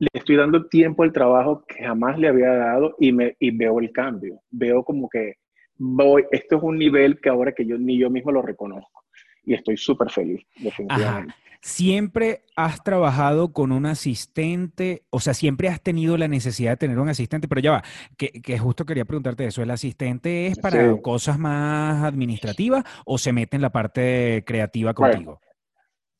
le 0.02 0.08
estoy 0.14 0.34
dando 0.34 0.66
tiempo 0.66 1.04
al 1.04 1.12
trabajo 1.12 1.64
que 1.64 1.84
jamás 1.84 2.18
le 2.18 2.26
había 2.26 2.52
dado 2.52 2.96
y, 2.98 3.12
me, 3.12 3.36
y 3.38 3.52
veo 3.52 3.78
el 3.78 3.92
cambio. 3.92 4.40
Veo 4.50 4.82
como 4.82 5.08
que 5.08 5.34
voy, 5.78 6.24
esto 6.32 6.56
es 6.56 6.62
un 6.64 6.76
nivel 6.76 7.20
que 7.20 7.28
ahora 7.28 7.52
que 7.52 7.64
yo 7.64 7.78
ni 7.78 7.96
yo 7.98 8.10
mismo 8.10 8.32
lo 8.32 8.42
reconozco. 8.42 9.04
Y 9.44 9.54
estoy 9.54 9.76
súper 9.76 10.10
feliz, 10.10 10.44
definitivamente. 10.56 11.34
¿Siempre 11.60 12.42
has 12.56 12.82
trabajado 12.82 13.52
con 13.52 13.70
un 13.70 13.86
asistente? 13.86 15.04
O 15.10 15.20
sea, 15.20 15.34
siempre 15.34 15.68
has 15.68 15.80
tenido 15.80 16.16
la 16.16 16.26
necesidad 16.26 16.72
de 16.72 16.78
tener 16.78 16.98
un 16.98 17.08
asistente, 17.08 17.46
pero 17.46 17.60
ya 17.60 17.70
va, 17.70 17.84
que, 18.18 18.32
que 18.42 18.58
justo 18.58 18.84
quería 18.84 19.04
preguntarte 19.04 19.46
eso. 19.46 19.62
¿El 19.62 19.70
asistente 19.70 20.48
es 20.48 20.58
para 20.58 21.00
cosas 21.00 21.38
más 21.38 22.02
administrativas 22.02 22.82
o 23.06 23.18
se 23.18 23.32
mete 23.32 23.54
en 23.54 23.62
la 23.62 23.70
parte 23.70 24.42
creativa 24.44 24.94
contigo? 24.94 25.40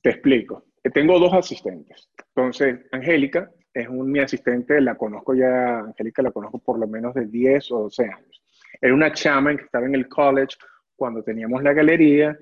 te 0.03 0.11
explico. 0.11 0.67
Tengo 0.95 1.19
dos 1.19 1.33
asistentes. 1.33 2.09
Entonces, 2.35 2.81
Angélica 2.93 3.51
es 3.75 3.89
un, 3.89 4.11
mi 4.11 4.19
asistente, 4.21 4.81
la 4.81 4.97
conozco 4.97 5.35
ya, 5.35 5.79
Angélica 5.81 6.23
la 6.23 6.31
conozco 6.31 6.59
por 6.59 6.79
lo 6.79 6.87
menos 6.87 7.15
de 7.15 7.27
10 7.27 7.71
o 7.73 7.79
12 7.85 8.05
años. 8.05 8.43
Era 8.81 8.95
una 8.95 9.13
chama 9.13 9.57
que 9.57 9.65
estaba 9.65 9.87
en 9.87 9.95
el 9.95 10.09
college 10.09 10.57
cuando 10.97 11.23
teníamos 11.23 11.63
la 11.63 11.73
galería 11.73 12.37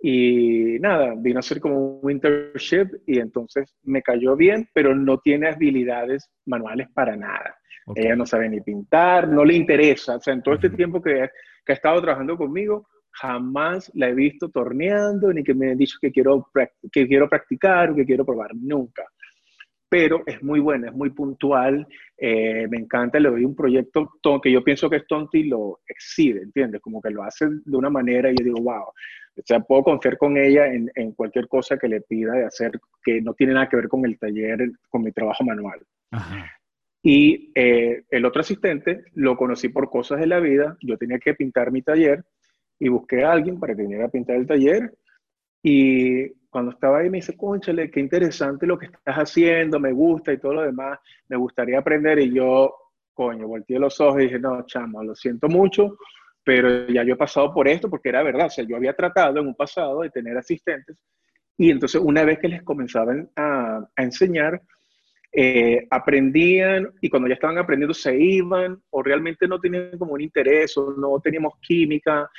y 0.00 0.78
nada, 0.80 1.14
vino 1.16 1.38
a 1.38 1.40
hacer 1.40 1.60
como 1.60 2.00
un 2.00 2.10
internship 2.10 2.88
y 3.06 3.18
entonces 3.20 3.76
me 3.84 4.02
cayó 4.02 4.34
bien, 4.34 4.68
pero 4.74 4.94
no 4.94 5.18
tiene 5.18 5.48
habilidades 5.48 6.28
manuales 6.46 6.88
para 6.92 7.16
nada. 7.16 7.56
Ella 7.94 8.16
no 8.16 8.26
sabe 8.26 8.48
ni 8.48 8.60
pintar, 8.60 9.28
no 9.28 9.44
le 9.44 9.54
interesa. 9.54 10.16
O 10.16 10.20
sea, 10.20 10.34
en 10.34 10.42
todo 10.42 10.54
este 10.54 10.70
tiempo 10.70 11.00
que, 11.00 11.28
que 11.64 11.72
ha 11.72 11.74
estado 11.74 12.00
trabajando 12.00 12.36
conmigo, 12.36 12.88
jamás 13.10 13.90
la 13.94 14.08
he 14.08 14.14
visto 14.14 14.48
torneando 14.48 15.32
ni 15.32 15.44
que 15.44 15.54
me 15.54 15.70
han 15.70 15.78
dicho 15.78 15.98
que 16.00 16.10
quiero, 16.10 16.48
que 16.90 17.06
quiero 17.06 17.28
practicar 17.28 17.90
o 17.90 17.94
que 17.94 18.06
quiero 18.06 18.24
probar, 18.24 18.50
nunca 18.54 19.04
pero 19.92 20.22
es 20.24 20.42
muy 20.42 20.58
buena, 20.58 20.88
es 20.88 20.94
muy 20.94 21.10
puntual, 21.10 21.86
eh, 22.16 22.66
me 22.66 22.78
encanta, 22.78 23.20
le 23.20 23.28
doy 23.28 23.44
un 23.44 23.54
proyecto 23.54 24.08
que 24.42 24.50
yo 24.50 24.64
pienso 24.64 24.88
que 24.88 24.96
es 24.96 25.06
tonto 25.06 25.36
y 25.36 25.42
lo 25.42 25.80
exide, 25.86 26.40
¿entiendes? 26.40 26.80
Como 26.80 27.02
que 27.02 27.10
lo 27.10 27.22
hace 27.22 27.44
de 27.62 27.76
una 27.76 27.90
manera 27.90 28.30
y 28.32 28.36
yo 28.38 28.42
digo, 28.42 28.62
wow, 28.62 28.84
o 28.84 29.42
sea, 29.44 29.60
puedo 29.60 29.82
confiar 29.82 30.16
con 30.16 30.38
ella 30.38 30.66
en, 30.72 30.90
en, 30.94 31.12
cualquier 31.12 31.46
cosa 31.46 31.76
que 31.76 31.88
le 31.88 32.00
pida 32.00 32.32
de 32.32 32.46
hacer 32.46 32.72
que 33.04 33.20
no 33.20 33.34
tiene 33.34 33.52
nada 33.52 33.68
que 33.68 33.76
ver 33.76 33.88
con 33.88 34.06
el 34.06 34.18
taller, 34.18 34.60
con 34.88 35.02
mi 35.02 35.12
trabajo 35.12 35.44
manual. 35.44 35.80
Y 37.02 37.52
eh, 37.54 38.04
el 38.08 38.24
otro 38.24 38.40
asistente 38.40 39.04
lo 39.12 39.36
conocí 39.36 39.68
por 39.68 39.90
cosas 39.90 40.20
de 40.20 40.26
la 40.26 40.40
vida, 40.40 40.74
yo 40.80 40.96
tenía 40.96 41.18
que 41.18 41.34
pintar 41.34 41.70
mi 41.70 41.82
taller 41.82 42.24
y 42.78 42.88
busqué 42.88 43.24
a 43.24 43.32
alguien 43.32 43.60
para 43.60 43.76
que 43.76 43.82
viniera 43.82 44.06
a 44.06 44.10
pintar 44.10 44.36
el 44.36 44.46
taller 44.46 44.94
y 45.62 46.32
cuando 46.52 46.72
estaba 46.72 46.98
ahí 46.98 47.08
me 47.08 47.16
dice, 47.16 47.34
conchale, 47.34 47.90
qué 47.90 47.98
interesante 47.98 48.66
lo 48.66 48.78
que 48.78 48.86
estás 48.86 49.16
haciendo, 49.16 49.80
me 49.80 49.90
gusta 49.90 50.34
y 50.34 50.38
todo 50.38 50.52
lo 50.52 50.62
demás, 50.62 50.98
me 51.28 51.38
gustaría 51.38 51.78
aprender. 51.78 52.18
Y 52.18 52.34
yo, 52.34 52.76
coño, 53.14 53.48
volteé 53.48 53.78
los 53.78 53.98
ojos 54.02 54.20
y 54.20 54.24
dije, 54.24 54.38
no, 54.38 54.66
chamo, 54.66 55.02
lo 55.02 55.14
siento 55.14 55.48
mucho, 55.48 55.96
pero 56.44 56.86
ya 56.88 57.04
yo 57.04 57.14
he 57.14 57.16
pasado 57.16 57.54
por 57.54 57.68
esto 57.68 57.88
porque 57.88 58.10
era 58.10 58.22
verdad, 58.22 58.48
o 58.48 58.50
sea, 58.50 58.66
yo 58.68 58.76
había 58.76 58.92
tratado 58.92 59.40
en 59.40 59.46
un 59.46 59.54
pasado 59.54 60.02
de 60.02 60.10
tener 60.10 60.36
asistentes 60.36 60.98
y 61.56 61.70
entonces 61.70 62.02
una 62.04 62.22
vez 62.22 62.38
que 62.38 62.48
les 62.48 62.62
comenzaban 62.62 63.30
a, 63.34 63.80
enseñar, 63.96 64.60
eh, 65.32 65.86
aprendían 65.90 66.92
y 67.00 67.08
cuando 67.08 67.28
ya 67.28 67.34
estaban 67.34 67.56
aprendiendo 67.56 67.94
se 67.94 68.14
iban 68.14 68.78
o 68.90 69.02
realmente 69.02 69.48
no 69.48 69.58
tenían 69.58 69.96
como 69.96 70.12
un 70.12 70.20
interés 70.20 70.76
o 70.76 70.92
no 70.92 71.18
teníamos 71.20 71.54
química. 71.62 72.30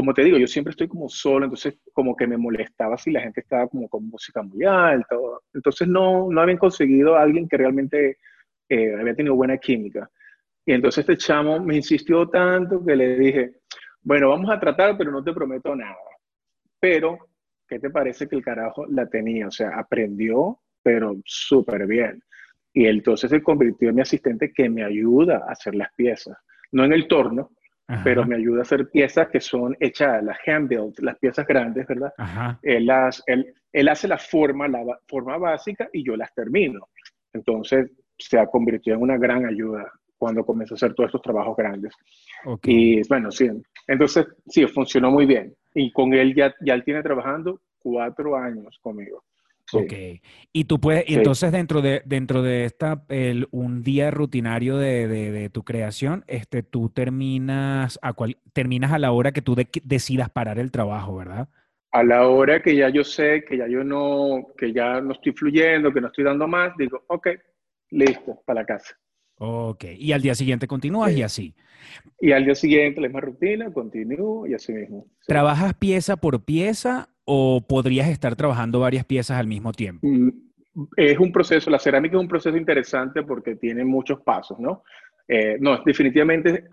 Como 0.00 0.14
te 0.14 0.24
digo, 0.24 0.38
yo 0.38 0.46
siempre 0.46 0.70
estoy 0.70 0.88
como 0.88 1.10
solo, 1.10 1.44
entonces 1.44 1.78
como 1.92 2.16
que 2.16 2.26
me 2.26 2.38
molestaba 2.38 2.96
si 2.96 3.10
la 3.10 3.20
gente 3.20 3.42
estaba 3.42 3.68
como 3.68 3.86
con 3.86 4.08
música 4.08 4.40
muy 4.40 4.64
alta. 4.64 5.14
Entonces 5.52 5.86
no, 5.86 6.30
no 6.30 6.40
habían 6.40 6.56
conseguido 6.56 7.16
a 7.16 7.20
alguien 7.20 7.46
que 7.46 7.58
realmente 7.58 8.16
eh, 8.66 8.96
había 8.98 9.14
tenido 9.14 9.34
buena 9.34 9.58
química. 9.58 10.10
Y 10.64 10.72
entonces 10.72 11.06
este 11.06 11.18
chamo 11.18 11.60
me 11.60 11.76
insistió 11.76 12.26
tanto 12.30 12.82
que 12.82 12.96
le 12.96 13.18
dije, 13.18 13.56
bueno, 14.00 14.30
vamos 14.30 14.50
a 14.50 14.58
tratar, 14.58 14.96
pero 14.96 15.12
no 15.12 15.22
te 15.22 15.34
prometo 15.34 15.76
nada. 15.76 15.98
Pero, 16.80 17.18
¿qué 17.68 17.78
te 17.78 17.90
parece 17.90 18.26
que 18.26 18.36
el 18.36 18.42
carajo 18.42 18.86
la 18.86 19.06
tenía? 19.06 19.48
O 19.48 19.50
sea, 19.50 19.78
aprendió, 19.78 20.60
pero 20.82 21.14
súper 21.26 21.86
bien. 21.86 22.22
Y 22.72 22.86
entonces 22.86 23.28
se 23.28 23.42
convirtió 23.42 23.90
en 23.90 23.96
mi 23.96 24.00
asistente 24.00 24.50
que 24.50 24.70
me 24.70 24.82
ayuda 24.82 25.44
a 25.46 25.52
hacer 25.52 25.74
las 25.74 25.92
piezas. 25.94 26.38
No 26.72 26.86
en 26.86 26.94
el 26.94 27.06
torno, 27.06 27.50
pero 28.04 28.24
me 28.24 28.36
ayuda 28.36 28.60
a 28.60 28.62
hacer 28.62 28.88
piezas 28.90 29.28
que 29.28 29.40
son 29.40 29.76
hechas, 29.80 30.22
las 30.22 30.38
hand-built, 30.46 30.98
las 31.00 31.18
piezas 31.18 31.46
grandes, 31.46 31.86
¿verdad? 31.86 32.12
Él, 32.62 32.86
las, 32.86 33.22
él, 33.26 33.54
él, 33.72 33.88
hace 33.88 34.08
la 34.08 34.18
forma, 34.18 34.68
la 34.68 34.84
forma 35.08 35.38
básica 35.38 35.88
y 35.92 36.04
yo 36.04 36.16
las 36.16 36.32
termino. 36.34 36.88
Entonces 37.32 37.90
se 38.18 38.38
ha 38.38 38.46
convertido 38.46 38.96
en 38.96 39.02
una 39.02 39.16
gran 39.16 39.46
ayuda 39.46 39.90
cuando 40.18 40.44
comenzó 40.44 40.74
a 40.74 40.76
hacer 40.76 40.94
todos 40.94 41.08
estos 41.08 41.22
trabajos 41.22 41.56
grandes. 41.56 41.94
Y 42.64 43.06
bueno, 43.08 43.30
sí, 43.30 43.48
entonces 43.86 44.26
sí, 44.46 44.66
funcionó 44.66 45.10
muy 45.10 45.26
bien. 45.26 45.54
Y 45.74 45.90
con 45.92 46.12
él 46.12 46.34
ya, 46.34 46.54
ya 46.60 46.74
él 46.74 46.84
tiene 46.84 47.02
trabajando 47.02 47.60
cuatro 47.78 48.36
años 48.36 48.78
conmigo. 48.82 49.24
Ok. 49.72 49.92
Y 50.52 50.64
tú 50.64 50.80
puedes, 50.80 51.04
entonces 51.08 51.52
dentro 51.52 51.82
de, 51.82 52.02
dentro 52.04 52.42
de 52.42 52.64
esta, 52.64 53.04
el, 53.08 53.48
un 53.50 53.82
día 53.82 54.10
rutinario 54.10 54.76
de, 54.76 55.08
de, 55.08 55.50
tu 55.50 55.64
creación, 55.64 56.24
este, 56.26 56.62
tú 56.62 56.88
terminas 56.88 57.98
a, 58.02 58.12
cual, 58.12 58.38
terminas 58.52 58.92
a 58.92 58.98
la 58.98 59.12
hora 59.12 59.32
que 59.32 59.42
tú 59.42 59.56
decidas 59.84 60.30
parar 60.30 60.58
el 60.58 60.70
trabajo, 60.70 61.16
¿verdad? 61.16 61.48
A 61.92 62.02
la 62.04 62.26
hora 62.28 62.62
que 62.62 62.76
ya 62.76 62.88
yo 62.88 63.04
sé 63.04 63.44
que 63.44 63.58
ya 63.58 63.66
yo 63.66 63.82
no, 63.82 64.48
que 64.56 64.72
ya 64.72 65.00
no 65.00 65.12
estoy 65.12 65.32
fluyendo, 65.32 65.92
que 65.92 66.00
no 66.00 66.08
estoy 66.08 66.24
dando 66.24 66.46
más, 66.46 66.76
digo, 66.76 67.04
ok, 67.08 67.28
listo, 67.90 68.42
para 68.46 68.60
la 68.60 68.66
casa. 68.66 68.96
Ok, 69.42 69.84
y 69.96 70.12
al 70.12 70.20
día 70.20 70.34
siguiente 70.34 70.66
continúas 70.66 71.12
y 71.12 71.22
así. 71.22 71.54
Y 72.20 72.32
al 72.32 72.44
día 72.44 72.54
siguiente 72.54 73.00
la 73.00 73.08
misma 73.08 73.22
rutina, 73.22 73.72
continúo 73.72 74.46
y 74.46 74.54
así 74.54 74.72
mismo. 74.72 75.06
¿Trabajas 75.26 75.74
pieza 75.74 76.16
por 76.16 76.44
pieza 76.44 77.08
o 77.24 77.64
podrías 77.66 78.08
estar 78.08 78.36
trabajando 78.36 78.80
varias 78.80 79.04
piezas 79.04 79.38
al 79.38 79.46
mismo 79.46 79.72
tiempo? 79.72 80.06
Mm, 80.06 80.30
es 80.96 81.18
un 81.18 81.32
proceso, 81.32 81.70
la 81.70 81.78
cerámica 81.78 82.16
es 82.16 82.20
un 82.20 82.28
proceso 82.28 82.56
interesante 82.56 83.22
porque 83.22 83.56
tiene 83.56 83.84
muchos 83.84 84.20
pasos, 84.22 84.58
¿no? 84.58 84.82
Eh, 85.32 85.58
no, 85.60 85.80
definitivamente 85.84 86.64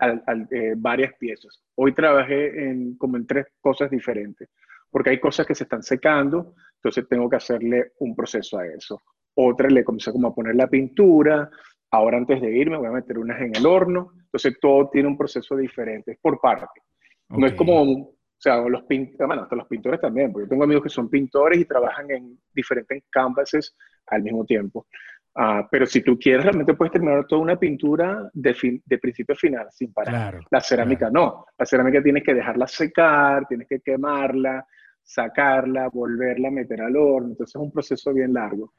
eh, 0.50 0.74
varias 0.76 1.14
piezas. 1.14 1.62
Hoy 1.76 1.94
trabajé 1.94 2.68
en, 2.68 2.96
como 2.96 3.16
en 3.16 3.26
tres 3.26 3.46
cosas 3.60 3.88
diferentes, 3.90 4.48
porque 4.90 5.10
hay 5.10 5.20
cosas 5.20 5.46
que 5.46 5.54
se 5.54 5.64
están 5.64 5.82
secando, 5.82 6.54
entonces 6.74 7.06
tengo 7.08 7.28
que 7.30 7.36
hacerle 7.36 7.92
un 8.00 8.16
proceso 8.16 8.58
a 8.58 8.66
eso. 8.66 9.00
Otra 9.34 9.68
le 9.68 9.84
comencé 9.84 10.10
como 10.10 10.28
a 10.28 10.34
poner 10.34 10.56
la 10.56 10.66
pintura, 10.66 11.48
ahora 11.92 12.18
antes 12.18 12.40
de 12.40 12.50
irme 12.56 12.76
voy 12.76 12.88
a 12.88 12.92
meter 12.92 13.18
unas 13.18 13.40
en 13.40 13.54
el 13.54 13.64
horno, 13.64 14.10
entonces 14.22 14.58
todo 14.60 14.90
tiene 14.90 15.08
un 15.08 15.16
proceso 15.16 15.56
diferente, 15.56 16.12
es 16.12 16.18
por 16.20 16.40
parte. 16.40 16.80
No 17.28 17.46
es 17.46 17.52
como 17.52 18.17
o 18.38 18.40
sea, 18.40 18.56
los 18.56 18.84
pintores, 18.84 19.26
bueno, 19.26 19.42
hasta 19.42 19.56
los 19.56 19.66
pintores 19.66 20.00
también, 20.00 20.30
porque 20.30 20.46
yo 20.46 20.50
tengo 20.50 20.62
amigos 20.62 20.84
que 20.84 20.88
son 20.88 21.10
pintores 21.10 21.58
y 21.58 21.64
trabajan 21.64 22.08
en 22.12 22.38
diferentes 22.54 23.02
canvases 23.10 23.76
al 24.06 24.22
mismo 24.22 24.44
tiempo. 24.44 24.86
Uh, 25.34 25.66
pero 25.68 25.86
si 25.86 26.02
tú 26.02 26.16
quieres, 26.16 26.44
realmente 26.44 26.74
puedes 26.74 26.92
terminar 26.92 27.26
toda 27.26 27.42
una 27.42 27.56
pintura 27.56 28.30
de, 28.32 28.80
de 28.84 28.98
principio 28.98 29.34
a 29.34 29.38
final, 29.38 29.66
sin 29.72 29.92
parar. 29.92 30.40
la 30.50 30.60
cerámica 30.60 31.10
no. 31.10 31.46
La 31.58 31.66
cerámica 31.66 32.00
tienes 32.00 32.22
que 32.22 32.34
dejarla 32.34 32.68
secar, 32.68 33.46
tienes 33.48 33.66
que 33.66 33.80
quemarla, 33.80 34.64
sacarla, 35.02 35.88
volverla 35.88 36.48
a 36.48 36.52
meter 36.52 36.80
al 36.80 36.96
horno. 36.96 37.30
Entonces 37.30 37.56
es 37.56 37.60
un 37.60 37.72
proceso 37.72 38.12
bien 38.14 38.32
largo. 38.32 38.72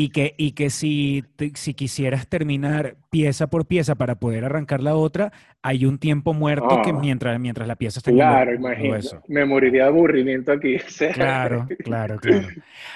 Y 0.00 0.10
que, 0.10 0.34
y 0.36 0.52
que 0.52 0.70
si, 0.70 1.24
si 1.54 1.74
quisieras 1.74 2.28
terminar 2.28 2.98
pieza 3.10 3.48
por 3.48 3.66
pieza 3.66 3.96
para 3.96 4.20
poder 4.20 4.44
arrancar 4.44 4.80
la 4.80 4.94
otra, 4.94 5.32
hay 5.60 5.86
un 5.86 5.98
tiempo 5.98 6.34
muerto 6.34 6.82
que 6.84 6.90
ah. 6.90 6.98
mientras, 7.00 7.40
mientras 7.40 7.66
la 7.66 7.74
pieza 7.74 7.98
está 7.98 8.12
Claro, 8.12 8.54
imagínate. 8.54 9.18
Me 9.26 9.44
moriría 9.44 9.82
de 9.82 9.88
aburrimiento 9.88 10.52
aquí. 10.52 10.76
Claro, 11.14 11.66
claro, 11.82 12.16
claro. 12.20 12.46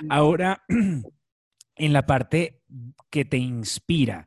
Ahora, 0.09 0.63
en 1.77 1.93
la 1.93 2.07
parte 2.07 2.61
que 3.11 3.25
te 3.25 3.37
inspira, 3.37 4.25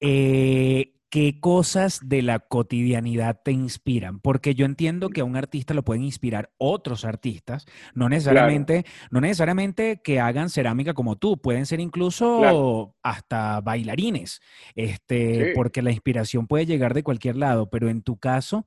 eh, 0.00 0.94
¿qué 1.14 1.38
cosas 1.38 2.00
de 2.02 2.22
la 2.22 2.40
cotidianidad 2.40 3.40
te 3.44 3.52
inspiran? 3.52 4.18
Porque 4.18 4.56
yo 4.56 4.66
entiendo 4.66 5.10
que 5.10 5.20
a 5.20 5.24
un 5.24 5.36
artista 5.36 5.72
lo 5.72 5.84
pueden 5.84 6.02
inspirar 6.02 6.50
otros 6.58 7.04
artistas, 7.04 7.66
no 7.94 8.08
necesariamente, 8.08 8.84
no 9.12 9.20
necesariamente 9.20 10.00
que 10.02 10.18
hagan 10.18 10.50
cerámica 10.50 10.92
como 10.92 11.14
tú, 11.14 11.40
pueden 11.40 11.66
ser 11.66 11.78
incluso 11.78 12.96
hasta 13.04 13.60
bailarines, 13.60 14.40
este, 14.74 15.52
porque 15.54 15.82
la 15.82 15.92
inspiración 15.92 16.48
puede 16.48 16.66
llegar 16.66 16.94
de 16.94 17.04
cualquier 17.04 17.36
lado, 17.36 17.70
pero 17.70 17.88
en 17.88 18.02
tu 18.02 18.16
caso, 18.16 18.66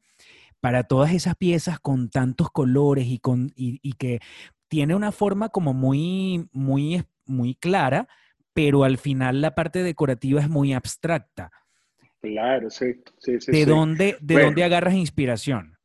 para 0.61 0.83
todas 0.83 1.11
esas 1.11 1.35
piezas 1.35 1.81
con 1.81 2.09
tantos 2.09 2.49
colores 2.49 3.07
y, 3.07 3.19
con, 3.19 3.51
y, 3.57 3.91
que 3.97 4.21
tiene 4.69 4.95
una 4.95 5.11
forma 5.11 5.49
como 5.49 5.73
muy, 5.73 6.47
muy, 6.53 7.03
muy 7.25 7.55
clara, 7.55 8.07
pero 8.53 8.85
al 8.85 8.97
final 8.97 9.41
la 9.41 9.53
parte 9.53 9.83
decorativa 9.83 10.39
es 10.39 10.47
muy 10.47 10.71
abstracta. 10.71 11.51
Claro, 12.31 12.69
sí, 12.69 13.01
sí, 13.19 13.39
sí. 13.39 13.51
¿De, 13.51 13.65
Dónde, 13.65 14.17
de 14.19 14.41
dónde 14.41 14.63
agarras 14.63 14.93
inspiración? 14.93 15.75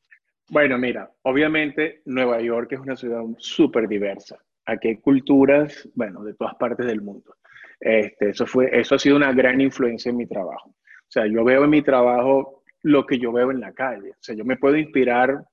Bueno, 0.50 0.76
mira, 0.76 1.10
obviamente 1.22 2.02
Nueva 2.04 2.40
York 2.40 2.72
es 2.72 2.80
una 2.80 2.96
ciudad 2.96 3.22
súper 3.38 3.88
diversa. 3.88 4.38
Aquí 4.66 4.88
hay 4.88 4.96
culturas, 4.98 5.88
bueno, 5.94 6.22
de 6.22 6.34
todas 6.34 6.54
partes 6.56 6.86
del 6.86 7.00
mundo. 7.00 7.36
Este, 7.80 8.30
eso, 8.30 8.46
fue, 8.46 8.68
eso 8.72 8.94
ha 8.94 8.98
sido 8.98 9.16
una 9.16 9.32
gran 9.32 9.60
influencia 9.60 10.10
en 10.10 10.16
mi 10.16 10.26
trabajo. 10.26 10.68
O 10.68 11.10
sea, 11.10 11.26
yo 11.26 11.42
veo 11.42 11.64
en 11.64 11.70
mi 11.70 11.82
trabajo 11.82 12.62
lo 12.82 13.06
que 13.06 13.18
yo 13.18 13.32
veo 13.32 13.50
en 13.50 13.60
la 13.60 13.72
calle. 13.72 14.10
O 14.10 14.20
sea, 14.20 14.34
yo 14.34 14.44
me 14.44 14.56
puedo 14.56 14.76
inspirar 14.76 15.44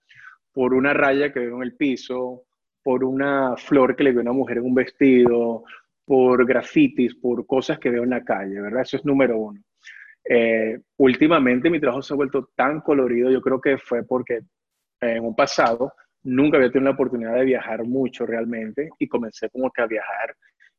por 0.51 0.73
una 0.73 0.93
raya 0.93 1.31
que 1.31 1.39
veo 1.39 1.55
en 1.57 1.63
el 1.63 1.75
piso, 1.75 2.43
por 2.83 3.03
una 3.03 3.55
flor 3.57 3.95
que 3.95 4.03
le 4.03 4.11
veo 4.11 4.19
a 4.19 4.23
una 4.23 4.33
mujer 4.33 4.57
en 4.57 4.65
un 4.65 4.75
vestido, 4.75 5.63
por 6.05 6.45
grafitis, 6.45 7.15
por 7.15 7.45
cosas 7.45 7.79
que 7.79 7.89
veo 7.89 8.03
en 8.03 8.09
la 8.09 8.23
calle, 8.23 8.59
¿verdad? 8.59 8.81
Eso 8.81 8.97
es 8.97 9.05
número 9.05 9.37
uno. 9.37 9.61
Eh, 10.31 10.79
últimamente 10.97 11.71
mi 11.71 11.79
trabajo 11.79 12.03
se 12.03 12.13
ha 12.13 12.15
vuelto 12.15 12.51
tan 12.55 12.81
colorido, 12.81 13.31
yo 13.31 13.41
creo 13.41 13.59
que 13.59 13.79
fue 13.79 14.03
porque 14.03 14.41
en 15.01 15.25
un 15.25 15.35
pasado 15.35 15.93
nunca 16.21 16.57
había 16.57 16.71
tenido 16.71 16.91
la 16.91 16.93
oportunidad 16.93 17.33
de 17.33 17.45
viajar 17.45 17.83
mucho 17.83 18.27
realmente 18.27 18.89
y 18.99 19.07
comencé 19.07 19.49
como 19.49 19.71
que 19.71 19.81
a 19.81 19.87
viajar 19.87 20.35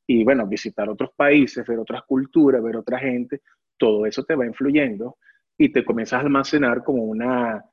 y 0.06 0.22
bueno, 0.22 0.46
visitar 0.46 0.88
otros 0.88 1.10
países, 1.16 1.66
ver 1.66 1.80
otras 1.80 2.02
culturas, 2.04 2.62
ver 2.62 2.76
otra 2.76 3.00
gente, 3.00 3.40
todo 3.76 4.06
eso 4.06 4.22
te 4.22 4.36
va 4.36 4.46
influyendo 4.46 5.16
y 5.58 5.72
te 5.72 5.84
comienzas 5.84 6.18
a 6.18 6.22
almacenar 6.22 6.84
como 6.84 7.02
una, 7.02 7.64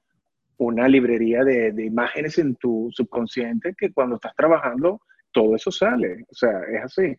una 0.58 0.88
librería 0.88 1.44
de, 1.44 1.74
de 1.74 1.86
imágenes 1.86 2.40
en 2.40 2.56
tu 2.56 2.90
subconsciente 2.92 3.76
que 3.78 3.94
cuando 3.94 4.16
estás 4.16 4.34
trabajando 4.36 5.02
todo 5.32 5.56
eso 5.56 5.70
sale, 5.70 6.24
o 6.28 6.34
sea, 6.34 6.62
es 6.72 6.84
así. 6.84 7.16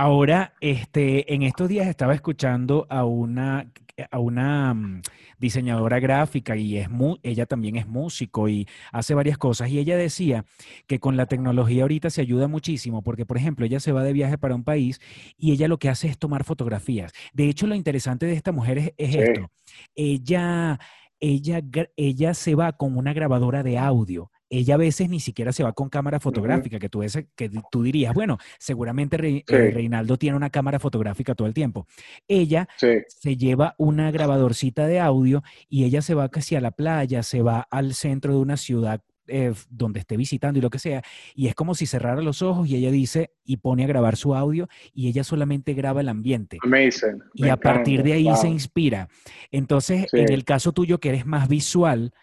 Ahora, 0.00 0.54
este, 0.60 1.34
en 1.34 1.42
estos 1.42 1.68
días 1.68 1.88
estaba 1.88 2.14
escuchando 2.14 2.86
a 2.88 3.04
una, 3.04 3.68
a 4.12 4.18
una 4.20 4.72
mm, 4.72 5.02
diseñadora 5.40 5.98
gráfica 5.98 6.54
y 6.56 6.76
es 6.76 6.88
ella 7.24 7.46
también 7.46 7.74
es 7.74 7.88
músico 7.88 8.48
y 8.48 8.68
hace 8.92 9.14
varias 9.14 9.38
cosas. 9.38 9.70
Y 9.70 9.80
ella 9.80 9.96
decía 9.96 10.44
que 10.86 11.00
con 11.00 11.16
la 11.16 11.26
tecnología 11.26 11.82
ahorita 11.82 12.10
se 12.10 12.20
ayuda 12.20 12.46
muchísimo 12.46 13.02
porque, 13.02 13.26
por 13.26 13.38
ejemplo, 13.38 13.66
ella 13.66 13.80
se 13.80 13.90
va 13.90 14.04
de 14.04 14.12
viaje 14.12 14.38
para 14.38 14.54
un 14.54 14.62
país 14.62 15.00
y 15.36 15.50
ella 15.50 15.66
lo 15.66 15.80
que 15.80 15.88
hace 15.88 16.06
es 16.06 16.16
tomar 16.16 16.44
fotografías. 16.44 17.12
De 17.32 17.48
hecho, 17.48 17.66
lo 17.66 17.74
interesante 17.74 18.24
de 18.24 18.34
esta 18.34 18.52
mujer 18.52 18.94
es, 18.96 19.16
esto. 19.16 19.50
Ella, 19.96 20.78
ella, 21.18 21.60
ella 21.96 22.34
se 22.34 22.54
va 22.54 22.70
con 22.74 22.96
una 22.96 23.12
grabadora 23.12 23.64
de 23.64 23.78
audio 23.78 24.30
ella 24.50 24.74
a 24.74 24.78
veces 24.78 25.08
ni 25.08 25.20
siquiera 25.20 25.52
se 25.52 25.62
va 25.62 25.72
con 25.72 25.88
cámara 25.88 26.20
fotográfica, 26.20 26.78
que, 26.78 26.88
tú 26.88 27.00
que 27.36 27.50
tú 27.70 27.82
dirías, 27.82 28.14
bueno, 28.14 28.38
seguramente 28.58 29.44
eh, 29.46 29.70
Reinaldo 29.72 30.16
tiene 30.16 30.36
una 30.36 30.50
cámara 30.50 30.78
fotográfica 30.78 31.34
todo 31.34 31.48
el 31.48 31.54
tiempo. 31.54 31.86
Ella 32.26 32.68
se 32.78 33.36
lleva 33.36 33.74
una 33.78 34.10
grabadorcita 34.10 34.86
de 34.86 35.00
audio 35.00 35.42
y 35.68 35.84
ella 35.84 36.02
se 36.02 36.14
va 36.14 36.28
casi 36.28 36.56
a 36.56 36.60
la 36.60 36.70
playa, 36.70 37.22
se 37.22 37.42
va 37.42 37.66
al 37.70 37.94
centro 37.94 38.34
de 38.34 38.40
una 38.40 38.56
ciudad 38.56 39.00
eh, 39.30 39.52
donde 39.68 40.00
esté 40.00 40.16
visitando 40.16 40.58
y 40.58 40.62
lo 40.62 40.70
que 40.70 40.78
sea, 40.78 41.02
y 41.34 41.48
es 41.48 41.54
como 41.54 41.74
si 41.74 41.84
cerrara 41.84 42.22
los 42.22 42.40
ojos 42.40 42.66
y 42.66 42.76
ella 42.76 42.90
dice 42.90 43.32
y 43.44 43.58
pone 43.58 43.84
a 43.84 43.86
grabar 43.86 44.16
su 44.16 44.34
audio 44.34 44.68
y 44.94 45.08
ella 45.08 45.22
solamente 45.22 45.74
graba 45.74 46.00
el 46.00 46.08
ambiente. 46.08 46.56
Amazing. 46.62 47.22
Y 47.34 47.48
a 47.50 47.58
partir 47.58 48.02
de 48.02 48.14
ahí 48.14 48.28
se 48.36 48.48
inspira. 48.48 49.08
Entonces, 49.50 50.06
en 50.14 50.32
el 50.32 50.44
caso 50.44 50.72
tuyo 50.72 50.98
que 50.98 51.10
eres 51.10 51.26
más 51.26 51.46
visual, 51.46 52.14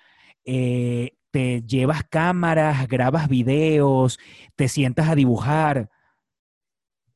eh, 0.45 1.14
te 1.36 1.63
llevas 1.63 2.05
cámaras, 2.05 2.88
grabas 2.88 3.27
videos, 3.27 4.17
te 4.55 4.69
sientas 4.69 5.09
a 5.09 5.15
dibujar. 5.15 5.89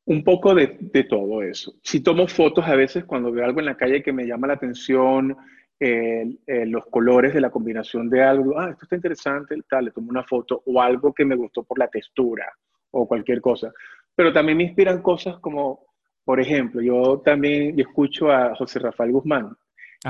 Un 0.03 0.25
poco 0.25 0.53
de, 0.53 0.67
todo 1.09 1.41
eso. 1.41 1.75
Si 1.81 2.01
tomo 2.01 2.27
fotos 2.27 2.65
a 2.65 2.75
veces 2.75 3.05
cuando 3.05 3.31
veo 3.31 3.45
algo 3.45 3.61
en 3.61 3.67
la 3.67 3.77
calle 3.77 4.03
que 4.03 4.11
me 4.11 4.27
llama 4.27 4.47
la 4.47 4.55
atención, 4.55 5.37
los 5.79 6.85
colores 6.87 7.33
de 7.33 7.39
la 7.39 7.49
combinación 7.49 8.09
de 8.09 8.21
algo, 8.21 8.59
ah, 8.59 8.71
esto 8.71 8.83
está 8.83 8.97
interesante, 8.97 9.55
tal, 9.69 9.85
le 9.85 9.91
tomo 9.91 10.09
una 10.09 10.25
foto, 10.25 10.63
o 10.65 10.81
algo 10.81 11.13
que 11.13 11.23
me 11.23 11.37
gustó 11.37 11.63
por 11.63 11.79
la 11.79 11.87
textura, 11.87 12.45
o 12.91 13.07
cualquier 13.07 13.39
cosa. 13.39 13.71
Pero 14.13 14.33
también 14.33 14.57
me 14.57 14.65
inspiran 14.65 15.01
cosas 15.01 15.39
como, 15.39 15.85
por 16.25 16.41
ejemplo, 16.41 16.81
yo 16.81 17.21
también 17.23 17.79
escucho 17.79 18.29
a 18.29 18.53
José 18.53 18.79
Rafael 18.79 19.13
Guzmán, 19.13 19.55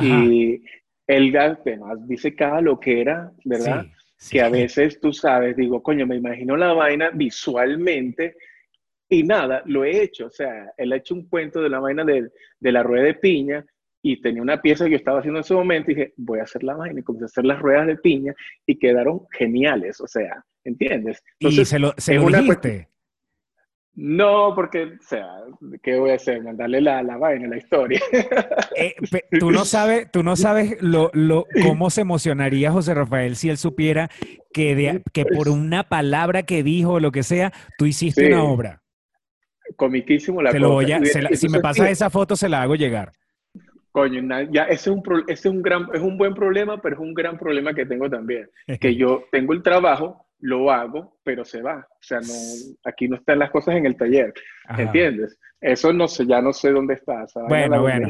y 0.02 0.64
él 1.06 1.38
dice 2.08 2.34
cada 2.34 2.60
lo 2.60 2.80
que 2.80 3.02
era, 3.02 3.32
¿verdad? 3.46 3.86
Que 4.30 4.42
a 4.42 4.50
veces 4.50 5.00
tú 5.00 5.14
sabes, 5.14 5.56
digo, 5.56 5.82
coño, 5.82 6.06
me 6.06 6.18
imagino 6.18 6.58
la 6.58 6.74
vaina 6.74 7.10
visualmente 7.14 8.36
y 9.08 9.24
nada, 9.24 9.64
lo 9.66 9.84
he 9.84 10.04
hecho. 10.04 10.28
O 10.28 10.30
sea, 10.30 10.72
él 10.78 10.92
ha 10.92 10.98
hecho 10.98 11.16
un 11.16 11.28
cuento 11.28 11.62
de 11.62 11.70
la 11.70 11.80
vaina 11.80 12.04
de, 12.04 12.30
de 12.60 12.72
la 12.72 12.84
rueda 12.84 13.06
de 13.06 13.16
piña 13.16 13.66
y 14.02 14.22
tenía 14.22 14.42
una 14.42 14.62
pieza 14.62 14.86
que 14.86 14.92
yo 14.92 14.98
estaba 14.98 15.20
haciendo 15.20 15.40
en 15.40 15.44
ese 15.44 15.54
momento 15.54 15.92
y 15.92 15.96
dije, 15.96 16.14
voy 16.18 16.40
a 16.40 16.44
hacer 16.44 16.64
la 16.64 16.76
vaina 16.76 17.00
y 17.00 17.04
comencé 17.04 17.26
a 17.26 17.28
hacer 17.28 17.46
las 17.46 17.60
ruedas 17.60 17.88
de 17.88 17.98
piña 17.98 18.34
y 18.66 18.78
quedaron 18.78 19.22
geniales. 19.32 20.00
O 20.00 20.08
sea, 20.08 20.44
¿entiendes? 20.64 21.24
¿Y 21.40 21.66
se 21.66 21.80
lo, 21.80 21.94
se 21.98 22.18
dijiste? 22.18 22.88
No, 24.02 24.54
porque, 24.56 24.84
o 24.84 25.02
sea, 25.02 25.28
¿qué 25.84 26.00
voy 26.00 26.12
a 26.12 26.16
hacer? 26.16 26.42
Mandarle 26.42 26.80
la, 26.80 27.04
la 27.04 27.18
vaina, 27.18 27.50
la 27.50 27.58
historia. 27.58 28.00
Eh, 28.76 28.96
tú 29.38 29.52
no 29.52 29.66
sabes, 29.66 30.10
tú 30.10 30.24
no 30.24 30.38
sabes 30.38 30.82
lo, 30.82 31.12
lo, 31.14 31.46
cómo 31.64 31.90
se 31.90 32.02
emocionaría 32.02 32.72
José 32.72 32.94
Rafael 32.94 33.36
si 33.36 33.50
él 33.50 33.58
supiera 33.58 34.10
que, 34.54 35.02
que 35.12 35.26
por 35.26 35.50
una 35.50 35.84
palabra 35.84 36.44
que 36.44 36.64
dijo 36.64 36.94
o 36.94 37.00
lo 37.02 37.12
que 37.12 37.24
sea, 37.24 37.52
tú 37.78 37.86
hiciste 37.86 38.28
una 38.28 38.44
obra 38.44 38.82
comiquísimo 39.76 40.42
la 40.42 40.52
si 41.34 41.50
me 41.50 41.60
pasas 41.60 41.90
esa 41.90 42.10
foto, 42.10 42.36
se 42.36 42.50
la 42.50 42.62
hago 42.62 42.76
llegar. 42.76 43.12
Coño, 43.92 44.22
ya 44.52 44.64
ese 44.64 44.74
es 44.74 44.88
un, 44.88 45.04
ese 45.28 45.50
es 45.50 45.54
un 45.54 45.62
gran, 45.62 45.88
es 45.94 46.02
un 46.02 46.18
buen 46.18 46.34
problema, 46.34 46.82
pero 46.82 46.96
es 46.96 47.02
un 47.02 47.14
gran 47.14 47.38
problema 47.38 47.74
que 47.74 47.86
tengo 47.86 48.10
también. 48.10 48.50
que 48.80 48.96
yo 48.96 49.26
tengo 49.32 49.54
el 49.54 49.64
trabajo, 49.64 50.26
lo 50.40 50.72
hago, 50.72 51.20
pero 51.24 51.44
se 51.46 51.62
va. 51.62 51.88
O 51.90 52.02
sea, 52.02 52.20
no, 52.20 52.34
aquí 52.86 53.08
no 53.08 53.18
están 53.18 53.40
las 53.40 53.52
cosas 53.52 53.76
en 53.76 53.86
el 53.86 53.98
taller. 53.98 54.34
¿Entiendes? 54.78 55.38
Eso 55.62 55.92
no 55.92 56.08
sé, 56.08 56.26
ya 56.26 56.42
no 56.42 56.54
sé 56.54 56.72
dónde 56.72 56.96
está. 56.96 57.26
Bueno, 57.48 57.82
bueno. 57.82 58.08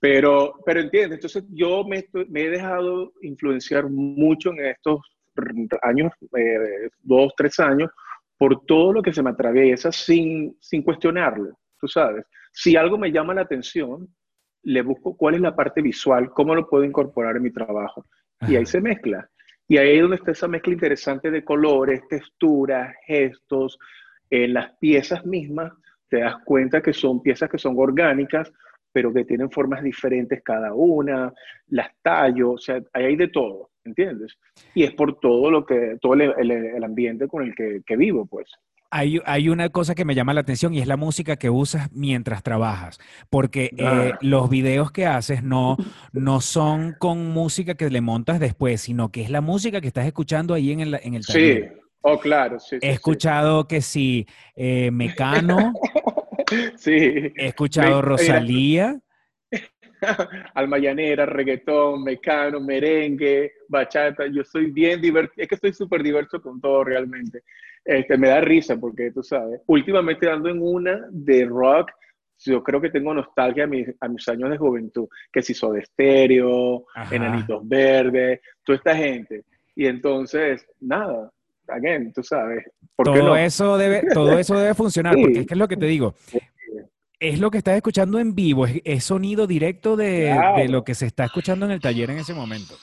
Pero, 0.00 0.54
pero 0.64 0.80
entiendes, 0.80 1.16
entonces 1.16 1.44
yo 1.50 1.82
me, 1.84 2.06
me, 2.28 2.42
he 2.42 2.50
dejado 2.50 3.12
influenciar 3.22 3.88
mucho 3.90 4.50
en 4.50 4.66
estos 4.66 5.00
años, 5.82 6.12
eh, 6.36 6.88
dos, 7.02 7.32
tres 7.36 7.58
años, 7.58 7.90
por 8.38 8.64
todo 8.64 8.92
lo 8.92 9.02
que 9.02 9.12
se 9.12 9.22
me 9.22 9.30
atraviesa 9.30 9.90
sin, 9.90 10.56
sin 10.60 10.82
cuestionarlo, 10.82 11.58
tú 11.80 11.88
sabes. 11.88 12.24
Si 12.52 12.76
algo 12.76 12.96
me 12.96 13.10
llama 13.10 13.34
la 13.34 13.42
atención, 13.42 14.08
le 14.62 14.82
busco 14.82 15.16
cuál 15.16 15.34
es 15.34 15.40
la 15.40 15.56
parte 15.56 15.82
visual, 15.82 16.30
cómo 16.30 16.54
lo 16.54 16.68
puedo 16.68 16.84
incorporar 16.84 17.36
en 17.36 17.42
mi 17.42 17.50
trabajo. 17.50 18.04
Y 18.46 18.54
ahí 18.54 18.66
se 18.66 18.80
mezcla. 18.80 19.28
Y 19.68 19.76
ahí 19.76 19.96
es 19.96 20.02
donde 20.02 20.16
está 20.16 20.32
esa 20.32 20.48
mezcla 20.48 20.72
interesante 20.72 21.30
de 21.30 21.44
colores, 21.44 22.00
texturas, 22.08 22.94
gestos, 23.06 23.78
en 24.30 24.54
las 24.54 24.76
piezas 24.78 25.24
mismas, 25.24 25.72
te 26.08 26.20
das 26.20 26.36
cuenta 26.44 26.82
que 26.82 26.92
son 26.92 27.22
piezas 27.22 27.50
que 27.50 27.58
son 27.58 27.74
orgánicas, 27.76 28.50
pero 28.92 29.12
que 29.12 29.24
tienen 29.24 29.50
formas 29.50 29.82
diferentes 29.82 30.42
cada 30.42 30.72
una, 30.74 31.32
las 31.68 31.90
tallos, 32.02 32.54
o 32.54 32.58
sea, 32.58 32.82
ahí 32.92 33.04
hay 33.04 33.16
de 33.16 33.28
todo. 33.28 33.70
¿entiendes? 33.88 34.38
Y 34.74 34.84
es 34.84 34.92
por 34.92 35.18
todo 35.18 35.50
lo 35.50 35.64
que, 35.66 35.96
todo 36.00 36.14
el, 36.14 36.84
ambiente 36.84 37.26
con 37.26 37.42
el 37.42 37.54
que, 37.54 37.96
vivo, 37.96 38.26
pues. 38.26 38.50
Hay, 38.90 39.20
hay, 39.26 39.48
una 39.50 39.68
cosa 39.68 39.94
que 39.94 40.06
me 40.06 40.14
llama 40.14 40.32
la 40.32 40.40
atención 40.40 40.72
y 40.72 40.80
es 40.80 40.86
la 40.86 40.96
música 40.96 41.36
que 41.36 41.50
usas 41.50 41.92
mientras 41.92 42.42
trabajas, 42.42 42.98
porque 43.28 43.70
eh, 43.76 44.12
los 44.22 44.48
videos 44.48 44.90
que 44.90 45.04
haces 45.04 45.42
no, 45.42 45.76
no 46.12 46.40
son 46.40 46.94
con 46.98 47.30
música 47.30 47.74
que 47.74 47.90
le 47.90 48.00
montas 48.00 48.40
después, 48.40 48.80
sino 48.80 49.10
que 49.10 49.20
es 49.20 49.30
la 49.30 49.42
música 49.42 49.82
que 49.82 49.88
estás 49.88 50.06
escuchando 50.06 50.54
ahí 50.54 50.72
en 50.72 50.80
el, 50.80 50.94
en 51.02 51.14
el 51.14 51.26
taller. 51.26 51.72
Sí, 51.74 51.80
oh, 52.00 52.18
claro, 52.18 52.58
sí. 52.58 52.78
He 52.80 52.90
escuchado 52.90 53.68
que 53.68 53.82
sí, 53.82 54.26
eh, 54.56 54.90
Mecano. 54.90 55.74
sí. 56.76 56.92
He 56.94 57.46
escuchado 57.48 58.00
Rosalía. 58.00 58.98
alma 60.54 60.78
llanera, 60.78 61.26
reggaetón, 61.26 62.04
mecano, 62.04 62.60
merengue, 62.60 63.52
bachata. 63.68 64.26
Yo 64.26 64.44
soy 64.44 64.70
bien 64.70 65.00
divertido, 65.00 65.42
es 65.42 65.48
que 65.48 65.54
estoy 65.54 65.72
súper 65.72 66.02
diverso 66.02 66.40
con 66.40 66.60
todo 66.60 66.84
realmente. 66.84 67.42
Este, 67.88 68.18
me 68.18 68.28
da 68.28 68.42
risa 68.42 68.76
porque 68.76 69.10
tú 69.12 69.22
sabes, 69.22 69.62
últimamente 69.66 70.26
dando 70.26 70.50
en 70.50 70.60
una 70.60 71.06
de 71.10 71.46
rock, 71.46 71.90
yo 72.44 72.62
creo 72.62 72.82
que 72.82 72.90
tengo 72.90 73.14
nostalgia 73.14 73.64
a 73.64 73.66
mis, 73.66 73.88
a 73.98 74.08
mis 74.08 74.28
años 74.28 74.50
de 74.50 74.58
juventud, 74.58 75.08
que 75.32 75.40
si 75.40 75.54
soy 75.54 75.76
de 75.76 75.82
estéreo, 75.84 76.84
enanitos 77.10 77.66
verdes, 77.66 78.40
toda 78.62 78.76
esta 78.76 78.94
gente. 78.94 79.46
Y 79.74 79.86
entonces, 79.86 80.66
nada, 80.80 81.32
again, 81.66 82.12
tú 82.12 82.22
sabes. 82.22 82.62
todo, 82.94 83.34
eso 83.34 83.78
debe, 83.78 84.02
todo 84.12 84.38
eso 84.38 84.58
debe 84.58 84.74
funcionar, 84.74 85.14
porque 85.18 85.40
es 85.40 85.46
que 85.46 85.54
es 85.54 85.58
lo 85.58 85.66
que 85.66 85.78
te 85.78 85.86
digo 85.86 86.14
es 87.20 87.40
lo 87.40 87.50
que 87.50 87.58
estás 87.58 87.74
escuchando 87.74 88.20
en 88.20 88.34
vivo, 88.34 88.66
es, 88.66 89.02
sonido 89.02 89.46
directo 89.46 89.96
de, 89.96 90.66
lo 90.68 90.84
que 90.84 90.94
se 90.94 91.06
está 91.06 91.24
escuchando 91.24 91.66
en 91.66 91.72
el 91.72 91.80
taller 91.80 92.10
en 92.10 92.18
ese 92.18 92.32
momento. 92.32 92.76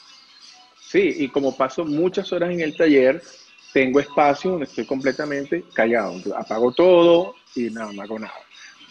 Sí, 0.82 1.14
y 1.20 1.30
como 1.30 1.56
paso 1.56 1.86
muchas 1.86 2.34
horas 2.34 2.52
en 2.52 2.60
el 2.60 2.76
taller, 2.76 3.22
tengo 3.76 4.00
espacio 4.00 4.52
donde 4.52 4.68
estoy 4.68 4.86
completamente 4.86 5.66
callado. 5.74 6.14
Apago 6.38 6.72
todo 6.72 7.36
y 7.58 7.70
nada, 7.70 7.92
no 7.92 8.04
hago 8.04 8.18
nada. 8.18 8.34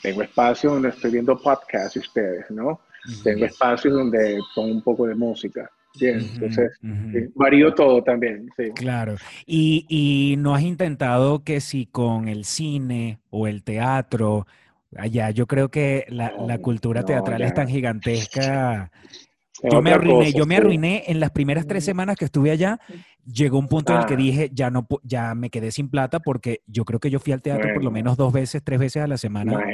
Tengo 0.02 0.20
espacio 0.20 0.72
donde 0.72 0.90
estoy 0.90 1.12
viendo 1.12 1.38
podcasts 1.38 1.96
ustedes, 1.96 2.50
¿no? 2.50 2.80
Tengo 3.22 3.46
espacio 3.46 3.90
donde 3.90 4.38
pongo 4.54 4.74
un 4.74 4.82
poco 4.82 5.06
de 5.06 5.14
música. 5.14 5.70
Bien, 5.98 6.20
entonces 6.20 6.72
varío 7.34 7.72
todo 7.72 8.02
también. 8.02 8.50
Sí. 8.58 8.72
Claro. 8.74 9.16
Y, 9.46 9.86
y 9.88 10.36
no 10.36 10.54
has 10.54 10.62
intentado 10.62 11.44
que 11.44 11.62
si 11.62 11.86
con 11.86 12.28
el 12.28 12.44
cine 12.44 13.20
o 13.30 13.46
el 13.46 13.62
teatro 13.62 14.46
allá. 14.98 15.30
Yo 15.30 15.46
creo 15.46 15.70
que 15.70 16.04
la, 16.08 16.58
cultura 16.58 17.06
teatral 17.06 17.40
es 17.40 17.54
tan 17.54 17.68
gigantesca. 17.68 18.90
Yo 19.62 19.80
me, 19.80 19.92
arruiné, 19.92 20.32
yo 20.32 20.44
me 20.44 20.56
arruiné 20.56 21.04
en 21.06 21.20
las 21.20 21.30
primeras 21.30 21.66
tres 21.66 21.84
semanas 21.84 22.16
que 22.16 22.26
estuve 22.26 22.50
allá. 22.50 22.78
Llegó 23.26 23.58
un 23.58 23.68
punto 23.68 23.92
en 23.92 24.00
el 24.00 24.06
que 24.06 24.14
ah. 24.14 24.18
dije, 24.18 24.50
ya 24.52 24.70
no, 24.70 24.86
ya 25.02 25.34
me 25.34 25.50
quedé 25.50 25.70
sin 25.70 25.88
plata 25.88 26.20
porque 26.20 26.60
yo 26.66 26.84
creo 26.84 27.00
que 27.00 27.10
yo 27.10 27.18
fui 27.18 27.32
al 27.32 27.42
teatro 27.42 27.72
por 27.72 27.82
lo 27.82 27.90
menos 27.90 28.16
dos 28.16 28.32
veces, 28.32 28.62
tres 28.62 28.78
veces 28.78 29.02
a 29.02 29.06
la 29.06 29.16
semana. 29.16 29.64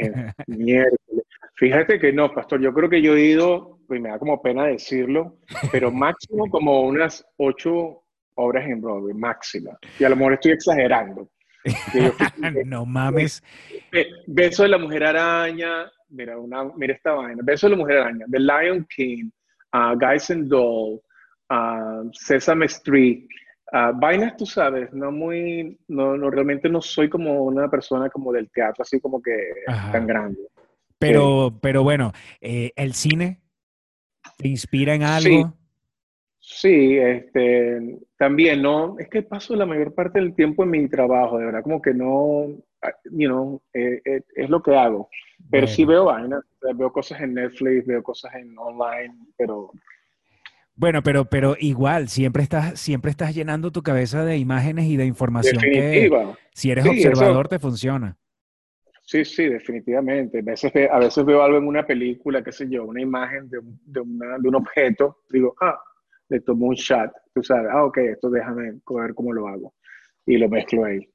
Fíjate 1.57 1.99
que 1.99 2.11
no, 2.11 2.33
pastor, 2.33 2.61
yo 2.63 2.73
creo 2.73 2.89
que 2.89 3.03
yo 3.03 3.15
he 3.15 3.27
ido, 3.27 3.81
pues 3.87 4.01
me 4.01 4.09
da 4.09 4.19
como 4.19 4.41
pena 4.41 4.65
decirlo, 4.65 5.37
pero 5.71 5.91
máximo 5.93 6.49
como 6.49 6.83
unas 6.83 7.23
ocho 7.37 8.03
obras 8.37 8.67
en 8.67 8.81
Broadway, 8.81 9.15
máxima. 9.15 9.79
Y 9.99 10.05
a 10.05 10.09
lo 10.09 10.17
mejor 10.17 10.33
estoy 10.35 10.53
exagerando. 10.53 11.29
no 12.65 12.87
mames. 12.87 13.43
Beso 14.27 14.63
de 14.63 14.71
la 14.71 14.79
Mujer 14.79 15.05
Araña. 15.05 15.91
Mira, 16.09 16.39
una, 16.39 16.65
mira 16.77 16.95
esta 16.95 17.13
vaina. 17.13 17.43
Beso 17.45 17.67
de 17.67 17.73
la 17.73 17.77
Mujer 17.77 17.99
Araña. 17.99 18.27
The 18.31 18.41
Lion 18.41 18.87
King. 18.95 19.31
Uh, 19.73 19.95
Guys 19.97 20.31
and 20.31 20.49
Doll. 20.49 21.03
Uh, 21.51 22.09
Sesame 22.13 22.67
Street. 22.67 23.27
Uh, 23.73 23.93
vainas, 23.95 24.37
tú 24.37 24.47
sabes, 24.47 24.93
no 24.93 25.13
muy, 25.13 25.79
no, 25.89 26.17
no, 26.17 26.31
realmente 26.31 26.69
no 26.69 26.81
soy 26.81 27.09
como 27.09 27.45
una 27.45 27.69
persona 27.69 28.09
como 28.09 28.33
del 28.33 28.51
teatro, 28.51 28.83
así 28.83 29.01
como 29.01 29.21
que 29.23 29.53
tan 29.93 30.07
grande. 30.07 30.41
Pero, 30.99 31.59
pero 31.63 31.83
bueno, 31.83 32.13
eh, 32.41 32.73
¿el 32.77 32.95
cine 32.95 33.41
te 34.37 34.49
inspira 34.49 34.95
en 34.95 35.03
algo? 35.03 35.55
Sí, 36.39 36.99
este, 36.99 37.99
también, 38.19 38.61
¿no? 38.61 38.99
Es 38.99 39.09
que 39.09 39.23
paso 39.23 39.55
la 39.55 39.67
mayor 39.67 39.95
parte 39.95 40.19
del 40.19 40.35
tiempo 40.35 40.65
en 40.65 40.71
mi 40.71 40.89
trabajo, 40.89 41.39
de 41.39 41.47
verdad, 41.47 41.63
como 41.63 41.81
que 41.81 41.95
no, 41.95 42.49
you 43.13 43.29
know, 43.29 43.63
eh, 43.73 44.01
eh, 44.05 44.23
es 44.35 44.51
lo 44.51 44.63
que 44.63 44.77
hago. 44.77 45.09
Pero 45.51 45.67
sí 45.67 45.85
veo 45.85 46.07
vainas, 46.07 46.43
veo 46.75 46.93
cosas 46.93 47.21
en 47.21 47.35
Netflix, 47.35 47.87
veo 47.87 48.03
cosas 48.03 48.35
en 48.35 48.57
online, 48.59 49.15
pero... 49.37 49.71
Bueno, 50.81 51.03
pero, 51.03 51.27
pero 51.27 51.57
igual, 51.61 52.09
siempre 52.09 52.43
estás, 52.43 52.81
siempre 52.81 53.11
estás 53.11 53.35
llenando 53.35 53.71
tu 53.71 53.83
cabeza 53.83 54.25
de 54.25 54.39
imágenes 54.39 54.87
y 54.87 54.97
de 54.97 55.05
información 55.05 55.61
que 55.61 56.11
si 56.55 56.71
eres 56.71 56.87
observador 56.87 57.49
te 57.49 57.59
funciona. 57.59 58.17
Sí, 59.03 59.23
sí, 59.27 59.45
definitivamente. 59.47 60.39
A 60.39 60.43
veces, 60.43 60.73
a 60.91 60.99
veces 60.99 61.23
veo 61.27 61.43
algo 61.43 61.59
en 61.59 61.67
una 61.67 61.87
película, 61.87 62.43
qué 62.43 62.51
sé 62.51 62.67
yo, 62.71 62.87
una 62.87 63.03
imagen 63.03 63.51
de, 63.51 63.59
de, 63.63 64.01
una, 64.01 64.39
de 64.39 64.49
un 64.49 64.55
objeto, 64.55 65.19
digo, 65.29 65.55
ah, 65.61 65.79
le 66.31 66.41
tomo 66.41 66.69
un 66.69 66.75
shot, 66.77 67.13
tú 67.35 67.43
sabes, 67.43 67.71
ah, 67.71 67.85
ok, 67.85 67.99
esto 67.99 68.31
déjame 68.31 68.73
ver 68.89 69.15
cómo 69.15 69.35
lo 69.35 69.49
hago. 69.49 69.75
Y 70.25 70.39
lo 70.39 70.49
mezclo 70.49 70.87
ahí. 70.87 71.07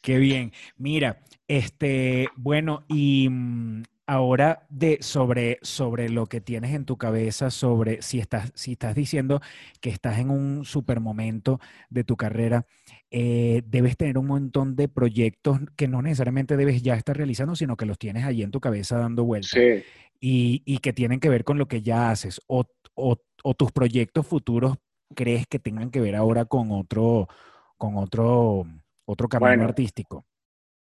Qué 0.00 0.18
bien. 0.18 0.50
Mira, 0.76 1.20
este, 1.46 2.26
bueno, 2.34 2.84
y 2.88 3.28
mm, 3.30 3.82
ahora 4.06 4.66
de 4.68 4.98
sobre, 5.00 5.58
sobre 5.62 6.08
lo 6.08 6.26
que 6.26 6.40
tienes 6.40 6.74
en 6.74 6.84
tu 6.84 6.96
cabeza, 6.96 7.50
sobre 7.50 8.02
si 8.02 8.18
estás, 8.18 8.52
si 8.54 8.72
estás 8.72 8.94
diciendo 8.94 9.40
que 9.80 9.90
estás 9.90 10.18
en 10.18 10.30
un 10.30 10.64
super 10.64 11.00
momento 11.00 11.60
de 11.90 12.04
tu 12.04 12.16
carrera, 12.16 12.66
eh, 13.10 13.62
debes 13.66 13.96
tener 13.96 14.18
un 14.18 14.26
montón 14.26 14.76
de 14.76 14.88
proyectos 14.88 15.60
que 15.76 15.88
no 15.88 16.02
necesariamente 16.02 16.56
debes 16.56 16.82
ya 16.82 16.94
estar 16.94 17.16
realizando, 17.16 17.56
sino 17.56 17.76
que 17.76 17.86
los 17.86 17.98
tienes 17.98 18.24
allí 18.24 18.42
en 18.42 18.50
tu 18.50 18.60
cabeza 18.60 18.98
dando 18.98 19.24
vueltas. 19.24 19.50
Sí. 19.50 19.82
Y, 20.20 20.62
y, 20.64 20.78
que 20.78 20.92
tienen 20.92 21.20
que 21.20 21.28
ver 21.28 21.44
con 21.44 21.58
lo 21.58 21.68
que 21.68 21.82
ya 21.82 22.10
haces. 22.10 22.40
O, 22.46 22.64
o, 22.94 23.18
o, 23.42 23.54
tus 23.54 23.72
proyectos 23.72 24.26
futuros 24.26 24.76
crees 25.14 25.46
que 25.46 25.58
tengan 25.58 25.90
que 25.90 26.00
ver 26.00 26.16
ahora 26.16 26.46
con 26.46 26.72
otro, 26.72 27.28
con 27.76 27.96
otro, 27.96 28.64
otro 29.04 29.28
camino 29.28 29.50
bueno, 29.50 29.64
artístico. 29.64 30.24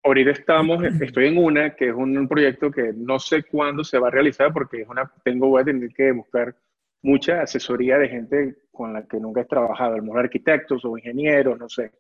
Ahorita 0.06 0.30
estamos, 0.30 0.84
estoy 1.00 1.26
en 1.26 1.36
una 1.36 1.74
que 1.74 1.88
es 1.88 1.94
un, 1.94 2.16
un, 2.16 2.28
proyecto 2.28 2.70
que 2.70 2.92
no 2.96 3.18
sé 3.18 3.42
cuándo 3.42 3.82
se 3.82 3.98
va 3.98 4.06
a 4.06 4.12
realizar 4.12 4.52
porque 4.52 4.82
es 4.82 4.88
una, 4.88 5.10
tengo, 5.24 5.48
voy 5.48 5.62
a 5.62 5.64
tener 5.64 5.92
que 5.92 6.12
buscar 6.12 6.54
mucha 7.02 7.42
asesoría 7.42 7.98
de 7.98 8.08
gente 8.08 8.56
con 8.70 8.92
la 8.92 9.04
que 9.06 9.18
nunca 9.18 9.40
he 9.40 9.46
trabajado, 9.46 9.94
a 9.94 9.96
lo 9.96 10.04
mejor 10.04 10.20
arquitectos 10.20 10.84
o 10.84 10.96
ingenieros, 10.96 11.58
no 11.58 11.68
sé, 11.68 11.90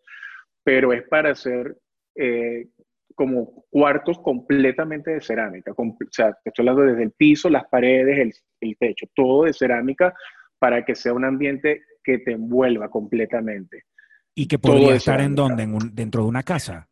pero 0.62 0.92
es 0.92 1.02
para 1.08 1.30
hacer 1.30 1.76
eh, 2.14 2.68
como 3.16 3.64
cuartos 3.70 4.20
completamente 4.20 5.10
de 5.10 5.20
cerámica, 5.20 5.72
o 5.76 5.96
sea, 6.10 6.36
estoy 6.44 6.62
hablando 6.62 6.92
desde 6.92 7.02
el 7.02 7.10
piso, 7.10 7.50
las 7.50 7.66
paredes, 7.66 8.18
el, 8.20 8.32
el 8.60 8.76
techo, 8.76 9.06
todo 9.16 9.44
de 9.44 9.52
cerámica 9.52 10.14
para 10.60 10.84
que 10.84 10.94
sea 10.94 11.12
un 11.12 11.24
ambiente 11.24 11.82
que 12.04 12.18
te 12.18 12.32
envuelva 12.32 12.88
completamente. 12.88 13.84
¿Y 14.32 14.46
que 14.46 14.58
podría 14.58 14.94
estar 14.94 15.20
en 15.20 15.34
dónde? 15.34 15.64
¿En 15.64 15.74
un, 15.74 15.94
¿Dentro 15.94 16.22
de 16.22 16.28
una 16.28 16.42
casa? 16.42 16.88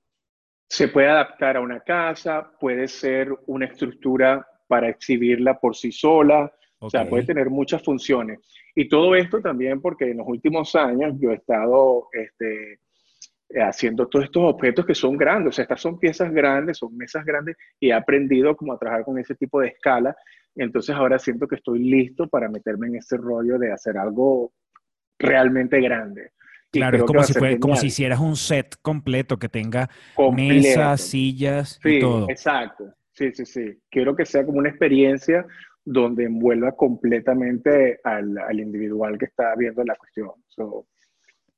Se 0.74 0.88
puede 0.88 1.06
adaptar 1.06 1.56
a 1.56 1.60
una 1.60 1.78
casa, 1.78 2.50
puede 2.58 2.88
ser 2.88 3.28
una 3.46 3.66
estructura 3.66 4.44
para 4.66 4.88
exhibirla 4.88 5.60
por 5.60 5.76
sí 5.76 5.92
sola, 5.92 6.46
okay. 6.46 6.56
o 6.80 6.90
sea, 6.90 7.08
puede 7.08 7.22
tener 7.22 7.48
muchas 7.48 7.80
funciones. 7.80 8.40
Y 8.74 8.88
todo 8.88 9.14
esto 9.14 9.40
también 9.40 9.80
porque 9.80 10.10
en 10.10 10.16
los 10.16 10.26
últimos 10.26 10.74
años 10.74 11.14
yo 11.20 11.30
he 11.30 11.34
estado 11.34 12.08
este, 12.10 12.80
haciendo 13.60 14.08
todos 14.08 14.24
estos 14.24 14.42
objetos 14.42 14.84
que 14.84 14.96
son 14.96 15.16
grandes, 15.16 15.50
o 15.50 15.52
sea, 15.52 15.62
estas 15.62 15.80
son 15.80 15.96
piezas 15.96 16.32
grandes, 16.32 16.78
son 16.78 16.96
mesas 16.96 17.24
grandes 17.24 17.56
y 17.78 17.90
he 17.90 17.92
aprendido 17.92 18.56
como 18.56 18.72
a 18.72 18.78
trabajar 18.78 19.04
con 19.04 19.16
ese 19.16 19.36
tipo 19.36 19.60
de 19.60 19.68
escala. 19.68 20.16
Entonces 20.56 20.92
ahora 20.96 21.20
siento 21.20 21.46
que 21.46 21.54
estoy 21.54 21.84
listo 21.84 22.26
para 22.26 22.48
meterme 22.48 22.88
en 22.88 22.96
ese 22.96 23.16
rollo 23.16 23.60
de 23.60 23.70
hacer 23.70 23.96
algo 23.96 24.52
realmente 25.20 25.80
grande. 25.80 26.32
Claro, 26.78 26.96
es 26.98 27.02
como 27.04 27.22
si, 27.22 27.32
fue, 27.32 27.58
como 27.58 27.76
si 27.76 27.86
hicieras 27.86 28.20
un 28.20 28.36
set 28.36 28.76
completo 28.82 29.38
que 29.38 29.48
tenga 29.48 29.88
completo. 30.14 30.54
mesas, 30.54 31.00
sillas 31.00 31.78
sí, 31.82 31.96
y 31.96 32.00
todo. 32.00 32.28
Exacto, 32.28 32.92
sí, 33.12 33.30
sí, 33.32 33.46
sí. 33.46 33.78
Quiero 33.90 34.14
que 34.14 34.26
sea 34.26 34.44
como 34.44 34.58
una 34.58 34.68
experiencia 34.68 35.46
donde 35.84 36.24
envuelva 36.24 36.72
completamente 36.72 38.00
al, 38.04 38.38
al 38.38 38.60
individual 38.60 39.18
que 39.18 39.26
está 39.26 39.54
viendo 39.56 39.84
la 39.84 39.96
cuestión. 39.96 40.30
So, 40.46 40.86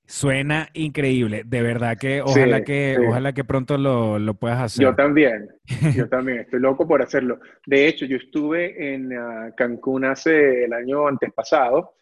Suena 0.09 0.69
increíble, 0.73 1.43
de 1.45 1.63
verdad 1.63 1.97
que 1.99 2.23
ojalá 2.23 2.59
sí, 2.59 2.65
que 2.65 2.97
sí. 2.97 3.05
ojalá 3.09 3.33
que 3.33 3.43
pronto 3.43 3.77
lo, 3.77 4.21
lo, 4.21 4.35
puedas 4.35 4.61
hacer. 4.61 4.85
Yo 4.85 4.95
también, 4.95 5.49
yo 5.97 6.09
también, 6.09 6.39
estoy 6.41 6.61
loco 6.61 6.87
por 6.87 7.03
hacerlo. 7.03 7.41
De 7.67 7.89
hecho, 7.89 8.07
yo 8.07 8.17
estuve 8.17 8.95
en 8.95 9.13
uh, 9.13 9.53
Cancún 9.57 10.05
hace 10.05 10.65
el 10.65 10.73
año 10.73 11.09
antes 11.09 11.33
pasado 11.33 11.97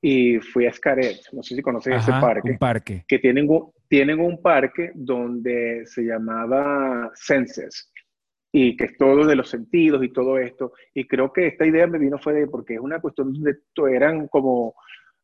y 0.00 0.38
fui 0.38 0.66
a 0.66 0.70
Escaret, 0.70 1.18
no 1.32 1.42
sé 1.42 1.56
si 1.56 1.62
conoces 1.62 1.94
Ajá, 1.94 2.02
ese 2.02 2.20
parque. 2.20 2.50
Un 2.50 2.58
parque. 2.58 3.04
Que 3.06 3.18
tienen, 3.18 3.48
tienen 3.88 4.20
un 4.20 4.40
parque 4.40 4.92
donde 4.94 5.84
se 5.86 6.02
llamaba 6.02 7.10
Senses 7.14 7.90
y 8.52 8.76
que 8.76 8.84
es 8.84 8.96
todo 8.96 9.26
de 9.26 9.36
los 9.36 9.48
sentidos 9.50 10.02
y 10.04 10.12
todo 10.12 10.38
esto. 10.38 10.72
Y 10.94 11.06
creo 11.06 11.32
que 11.32 11.48
esta 11.48 11.66
idea 11.66 11.86
me 11.86 11.98
vino 11.98 12.18
fue 12.18 12.34
de, 12.34 12.46
porque 12.46 12.74
es 12.74 12.80
una 12.80 13.00
cuestión 13.00 13.32
donde 13.32 13.58
eran 13.94 14.28
como 14.28 14.74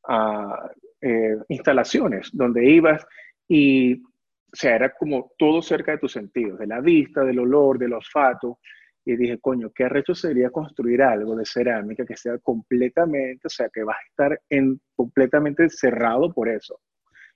uh, 0.08 0.68
eh, 1.00 1.36
instalaciones 1.48 2.30
donde 2.32 2.68
ibas 2.68 3.06
y, 3.48 4.02
o 4.02 4.10
sea, 4.52 4.74
era 4.76 4.92
como 4.94 5.32
todo 5.38 5.62
cerca 5.62 5.92
de 5.92 5.98
tus 5.98 6.12
sentidos, 6.12 6.58
de 6.58 6.66
la 6.66 6.80
vista, 6.80 7.24
del 7.24 7.38
olor, 7.38 7.78
del 7.78 7.94
olfato. 7.94 8.58
Y 9.04 9.16
dije, 9.16 9.38
coño, 9.38 9.70
qué 9.74 9.84
arrecho 9.84 10.14
sería 10.14 10.50
construir 10.50 11.02
algo 11.02 11.36
de 11.36 11.44
cerámica 11.44 12.06
que 12.06 12.16
sea 12.16 12.38
completamente, 12.38 13.46
o 13.46 13.50
sea, 13.50 13.68
que 13.68 13.82
vas 13.84 13.96
a 13.96 14.06
estar 14.08 14.40
en, 14.48 14.80
completamente 14.96 15.68
cerrado 15.68 16.32
por 16.32 16.48
eso. 16.48 16.80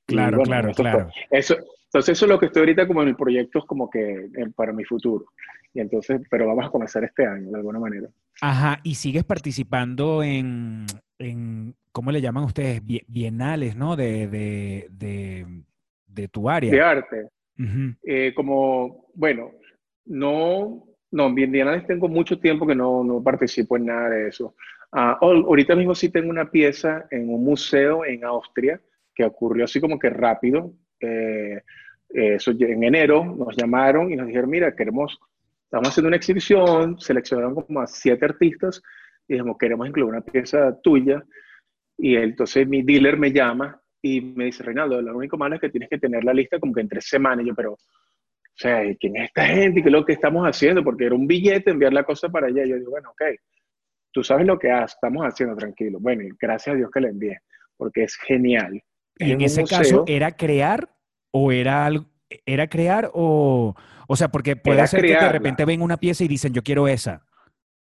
Claro, 0.07 0.39
bueno, 0.39 0.51
claro, 0.51 0.73
claro. 0.73 1.11
Eso, 1.31 1.57
entonces 1.85 2.17
eso 2.17 2.25
es 2.25 2.31
lo 2.31 2.39
que 2.39 2.47
estoy 2.47 2.61
ahorita 2.61 2.87
como 2.87 3.03
en 3.03 3.09
el 3.09 3.17
proyecto, 3.17 3.59
es 3.59 3.65
como 3.67 3.91
que 3.91 4.01
eh, 4.01 4.51
para 4.57 4.73
mi 4.73 4.85
futuro. 4.85 5.27
Y 5.75 5.81
entonces, 5.81 6.23
pero 6.31 6.47
vamos 6.47 6.67
a 6.67 6.71
comenzar 6.71 7.05
este 7.05 7.27
año, 7.27 7.51
de 7.51 7.57
alguna 7.57 7.79
manera. 7.79 8.09
Ajá, 8.41 8.81
y 8.83 8.95
sigues 8.95 9.25
participando 9.25 10.23
en, 10.23 10.87
en 11.19 11.75
¿cómo 11.93 12.11
le 12.11 12.23
llaman 12.23 12.45
ustedes? 12.45 12.81
Bienales, 13.07 13.77
¿no? 13.77 13.97
De, 13.97 14.29
de, 14.29 14.87
de, 14.91 15.47
de 16.07 16.29
tu 16.29 16.49
área. 16.49 16.71
De 16.71 16.81
arte. 16.81 17.29
Uh 17.59 17.63
-huh. 17.63 17.97
eh, 18.05 18.33
como, 18.35 19.11
bueno, 19.15 19.51
no, 20.07 20.88
no, 21.11 21.27
en 21.27 21.35
bienales 21.35 21.87
tengo 21.87 22.09
mucho 22.09 22.39
tiempo 22.39 22.67
que 22.67 22.75
no, 22.75 23.03
no 23.03 23.23
participo 23.23 23.77
en 23.77 23.87
nada 23.87 24.11
de 24.11 24.29
eso. 24.29 24.55
Uh, 24.93 25.25
ahorita 25.47 25.75
mismo 25.75 25.95
sí 25.95 26.11
tengo 26.11 26.31
una 26.31 26.51
pieza 26.51 27.07
en 27.11 27.29
un 27.29 27.45
museo 27.45 28.05
en 28.05 28.25
Austria 28.25 28.81
que 29.15 29.25
ocurrió 29.25 29.65
así 29.65 29.81
como 29.81 29.99
que 29.99 30.11
rápido. 30.11 30.73
Eh, 31.01 31.61
eso, 32.11 32.53
en 32.53 32.85
enero 32.85 33.25
nos 33.25 33.57
llamaron 33.57 34.13
y 34.13 34.17
nos 34.17 34.27
dijeron, 34.27 34.49
mira, 34.49 34.75
queremos, 34.75 35.19
estamos 35.65 35.89
haciendo 35.89 36.09
una 36.09 36.17
exhibición, 36.17 36.99
seleccionaron 36.99 37.55
como 37.55 37.81
a 37.81 37.87
siete 37.87 38.25
artistas 38.25 38.83
y 39.27 39.35
dijimos, 39.35 39.57
queremos 39.59 39.89
incluir 39.89 40.09
una 40.09 40.21
pieza 40.23 40.79
tuya. 40.81 41.23
Y 41.99 42.17
entonces 42.17 42.67
mi 42.67 42.83
dealer 42.83 43.19
me 43.19 43.33
llama 43.33 43.81
y 44.01 44.21
me 44.21 44.47
dice, 44.47 44.63
Reinaldo, 44.63 45.03
lo 45.03 45.17
único 45.17 45.37
malo 45.37 45.57
es 45.57 45.61
que 45.61 45.71
tienes 45.71 45.91
que 45.91 45.99
tener 45.99 46.25
la 46.25 46.33
lista 46.33 46.59
como 46.59 46.73
que 46.73 46.81
en 46.81 46.89
tres 46.89 47.09
semanas. 47.09 47.45
Yo, 47.45 47.55
pero, 47.55 47.77
sea, 48.61 48.83
¿quién 48.99 49.17
es 49.17 49.25
esta 49.27 49.47
gente? 49.47 49.83
¿Qué 49.83 49.89
es 49.89 49.93
lo 49.93 50.05
que 50.05 50.13
estamos 50.13 50.45
haciendo? 50.45 50.83
Porque 50.83 51.07
era 51.07 51.15
un 51.15 51.27
billete 51.27 51.71
enviar 51.71 51.93
la 51.93 52.05
cosa 52.05 52.29
para 52.29 52.49
allá. 52.49 52.65
Y 52.65 52.71
yo 52.71 52.77
digo, 52.77 52.91
bueno, 52.91 53.11
ok, 53.11 53.23
tú 54.13 54.25
sabes 54.25 54.47
lo 54.47 54.59
que 54.59 54.69
estamos 54.69 55.25
haciendo, 55.25 55.57
tranquilo. 55.57 55.99
Bueno, 56.01 56.23
y 56.23 56.31
gracias 56.41 56.75
a 56.75 56.77
Dios 56.77 56.91
que 56.93 57.01
le 57.01 57.09
envié, 57.09 57.39
porque 57.77 58.05
es 58.05 58.17
genial. 58.17 58.83
Y 59.19 59.25
en, 59.25 59.31
en 59.33 59.41
ese 59.43 59.61
museo, 59.63 59.79
caso, 59.79 60.05
¿era 60.07 60.33
crear 60.33 60.89
o 61.31 61.53
era 61.53 61.87
algo? 61.87 62.07
¿Era 62.45 62.69
crear 62.69 63.11
o...? 63.15 63.75
O 64.11 64.17
sea, 64.17 64.29
porque 64.29 64.57
puede 64.57 64.87
ser 64.87 65.01
crearla. 65.01 65.19
que 65.21 65.27
de 65.27 65.33
repente 65.33 65.65
ven 65.65 65.83
una 65.83 65.99
pieza 65.99 66.25
y 66.25 66.29
dicen, 66.29 66.53
yo 66.53 66.63
quiero 66.63 66.89
esa. 66.89 67.27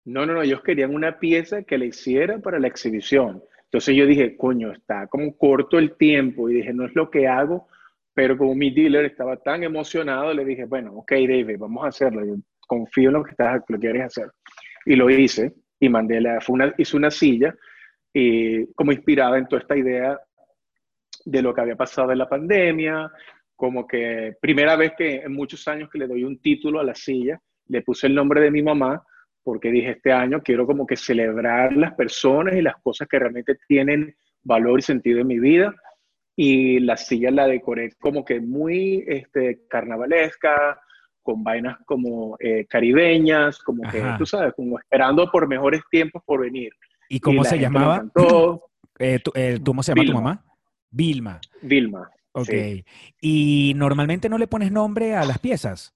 No, 0.05 0.25
no, 0.25 0.33
no, 0.33 0.41
ellos 0.41 0.61
querían 0.63 0.95
una 0.95 1.19
pieza 1.19 1.63
que 1.63 1.77
le 1.77 1.85
hiciera 1.85 2.39
para 2.39 2.59
la 2.59 2.67
exhibición. 2.67 3.43
Entonces 3.65 3.95
yo 3.95 4.07
dije, 4.07 4.35
coño, 4.35 4.71
está 4.71 5.05
como 5.05 5.37
corto 5.37 5.77
el 5.77 5.95
tiempo 5.95 6.49
y 6.49 6.55
dije, 6.55 6.73
no 6.73 6.85
es 6.85 6.95
lo 6.95 7.11
que 7.11 7.27
hago, 7.27 7.67
pero 8.19 8.37
como 8.37 8.53
mi 8.53 8.69
dealer 8.69 9.05
estaba 9.05 9.37
tan 9.37 9.63
emocionado, 9.63 10.33
le 10.33 10.43
dije, 10.43 10.65
bueno, 10.65 10.91
ok, 10.93 11.09
David, 11.09 11.57
vamos 11.57 11.85
a 11.85 11.87
hacerlo. 11.87 12.25
Yo 12.25 12.35
confío 12.67 13.07
en 13.07 13.13
lo 13.13 13.23
que, 13.23 13.31
estás, 13.31 13.63
lo 13.65 13.77
que 13.77 13.79
quieres 13.79 14.07
hacer. 14.07 14.29
Y 14.85 14.97
lo 14.97 15.09
hice 15.09 15.53
y 15.79 15.87
mandé 15.87 16.19
la, 16.19 16.41
fue 16.41 16.55
una, 16.55 16.73
hice 16.77 16.97
una 16.97 17.11
silla 17.11 17.55
y 18.11 18.73
como 18.73 18.91
inspirada 18.91 19.37
en 19.37 19.47
toda 19.47 19.61
esta 19.61 19.77
idea 19.77 20.19
de 21.23 21.41
lo 21.41 21.53
que 21.53 21.61
había 21.61 21.77
pasado 21.77 22.11
en 22.11 22.17
la 22.17 22.27
pandemia, 22.27 23.09
como 23.55 23.87
que 23.87 24.35
primera 24.41 24.75
vez 24.75 24.91
que 24.97 25.21
en 25.21 25.31
muchos 25.31 25.65
años 25.69 25.89
que 25.89 25.99
le 25.99 26.07
doy 26.07 26.25
un 26.25 26.41
título 26.41 26.81
a 26.81 26.83
la 26.83 26.95
silla, 26.95 27.39
le 27.67 27.83
puse 27.83 28.07
el 28.07 28.15
nombre 28.15 28.41
de 28.41 28.51
mi 28.51 28.61
mamá 28.61 29.01
porque 29.43 29.71
dije, 29.71 29.91
este 29.91 30.11
año 30.11 30.41
quiero 30.43 30.67
como 30.67 30.85
que 30.85 30.97
celebrar 30.97 31.71
las 31.71 31.93
personas 31.93 32.53
y 32.57 32.61
las 32.61 32.75
cosas 32.83 33.07
que 33.07 33.17
realmente 33.17 33.57
tienen 33.65 34.13
valor 34.43 34.79
y 34.79 34.81
sentido 34.81 35.21
en 35.21 35.27
mi 35.27 35.39
vida. 35.39 35.73
Y 36.41 36.79
la 36.79 36.95
silla 36.95 37.31
la 37.31 37.47
decoré 37.47 37.91
como 37.99 38.23
que 38.23 38.39
muy 38.39 39.03
este, 39.05 39.67
carnavalesca, 39.67 40.79
con 41.21 41.43
vainas 41.43 41.79
como 41.85 42.37
eh, 42.39 42.65
caribeñas, 42.65 43.59
como 43.59 43.83
Ajá. 43.83 43.91
que, 43.91 44.17
tú 44.17 44.25
sabes, 44.25 44.53
como 44.53 44.79
esperando 44.79 45.29
por 45.29 45.49
mejores 45.49 45.81
tiempos 45.91 46.23
por 46.25 46.39
venir. 46.39 46.71
¿Y 47.09 47.19
cómo 47.19 47.41
y 47.41 47.43
se 47.45 47.59
llamaba? 47.59 48.05
Eh, 49.01 49.17
¿tú, 49.23 49.31
eh, 49.33 49.57
¿Cómo 49.65 49.81
se 49.81 49.91
llama 49.91 50.01
Vilma. 50.01 50.19
tu 50.19 50.23
mamá? 50.23 50.45
Vilma. 50.91 51.41
Vilma. 51.61 52.09
Ok. 52.33 52.49
Sí. 52.49 52.85
¿Y 53.21 53.73
normalmente 53.77 54.27
no 54.27 54.37
le 54.37 54.45
pones 54.45 54.73
nombre 54.73 55.15
a 55.15 55.23
las 55.23 55.39
piezas? 55.39 55.95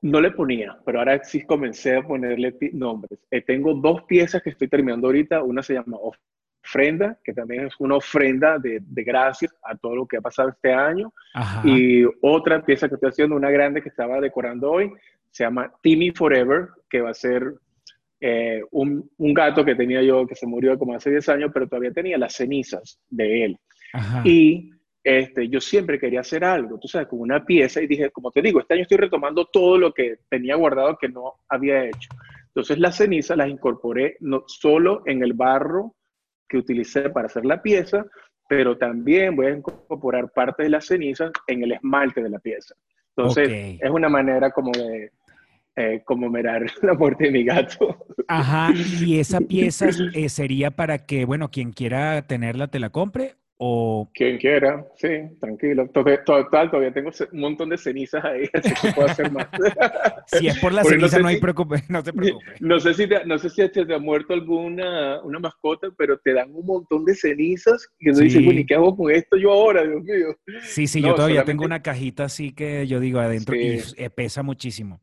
No 0.00 0.20
le 0.20 0.30
ponía, 0.30 0.76
pero 0.86 1.00
ahora 1.00 1.22
sí 1.24 1.44
comencé 1.44 1.96
a 1.96 2.02
ponerle 2.02 2.56
nombres. 2.72 3.18
Eh, 3.28 3.42
tengo 3.42 3.74
dos 3.74 4.04
piezas 4.04 4.40
que 4.40 4.50
estoy 4.50 4.68
terminando 4.68 5.08
ahorita. 5.08 5.42
Una 5.42 5.64
se 5.64 5.74
llama 5.74 5.96
Ofrenda, 6.64 7.18
que 7.22 7.32
también 7.32 7.66
es 7.66 7.74
una 7.78 7.96
ofrenda 7.96 8.58
de, 8.58 8.80
de 8.80 9.04
gracias 9.04 9.54
a 9.62 9.76
todo 9.76 9.96
lo 9.96 10.06
que 10.06 10.16
ha 10.16 10.20
pasado 10.20 10.48
este 10.48 10.72
año. 10.72 11.12
Ajá. 11.34 11.62
Y 11.68 12.04
otra 12.22 12.64
pieza 12.64 12.88
que 12.88 12.94
estoy 12.94 13.10
haciendo, 13.10 13.36
una 13.36 13.50
grande 13.50 13.82
que 13.82 13.90
estaba 13.90 14.20
decorando 14.20 14.70
hoy, 14.70 14.92
se 15.30 15.44
llama 15.44 15.72
Timmy 15.82 16.10
Forever, 16.12 16.68
que 16.88 17.00
va 17.00 17.10
a 17.10 17.14
ser 17.14 17.54
eh, 18.20 18.62
un, 18.70 19.10
un, 19.18 19.34
gato 19.34 19.64
que 19.64 19.74
tenía 19.74 20.00
yo 20.00 20.26
que 20.26 20.34
se 20.34 20.46
murió 20.46 20.78
como 20.78 20.94
hace 20.94 21.10
10 21.10 21.28
años, 21.28 21.50
pero 21.52 21.68
todavía 21.68 21.92
tenía 21.92 22.16
las 22.16 22.34
cenizas 22.34 22.98
de 23.10 23.44
él. 23.44 23.58
Y 24.24 24.70
este, 25.04 25.48
yo 25.48 25.60
siempre 25.60 25.98
quería 25.98 26.20
hacer 26.20 26.44
algo, 26.44 26.78
tú 26.78 26.88
sabes, 26.88 27.08
como 27.08 27.22
una 27.22 27.44
pieza 27.44 27.82
y 27.82 27.86
dije, 27.86 28.10
como 28.10 28.30
te 28.30 28.40
digo, 28.40 28.60
este 28.60 28.74
año 28.74 28.84
estoy 28.84 28.96
retomando 28.96 29.44
todo 29.46 29.76
lo 29.76 29.92
que 29.92 30.16
tenía 30.30 30.56
guardado 30.56 30.96
que 30.96 31.10
no 31.10 31.34
había 31.48 31.84
hecho. 31.84 32.08
Entonces 32.46 32.78
las 32.78 32.96
cenizas 32.96 33.36
las 33.36 33.48
incorporé 33.48 34.16
no 34.20 34.44
solo 34.46 35.02
en 35.04 35.22
el 35.22 35.34
barro 35.34 35.94
que 36.48 36.58
utilicé 36.58 37.10
para 37.10 37.26
hacer 37.26 37.44
la 37.44 37.62
pieza, 37.62 38.04
pero 38.48 38.76
también 38.76 39.36
voy 39.36 39.46
a 39.46 39.56
incorporar 39.56 40.30
parte 40.32 40.64
de 40.64 40.70
las 40.70 40.86
cenizas 40.86 41.30
en 41.46 41.62
el 41.62 41.72
esmalte 41.72 42.22
de 42.22 42.30
la 42.30 42.38
pieza. 42.38 42.74
Entonces 43.16 43.78
es 43.80 43.90
una 43.90 44.08
manera 44.08 44.50
como 44.50 44.72
de 44.72 45.10
eh, 45.76 46.02
como 46.04 46.30
mirar 46.30 46.64
la 46.82 46.94
muerte 46.94 47.24
de 47.24 47.30
mi 47.32 47.44
gato. 47.44 48.06
Ajá, 48.28 48.72
y 49.04 49.18
esa 49.18 49.40
pieza 49.48 49.88
eh, 50.14 50.28
sería 50.28 50.70
para 50.70 50.98
que, 50.98 51.24
bueno, 51.24 51.50
quien 51.50 51.72
quiera 51.72 52.26
tenerla 52.26 52.68
te 52.68 52.78
la 52.78 52.90
compre 52.90 53.34
o... 53.56 54.10
Quien 54.12 54.38
quiera, 54.38 54.84
sí, 54.96 55.08
tranquilo. 55.40 55.88
Total, 55.88 56.70
todavía 56.70 56.92
tengo 56.92 57.10
un 57.32 57.40
montón 57.40 57.68
de 57.68 57.78
cenizas 57.78 58.24
ahí, 58.24 58.48
así 58.52 58.74
que 58.74 58.92
puedo 58.92 59.08
hacer 59.08 59.30
más. 59.30 59.48
si 60.26 60.48
es 60.48 60.58
por 60.58 60.72
la 60.72 60.82
ceniza, 60.84 61.18
no, 61.20 61.28
hay 61.28 61.38
preocupe, 61.38 61.84
no 61.88 62.02
te 62.02 62.12
preocupes. 62.12 62.48
No 62.60 62.80
sé 62.80 62.94
si 62.94 63.06
te, 63.06 63.24
no 63.24 63.38
sé 63.38 63.50
si 63.50 63.68
te, 63.68 63.94
ha 63.94 63.98
muerto 63.98 64.34
alguna 64.34 65.22
una 65.22 65.38
mascota, 65.38 65.88
pero 65.96 66.18
te 66.18 66.32
dan 66.32 66.54
un 66.54 66.66
montón 66.66 67.04
de 67.04 67.14
cenizas 67.14 67.88
y 67.98 68.10
uno 68.10 68.18
dice, 68.18 68.40
bueno, 68.40 68.60
¿y 68.60 68.66
qué 68.66 68.74
hago 68.74 68.96
con 68.96 69.10
esto 69.12 69.36
yo 69.36 69.52
ahora, 69.52 69.82
Dios 69.84 70.02
mío? 70.02 70.36
Sí, 70.62 70.86
sí, 70.86 71.00
yo 71.00 71.14
todavía 71.14 71.44
tengo 71.44 71.64
una 71.64 71.82
cajita 71.82 72.24
así 72.24 72.52
que 72.52 72.86
yo 72.86 73.00
digo 73.00 73.20
adentro 73.20 73.54
y 73.54 73.80
eh, 73.96 74.10
pesa 74.10 74.42
muchísimo. 74.42 75.00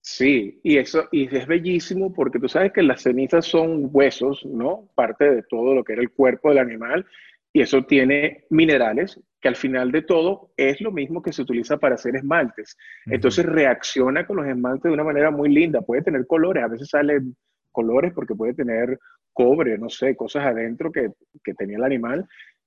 Sí, 0.00 0.60
y 0.62 0.76
eso 0.76 1.08
y 1.12 1.34
es 1.34 1.46
bellísimo 1.46 2.12
porque 2.12 2.38
tú 2.38 2.46
sabes 2.46 2.72
que 2.72 2.82
las 2.82 3.02
cenizas 3.02 3.46
son 3.46 3.88
huesos, 3.90 4.44
¿no? 4.44 4.86
Parte 4.94 5.30
de 5.30 5.42
todo 5.42 5.74
lo 5.74 5.82
que 5.82 5.94
era 5.94 6.02
el 6.02 6.10
cuerpo 6.10 6.50
del 6.50 6.58
animal 6.58 7.06
y 7.54 7.60
eso 7.60 7.84
tiene 7.84 8.44
minerales 8.50 9.20
que 9.40 9.46
al 9.46 9.54
final 9.54 9.92
de 9.92 10.02
todo 10.02 10.50
es 10.56 10.80
lo 10.80 10.90
mismo 10.90 11.22
que 11.22 11.32
se 11.32 11.42
utiliza 11.42 11.76
para 11.76 11.94
hacer 11.94 12.16
esmaltes. 12.16 12.76
Entonces 13.06 13.46
reacciona 13.46 14.26
con 14.26 14.38
los 14.38 14.46
esmaltes 14.46 14.90
de 14.90 14.94
una 14.94 15.04
manera 15.04 15.30
muy 15.30 15.48
linda, 15.48 15.80
puede 15.80 16.02
tener 16.02 16.26
colores, 16.26 16.64
a 16.64 16.68
veces 16.68 16.88
salen 16.88 17.36
colores 17.70 18.12
porque 18.12 18.34
puede 18.34 18.54
tener 18.54 18.98
cobre, 19.32 19.78
no 19.78 19.88
sé, 19.88 20.16
cosas 20.16 20.46
adentro 20.46 20.90
que, 20.90 21.10
que 21.44 21.54
tenía 21.54 21.76
el 21.76 21.84
animal 21.84 22.26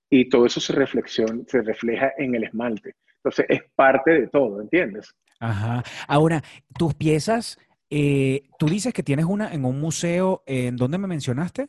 y 0.10 0.30
todo 0.30 0.46
eso 0.46 0.62
se, 0.62 0.72
reflexión, 0.72 1.46
se 1.48 1.62
refleja 1.62 2.14
en 2.18 2.36
el 2.36 2.46
esmalte. 2.46 2.96
Entonces 3.18 3.46
es 3.50 3.62
parte 3.76 4.12
de 4.12 4.28
todo, 4.28 4.62
¿entiendes? 4.62 5.14
Ajá. 5.42 5.84
Ahora, 6.08 6.42
tus 6.78 6.94
piezas, 6.94 7.60
eh, 7.90 8.44
tú 8.58 8.68
dices 8.68 8.94
que 8.94 9.04
tienes 9.04 9.26
una 9.26 9.52
en 9.52 9.66
un 9.66 9.82
museo, 9.82 10.44
¿en 10.46 10.78
dónde 10.78 10.98
me 10.98 11.08
mencionaste? 11.08 11.68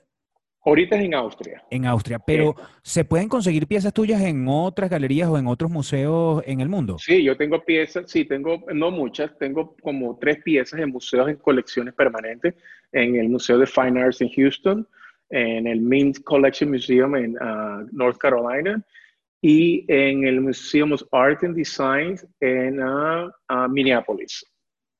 Ahorita 0.64 0.96
es 0.96 1.04
en 1.04 1.14
Austria. 1.14 1.62
En 1.70 1.86
Austria, 1.86 2.18
pero 2.18 2.54
¿se 2.82 3.04
pueden 3.04 3.28
conseguir 3.28 3.66
piezas 3.66 3.92
tuyas 3.92 4.20
en 4.22 4.46
otras 4.48 4.90
galerías 4.90 5.28
o 5.28 5.38
en 5.38 5.46
otros 5.46 5.70
museos 5.70 6.42
en 6.46 6.60
el 6.60 6.68
mundo? 6.68 6.98
Sí, 6.98 7.22
yo 7.22 7.36
tengo 7.36 7.64
piezas, 7.64 8.10
sí, 8.10 8.24
tengo, 8.24 8.64
no 8.74 8.90
muchas, 8.90 9.36
tengo 9.38 9.76
como 9.80 10.18
tres 10.18 10.42
piezas 10.42 10.80
en 10.80 10.90
museos 10.90 11.28
en 11.28 11.36
colecciones 11.36 11.94
permanentes, 11.94 12.54
en 12.92 13.16
el 13.16 13.28
Museo 13.28 13.58
de 13.58 13.66
Fine 13.66 14.00
Arts 14.00 14.20
en 14.20 14.30
Houston, 14.30 14.86
en 15.30 15.66
el 15.66 15.80
Mint 15.80 16.22
Collection 16.24 16.70
Museum 16.70 17.14
en 17.16 17.36
ah, 17.40 17.84
North 17.92 18.18
Carolina 18.18 18.82
y 19.40 19.84
en 19.88 20.24
el 20.24 20.40
Museum 20.40 20.92
of 20.92 21.02
Art 21.12 21.44
and 21.44 21.54
Design 21.54 22.18
en 22.40 22.82
uh, 22.82 23.28
uh, 23.50 23.68
Minneapolis. 23.68 24.44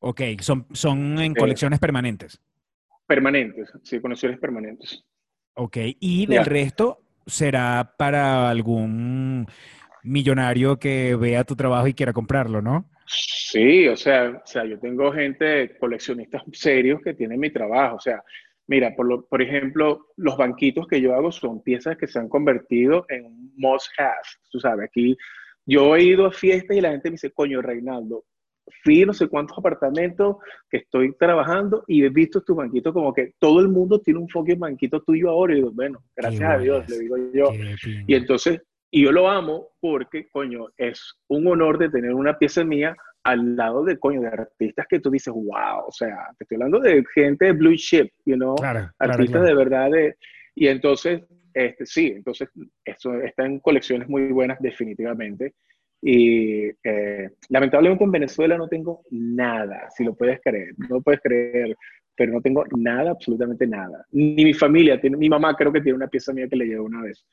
Ok, 0.00 0.20
son, 0.40 0.66
son 0.72 1.18
en 1.18 1.34
colecciones 1.34 1.80
permanentes. 1.80 2.40
Permanentes, 3.06 3.72
sí, 3.82 4.00
colecciones 4.00 4.38
permanentes. 4.38 5.04
Ok, 5.60 5.76
y 5.98 6.26
del 6.26 6.44
resto 6.44 7.00
será 7.26 7.94
para 7.98 8.48
algún 8.48 9.46
millonario 10.02 10.78
que 10.78 11.16
vea 11.16 11.44
tu 11.44 11.56
trabajo 11.56 11.88
y 11.88 11.94
quiera 11.94 12.12
comprarlo, 12.12 12.62
¿no? 12.62 12.88
Sí, 13.06 13.88
o 13.88 13.96
sea, 13.96 14.40
o 14.44 14.46
sea, 14.46 14.64
yo 14.64 14.78
tengo 14.78 15.12
gente, 15.12 15.76
coleccionistas 15.78 16.42
serios 16.52 17.00
que 17.02 17.14
tienen 17.14 17.40
mi 17.40 17.50
trabajo, 17.50 17.96
o 17.96 18.00
sea, 18.00 18.22
Mira, 18.68 18.94
por, 18.94 19.06
lo, 19.06 19.26
por 19.26 19.40
ejemplo, 19.40 20.08
los 20.16 20.36
banquitos 20.36 20.86
que 20.86 21.00
yo 21.00 21.14
hago 21.14 21.32
son 21.32 21.62
piezas 21.62 21.96
que 21.96 22.06
se 22.06 22.18
han 22.18 22.28
convertido 22.28 23.06
en 23.08 23.50
must 23.56 23.88
have. 23.98 24.12
Tú 24.50 24.60
sabes, 24.60 24.84
aquí 24.84 25.16
yo 25.64 25.96
he 25.96 26.02
ido 26.02 26.26
a 26.26 26.32
fiestas 26.32 26.76
y 26.76 26.82
la 26.82 26.90
gente 26.90 27.08
me 27.08 27.14
dice, 27.14 27.30
coño, 27.30 27.62
Reinaldo, 27.62 28.26
fui 28.82 29.04
no 29.04 29.12
sé 29.12 29.28
cuántos 29.28 29.58
apartamentos 29.58 30.36
que 30.70 30.78
estoy 30.78 31.14
trabajando 31.16 31.84
y 31.86 32.04
he 32.04 32.08
visto 32.08 32.42
tu 32.42 32.54
banquito 32.54 32.92
como 32.92 33.12
que 33.12 33.32
todo 33.38 33.60
el 33.60 33.68
mundo 33.68 34.00
tiene 34.00 34.20
un 34.20 34.28
fucking 34.28 34.58
banquito 34.58 35.02
tuyo 35.02 35.30
ahora. 35.30 35.52
Y 35.52 35.56
digo, 35.56 35.70
bueno, 35.72 36.02
gracias 36.16 36.50
a 36.50 36.58
Dios, 36.58 36.88
le 36.88 36.98
digo 36.98 37.16
yo. 37.32 37.50
Y 38.06 38.14
entonces, 38.14 38.62
y 38.90 39.04
yo 39.04 39.12
lo 39.12 39.28
amo 39.28 39.68
porque, 39.80 40.28
coño, 40.28 40.68
es 40.76 41.20
un 41.28 41.46
honor 41.46 41.78
de 41.78 41.90
tener 41.90 42.14
una 42.14 42.38
pieza 42.38 42.64
mía 42.64 42.96
al 43.24 43.56
lado 43.56 43.84
de 43.84 43.98
coño 43.98 44.22
de 44.22 44.28
artistas 44.28 44.86
que 44.88 45.00
tú 45.00 45.10
dices, 45.10 45.32
wow, 45.34 45.86
o 45.86 45.92
sea, 45.92 46.28
te 46.38 46.44
estoy 46.44 46.56
hablando 46.56 46.80
de 46.80 47.04
gente 47.14 47.46
de 47.46 47.52
blue 47.52 47.76
chip, 47.76 48.10
you 48.24 48.36
know, 48.36 48.56
artistas 48.98 49.44
de 49.44 49.54
verdad 49.54 49.90
de, 49.90 50.16
y 50.54 50.68
entonces, 50.68 51.22
este, 51.52 51.86
sí, 51.86 52.12
entonces, 52.16 52.48
esto 52.84 53.14
está 53.20 53.44
en 53.44 53.60
colecciones 53.60 54.08
muy 54.08 54.32
buenas 54.32 54.58
definitivamente. 54.60 55.54
Y 56.00 56.66
eh, 56.84 57.30
lamentablemente 57.48 58.04
en 58.04 58.12
Venezuela 58.12 58.56
no 58.56 58.68
tengo 58.68 59.02
nada, 59.10 59.88
si 59.90 60.04
lo 60.04 60.14
puedes 60.14 60.40
creer, 60.40 60.74
no 60.76 60.96
lo 60.96 61.00
puedes 61.00 61.20
creer, 61.20 61.76
pero 62.14 62.32
no 62.32 62.40
tengo 62.40 62.64
nada, 62.76 63.10
absolutamente 63.10 63.66
nada. 63.66 64.04
Ni 64.12 64.44
mi 64.44 64.54
familia, 64.54 65.00
tiene, 65.00 65.16
mi 65.16 65.28
mamá 65.28 65.56
creo 65.56 65.72
que 65.72 65.80
tiene 65.80 65.96
una 65.96 66.08
pieza 66.08 66.32
mía 66.32 66.48
que 66.48 66.56
le 66.56 66.66
llevo 66.66 66.86
una 66.86 67.02
vez, 67.02 67.24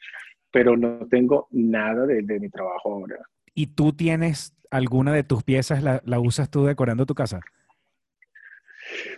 pero 0.52 0.76
no 0.76 1.08
tengo 1.08 1.48
nada 1.52 2.06
de, 2.06 2.22
de 2.22 2.40
mi 2.40 2.50
trabajo 2.50 2.94
ahora. 2.94 3.18
¿Y 3.54 3.68
tú 3.68 3.94
tienes 3.94 4.54
alguna 4.70 5.14
de 5.14 5.24
tus 5.24 5.44
piezas, 5.44 5.82
la, 5.82 6.20
usas 6.20 6.50
tú 6.50 6.66
decorando 6.66 7.06
tu 7.06 7.16
casa? 7.16 7.40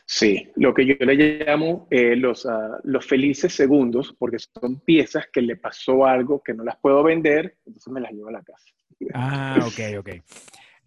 Sí, 0.06 0.50
lo 0.56 0.74
que 0.74 0.86
yo 0.86 0.96
le 1.00 1.16
llamo 1.16 1.88
eh, 1.90 2.16
los, 2.16 2.46
ah, 2.46 2.80
los 2.84 3.06
felices 3.06 3.54
segundos, 3.54 4.16
porque 4.18 4.38
son 4.40 4.80
piezas 4.80 5.28
que 5.32 5.42
le 5.42 5.58
pasó 5.58 6.06
algo 6.06 6.42
que 6.42 6.54
no 6.54 6.64
las 6.64 6.78
puedo 6.78 7.04
vender, 7.04 7.58
entonces 7.66 7.92
me 7.92 8.00
las 8.00 8.12
llevo 8.12 8.30
a 8.30 8.34
la 8.34 8.44
casa. 8.44 8.70
Ah, 9.14 9.60
ok, 9.66 10.00
ok. 10.00 10.10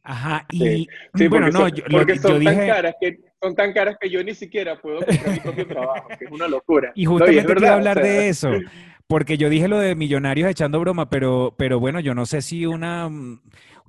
Ajá, 0.02 0.46
y 0.50 0.88
bueno, 1.28 1.50
no, 1.50 1.68
yo, 1.68 1.84
porque 1.90 2.18
son, 2.18 2.42
tan 2.42 2.66
caras 2.66 2.94
que, 3.00 3.20
son 3.40 3.54
tan 3.54 3.72
caras 3.72 3.96
que 4.00 4.08
yo 4.08 4.24
ni 4.24 4.34
siquiera 4.34 4.80
puedo 4.80 5.04
comprar 5.04 5.30
mi 5.30 5.40
propio 5.40 5.66
trabajo, 5.66 6.08
que 6.18 6.24
es 6.24 6.30
una 6.30 6.48
locura. 6.48 6.92
Y 6.94 7.04
justamente 7.04 7.54
no, 7.54 7.72
hablar 7.72 8.00
de 8.02 8.28
eso, 8.28 8.50
porque 9.10 9.36
yo 9.36 9.48
dije 9.48 9.66
lo 9.66 9.80
de 9.80 9.96
millonarios 9.96 10.48
echando 10.48 10.78
broma, 10.78 11.10
pero, 11.10 11.52
pero 11.58 11.80
bueno, 11.80 11.98
yo 11.98 12.14
no 12.14 12.26
sé 12.26 12.42
si 12.42 12.64
una 12.64 13.10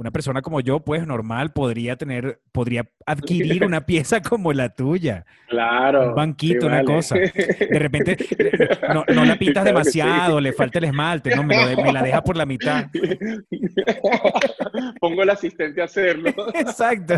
una 0.01 0.09
persona 0.09 0.41
como 0.41 0.61
yo, 0.61 0.79
pues 0.79 1.05
normal, 1.05 1.51
podría 1.51 1.95
tener, 1.95 2.39
podría 2.51 2.89
adquirir 3.05 3.63
una 3.63 3.81
pieza 3.85 4.19
como 4.19 4.51
la 4.51 4.69
tuya. 4.69 5.27
Claro. 5.47 6.09
Un 6.09 6.15
banquito, 6.15 6.65
una 6.65 6.83
cosa. 6.83 7.15
De 7.15 7.77
repente, 7.77 8.17
no, 9.13 9.25
la 9.25 9.37
pintas 9.37 9.63
demasiado, 9.63 10.41
le 10.41 10.53
falta 10.53 10.79
el 10.79 10.85
esmalte, 10.85 11.35
no, 11.35 11.43
me, 11.43 11.55
la 11.93 12.01
deja 12.01 12.23
por 12.23 12.35
la 12.35 12.47
mitad. 12.47 12.87
Pongo 14.99 15.21
el 15.21 15.29
asistente 15.29 15.81
a 15.81 15.85
hacerlo. 15.85 16.33
Exacto. 16.55 17.13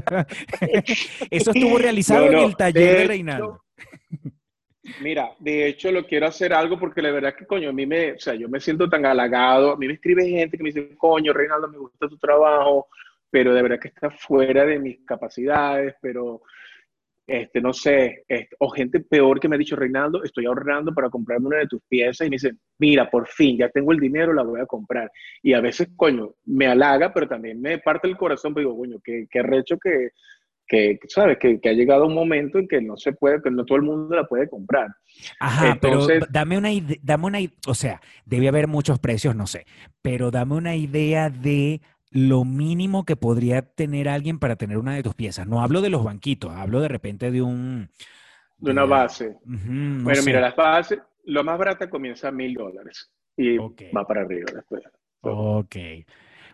Eso 1.29 1.51
estuvo 1.51 1.77
realizado 1.77 2.25
en 2.25 2.39
el 2.39 2.55
taller 2.57 2.97
de, 2.97 3.07
Reinaldo. 3.07 3.62
Mira, 5.01 5.31
de 5.39 5.67
hecho 5.67 5.91
lo 5.91 6.05
quiero 6.05 6.27
hacer 6.27 6.53
algo 6.53 6.77
porque 6.77 7.01
la 7.01 7.11
verdad 7.11 7.35
que, 7.35 7.45
coño, 7.45 7.69
a 7.69 7.73
mí 7.73 7.85
me, 7.85 8.13
o 8.13 8.19
sea, 8.19 8.35
yo 8.35 8.49
me 8.49 8.59
siento 8.59 8.89
tan 8.89 9.05
halagado, 9.05 9.71
a 9.71 9.77
mí 9.77 9.87
me 9.87 9.93
escribe 9.93 10.27
gente 10.27 10.57
que 10.57 10.63
me 10.63 10.71
dice, 10.71 10.95
coño, 10.97 11.31
Reinaldo, 11.31 11.69
me 11.69 11.77
gusta 11.77 12.09
tu 12.09 12.17
trabajo, 12.17 12.87
pero 13.29 13.53
de 13.53 13.61
verdad 13.61 13.79
que 13.79 13.87
está 13.87 14.09
fuera 14.11 14.65
de 14.65 14.79
mis 14.79 14.99
capacidades, 15.05 15.95
pero, 16.01 16.41
este, 17.25 17.61
no 17.61 17.71
sé, 17.71 18.25
o 18.59 18.69
gente 18.69 18.99
peor 18.99 19.39
que 19.39 19.47
me 19.47 19.55
ha 19.55 19.59
dicho, 19.59 19.77
Reinaldo, 19.77 20.21
estoy 20.21 20.47
ahorrando 20.47 20.93
para 20.93 21.09
comprarme 21.09 21.47
una 21.47 21.59
de 21.59 21.67
tus 21.67 21.81
piezas 21.87 22.27
y 22.27 22.29
me 22.29 22.35
dice, 22.35 22.51
mira, 22.77 23.09
por 23.09 23.25
fin, 23.29 23.57
ya 23.57 23.69
tengo 23.69 23.93
el 23.93 23.99
dinero, 23.99 24.33
la 24.33 24.43
voy 24.43 24.59
a 24.59 24.65
comprar. 24.65 25.09
Y 25.41 25.53
a 25.53 25.61
veces, 25.61 25.87
coño, 25.95 26.35
me 26.45 26.67
halaga, 26.67 27.13
pero 27.13 27.29
también 27.29 27.61
me 27.61 27.77
parte 27.77 28.09
el 28.09 28.17
corazón, 28.17 28.53
porque 28.53 28.65
digo, 28.67 28.77
coño, 28.77 28.97
qué, 29.01 29.27
qué 29.31 29.41
recho 29.43 29.77
que 29.77 30.09
que, 30.67 30.99
¿sabes? 31.07 31.37
Que, 31.39 31.59
ha 31.63 31.73
llegado 31.73 32.05
un 32.05 32.13
momento 32.13 32.57
en 32.57 32.67
que 32.67 32.81
no 32.81 32.97
se 32.97 33.13
puede, 33.13 33.41
que 33.41 33.51
no 33.51 33.65
todo 33.65 33.77
el 33.77 33.83
mundo 33.83 34.15
la 34.15 34.25
puede 34.25 34.49
comprar. 34.49 34.87
Ajá, 35.39 35.77
pero 35.81 36.07
dame 36.29 36.57
una, 36.57 36.69
dame 37.01 37.25
una, 37.25 37.39
o 37.67 37.73
sea, 37.73 38.01
debe 38.25 38.47
haber 38.47 38.67
muchos 38.67 38.99
precios, 38.99 39.35
no 39.35 39.47
sé, 39.47 39.65
pero 40.01 40.31
dame 40.31 40.55
una 40.55 40.75
idea 40.75 41.29
de 41.29 41.81
lo 42.11 42.45
mínimo 42.45 43.05
que 43.05 43.15
podría 43.15 43.63
tener 43.63 44.07
alguien 44.07 44.39
para 44.39 44.55
tener 44.55 44.77
una 44.77 44.95
de 44.95 45.03
tus 45.03 45.15
piezas. 45.15 45.47
No 45.47 45.61
hablo 45.61 45.81
de 45.81 45.89
los 45.89 46.03
banquitos, 46.03 46.51
hablo 46.51 46.79
de 46.79 46.87
repente 46.87 47.31
de 47.31 47.41
un... 47.41 47.89
De 48.57 48.71
una 48.71 48.85
base. 48.85 49.35
bueno, 49.43 50.21
mira, 50.23 50.39
las 50.39 50.55
bases, 50.55 50.99
lo 51.25 51.43
más 51.43 51.57
barata 51.57 51.89
comienza 51.89 52.27
a 52.29 52.31
mil 52.31 52.53
dólares 52.53 53.11
y 53.35 53.57
va 53.57 54.05
para 54.07 54.21
arriba 54.21 54.45
después. 54.53 54.83
Ok. 55.21 55.75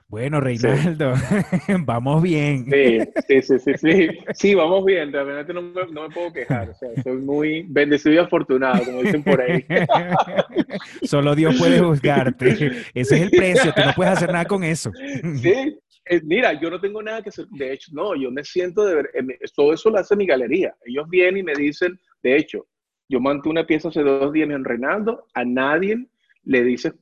Bueno, 0.09 0.41
Reinaldo, 0.41 1.13
vamos 1.85 2.23
bien. 2.23 2.65
Sí, 2.65 3.41
sí, 3.43 3.59
sí, 3.59 3.73
sí, 3.77 4.07
sí, 4.33 4.55
vamos 4.55 4.83
bien, 4.83 5.13
realmente 5.13 5.53
no 5.53 5.61
me, 5.61 5.85
no 5.91 6.07
me, 6.07 6.09
puedo 6.09 6.33
quejar, 6.33 6.71
o 6.71 6.73
sea, 6.73 6.89
soy 7.03 7.17
muy 7.17 7.63
bendecido 7.69 8.15
y 8.15 8.17
afortunado, 8.17 8.83
como 8.85 9.03
dicen 9.03 9.23
por 9.23 9.39
ahí. 9.39 9.63
Solo 11.03 11.35
Dios 11.35 11.55
puede 11.59 11.79
juzgarte, 11.79 12.49
ese 12.95 13.15
es 13.17 13.21
el 13.21 13.29
precio, 13.29 13.71
tú 13.71 13.81
no 13.85 13.93
puedes 13.95 14.13
hacer 14.13 14.31
nada 14.31 14.45
con 14.45 14.63
eso. 14.63 14.91
Sí, 15.35 15.77
eh, 16.05 16.21
mira, 16.23 16.59
yo 16.59 16.71
no 16.71 16.81
tengo 16.81 17.03
nada 17.03 17.21
que 17.21 17.29
hacer, 17.29 17.45
de 17.49 17.73
hecho, 17.73 17.91
no, 17.93 18.15
yo 18.15 18.31
me 18.31 18.43
siento 18.43 18.83
de 18.87 18.95
ver, 18.95 19.11
eh, 19.13 19.37
todo 19.55 19.73
eso 19.73 19.91
lo 19.91 19.99
hace 19.99 20.15
mi 20.15 20.25
galería, 20.25 20.75
ellos 20.85 21.07
vienen 21.07 21.37
y 21.37 21.43
me 21.43 21.53
dicen, 21.53 21.99
de 22.23 22.35
hecho, 22.35 22.65
yo 23.07 23.19
mantuve 23.19 23.51
una 23.51 23.67
pieza 23.67 23.89
hace 23.89 24.01
dos 24.01 24.33
días 24.33 24.49
en 24.49 24.65
Reinaldo, 24.65 25.27
a 25.35 25.45
nadie 25.45 26.07
le 26.45 26.63
dice 26.63 26.93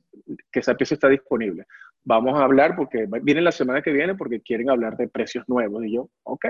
que 0.52 0.60
esa 0.60 0.74
pieza 0.74 0.92
está 0.92 1.08
disponible 1.08 1.64
vamos 2.08 2.40
a 2.40 2.44
hablar 2.44 2.74
porque 2.74 3.06
vienen 3.22 3.44
la 3.44 3.52
semana 3.52 3.82
que 3.82 3.92
viene 3.92 4.14
porque 4.14 4.40
quieren 4.40 4.70
hablar 4.70 4.96
de 4.96 5.08
precios 5.08 5.44
nuevos. 5.46 5.84
Y 5.84 5.92
yo, 5.92 6.08
ok, 6.22 6.46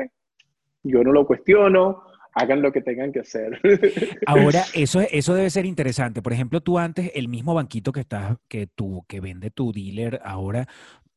yo 0.84 1.02
no 1.02 1.10
lo 1.10 1.26
cuestiono, 1.26 2.04
hagan 2.32 2.62
lo 2.62 2.70
que 2.70 2.80
tengan 2.80 3.10
que 3.10 3.20
hacer. 3.20 3.60
Ahora, 4.26 4.62
eso, 4.72 5.00
eso 5.00 5.34
debe 5.34 5.50
ser 5.50 5.66
interesante. 5.66 6.22
Por 6.22 6.32
ejemplo, 6.32 6.60
tú 6.60 6.78
antes, 6.78 7.10
el 7.14 7.26
mismo 7.26 7.54
banquito 7.54 7.90
que 7.90 8.00
estás, 8.00 8.36
que 8.46 8.68
tú, 8.68 9.04
que 9.08 9.20
vende 9.20 9.50
tu 9.50 9.72
dealer 9.72 10.20
ahora, 10.24 10.68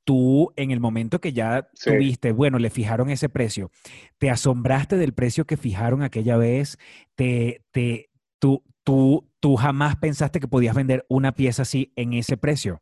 tú 0.03 0.51
en 0.55 0.71
el 0.71 0.79
momento 0.79 1.21
que 1.21 1.33
ya 1.33 1.69
tuviste, 1.83 2.31
bueno, 2.31 2.57
le 2.57 2.71
fijaron 2.71 3.11
ese 3.11 3.29
precio, 3.29 3.69
¿te 4.17 4.31
asombraste 4.31 4.97
del 4.97 5.13
precio 5.13 5.45
que 5.45 5.55
fijaron 5.55 6.01
aquella 6.01 6.37
vez? 6.37 6.79
¿Te, 7.13 7.61
te, 7.69 8.09
tú, 8.39 8.63
tú, 8.83 9.29
tú 9.39 9.55
jamás 9.55 9.97
pensaste 9.97 10.39
que 10.39 10.47
podías 10.47 10.75
vender 10.75 11.05
una 11.09 11.33
pieza 11.33 11.61
así 11.61 11.93
en 11.95 12.13
ese 12.13 12.37
precio? 12.37 12.81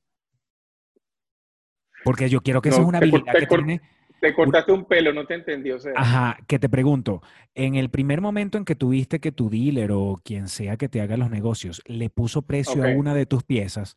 Porque 2.04 2.30
yo 2.30 2.41
quiero 2.41 2.62
que 2.62 2.70
esa 2.70 2.82
es 2.82 2.88
una 2.88 3.00
habilidad 3.00 3.34
te, 3.34 3.39
que 3.39 3.47
tiene... 3.47 3.82
Te 4.20 4.34
cortaste 4.34 4.74
un 4.74 4.86
pelo, 4.86 5.14
no 5.14 5.26
te 5.26 5.36
entendí. 5.36 5.72
O 5.72 5.80
sea. 5.80 5.93
Ajá, 5.95 6.38
que 6.47 6.60
te 6.60 6.68
pregunto, 6.68 7.22
en 7.56 7.76
el 7.76 7.89
primer 7.89 8.20
momento 8.20 8.58
en 8.58 8.66
que 8.66 8.76
tuviste 8.76 9.20
que 9.20 9.32
tu 9.32 9.50
dealer 9.50 9.91
o 9.93 10.20
quien 10.24 10.50
sea 10.50 10.76
que 10.76 10.89
te 10.89 11.00
haga 11.02 11.16
los 11.16 11.30
negocios 11.30 11.82
le 11.86 12.10
puso 12.10 12.41
precio 12.41 12.84
a 12.84 12.88
una 12.89 13.14
de 13.14 13.26
tus 13.26 13.43
piezas, 13.43 13.95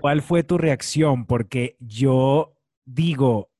¿cuál 0.00 0.22
fue 0.22 0.42
tu 0.44 0.56
reacción? 0.56 1.26
Porque 1.26 1.76
yo 1.78 2.54
digo, 2.86 3.50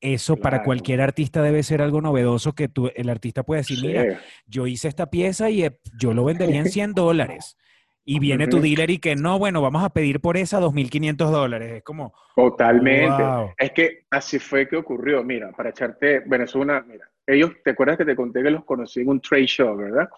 eso 0.00 0.36
para 0.36 0.62
cualquier 0.62 1.00
artista 1.00 1.42
debe 1.42 1.62
ser 1.62 1.82
algo 1.82 2.00
novedoso 2.00 2.54
que 2.54 2.68
tú, 2.68 2.90
el 2.94 3.08
artista 3.08 3.42
puede 3.42 3.62
decir, 3.62 3.78
mira, 3.82 4.20
yo 4.46 4.66
hice 4.66 4.88
esta 4.88 5.10
pieza 5.10 5.50
y 5.50 5.64
eh, 5.64 5.78
yo 5.98 6.14
lo 6.14 6.24
vendería 6.24 6.60
en 6.60 6.66
100 6.70 6.94
dólares. 6.94 7.56
Y 8.10 8.20
viene 8.20 8.46
tu 8.46 8.58
dealer 8.58 8.88
y 8.88 8.98
que 8.98 9.14
no, 9.16 9.38
bueno, 9.38 9.60
vamos 9.60 9.84
a 9.84 9.90
pedir 9.90 10.18
por 10.18 10.38
esa 10.38 10.60
2.500 10.60 11.30
dólares. 11.30 11.72
Es 11.72 11.82
como... 11.82 12.14
Totalmente. 12.34 13.22
Es 13.58 13.72
que 13.72 14.06
así 14.10 14.38
fue 14.38 14.66
que 14.66 14.76
ocurrió. 14.76 15.22
Mira, 15.22 15.52
para 15.52 15.68
echarte, 15.68 16.20
bueno, 16.20 16.44
es 16.44 16.54
una, 16.54 16.80
mira, 16.80 17.06
ellos, 17.26 17.50
¿te 17.62 17.72
acuerdas 17.72 17.98
que 17.98 18.06
te 18.06 18.16
conté 18.16 18.42
que 18.42 18.50
los 18.50 18.64
conocí 18.64 19.02
en 19.02 19.10
un 19.10 19.20
trade 19.20 19.46
show, 19.46 19.76
verdad? 19.76 20.08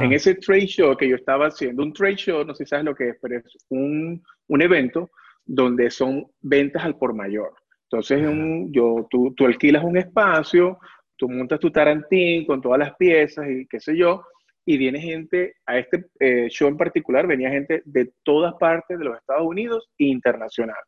En 0.00 0.12
ese 0.12 0.36
trade 0.36 0.68
show 0.68 0.96
que 0.96 1.08
yo 1.08 1.16
estaba 1.16 1.48
haciendo, 1.48 1.82
un 1.82 1.92
trade 1.92 2.14
show, 2.14 2.44
no 2.44 2.54
sé 2.54 2.64
si 2.64 2.68
sabes 2.68 2.84
lo 2.84 2.94
que 2.94 3.08
es, 3.08 3.16
pero 3.20 3.38
es 3.38 3.44
un, 3.68 4.22
un 4.46 4.62
evento 4.62 5.10
donde 5.44 5.90
son 5.90 6.28
ventas 6.40 6.84
al 6.84 6.96
por 6.96 7.14
mayor. 7.14 7.52
Entonces, 7.90 8.20
un, 8.20 8.72
yo, 8.72 9.08
tú, 9.10 9.34
tú 9.34 9.46
alquilas 9.46 9.82
un 9.82 9.96
espacio, 9.96 10.78
tú 11.16 11.28
montas 11.28 11.58
tu 11.58 11.72
tarantín 11.72 12.46
con 12.46 12.60
todas 12.60 12.78
las 12.78 12.94
piezas 12.94 13.48
y 13.50 13.66
qué 13.66 13.80
sé 13.80 13.96
yo, 13.96 14.22
y 14.64 14.76
viene 14.76 15.00
gente, 15.00 15.54
a 15.66 15.78
este 15.78 16.06
eh, 16.20 16.48
show 16.48 16.68
en 16.68 16.76
particular, 16.76 17.26
venía 17.26 17.50
gente 17.50 17.82
de 17.84 18.12
todas 18.22 18.54
partes 18.54 18.98
de 18.98 19.04
los 19.04 19.16
Estados 19.16 19.46
Unidos 19.46 19.88
e 19.98 20.04
internacional. 20.04 20.82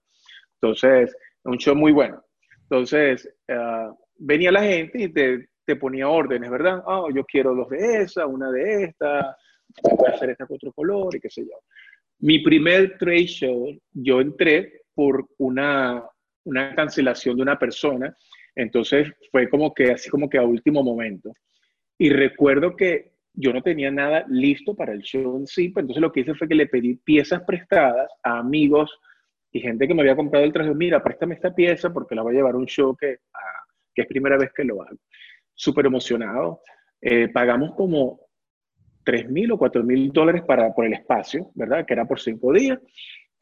Entonces, 0.61 1.15
un 1.45 1.59
show 1.59 1.75
muy 1.75 1.93
bueno. 1.93 2.23
Entonces, 2.63 3.29
ah, 3.49 3.93
venía 4.17 4.53
la 4.53 4.63
gente 4.63 5.03
y 5.03 5.13
te, 5.13 5.49
te, 5.65 5.77
ponía 5.77 6.09
órdenes, 6.09 6.51
¿verdad? 6.51 6.83
Oh, 6.87 7.11
yo 7.11 7.25
quiero 7.25 7.55
dos 7.55 7.69
de 7.71 8.03
esa, 8.03 8.27
una 8.27 8.51
de 8.51 8.85
esta, 8.85 9.37
voy 9.83 10.09
a 10.11 10.15
hacer 10.15 10.31
esta 10.31 10.47
con 10.47 10.57
otro 10.57 10.73
color 10.73 11.15
y 11.17 11.21
qué 11.21 11.31
sé 11.31 11.43
yo. 11.43 11.59
Mi 12.21 12.39
primer 12.39 12.97
trade 12.99 13.27
show, 13.27 13.69
yo 13.93 14.21
entré 14.21 14.83
por 14.95 15.27
una, 15.39 16.05
una 16.45 16.75
cancelación 16.75 17.37
de 17.37 17.43
una 17.43 17.59
persona, 17.59 18.17
entonces 18.55 19.09
fue 19.31 19.49
como 19.49 19.75
que 19.75 19.91
así 19.91 20.09
como 20.09 20.29
que 20.29 20.39
a 20.39 20.43
último 20.43 20.83
momento. 20.83 21.33
Y 21.99 22.11
recuerdo 22.11 22.77
que 22.77 23.12
yo 23.35 23.53
no 23.53 23.63
tenía 23.63 23.91
nada 23.91 24.25
listo 24.29 24.75
para 24.75 24.93
el 24.93 25.01
show 25.01 25.37
en 25.37 25.47
sí, 25.47 25.71
pues 25.71 25.85
entonces 25.85 26.03
lo 26.03 26.13
que 26.13 26.21
hice 26.21 26.35
fue 26.35 26.49
que 26.49 26.55
le 26.55 26.67
pedí 26.67 26.97
piezas 26.97 27.43
prestadas 27.43 28.09
a 28.23 28.39
amigos 28.39 28.91
y 29.51 29.61
gente 29.61 29.87
que 29.87 29.95
me 29.95 30.03
había 30.03 30.17
comprado 30.17 30.45
el 30.45 30.53
traje, 30.53 30.75
mira, 30.75 31.03
préstame 31.03 31.35
esta 31.35 31.55
pieza 31.55 31.93
porque 31.93 32.15
la 32.15 32.23
voy 32.23 32.35
a 32.35 32.37
llevar 32.39 32.55
a 32.55 32.59
un 32.59 32.67
show 32.67 32.97
que, 32.97 33.19
ah, 33.35 33.65
que 33.95 34.03
es 34.03 34.09
primera 34.09 34.39
vez 34.39 34.51
que 34.55 34.65
lo 34.65 34.83
hago. 34.83 34.97
Súper 35.55 35.87
emocionado. 35.87 36.61
Eh, 37.01 37.29
pagamos 37.29 37.75
como 37.75 38.21
3 39.05 39.29
mil 39.29 39.53
o 39.53 39.59
4 39.59 39.83
mil 39.83 40.11
dólares 40.11 40.43
para, 40.47 40.73
por 40.75 40.87
el 40.87 40.95
espacio, 40.95 41.51
¿verdad? 41.55 41.85
Que 41.85 41.93
era 41.93 42.07
por 42.07 42.21
cinco 42.21 42.53
días. 42.53 42.79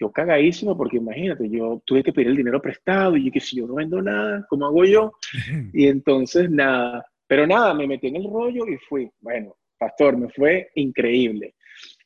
Yo 0.00 0.10
cagadísimo 0.10 0.76
porque 0.76 0.96
imagínate, 0.96 1.48
yo 1.48 1.82
tuve 1.84 2.02
que 2.02 2.12
pedir 2.12 2.28
el 2.28 2.36
dinero 2.36 2.60
prestado 2.60 3.16
y 3.16 3.30
que 3.30 3.38
si 3.38 3.56
yo 3.56 3.66
no 3.66 3.74
vendo 3.74 4.00
nada, 4.00 4.46
¿cómo 4.48 4.66
hago 4.66 4.84
yo? 4.84 5.12
Y 5.74 5.86
entonces 5.86 6.50
nada, 6.50 7.06
pero 7.26 7.46
nada, 7.46 7.74
me 7.74 7.86
metí 7.86 8.08
en 8.08 8.16
el 8.16 8.24
rollo 8.24 8.66
y 8.66 8.76
fui. 8.78 9.10
Bueno, 9.20 9.54
pastor, 9.80 10.16
me 10.16 10.28
fue 10.28 10.70
increíble. 10.74 11.54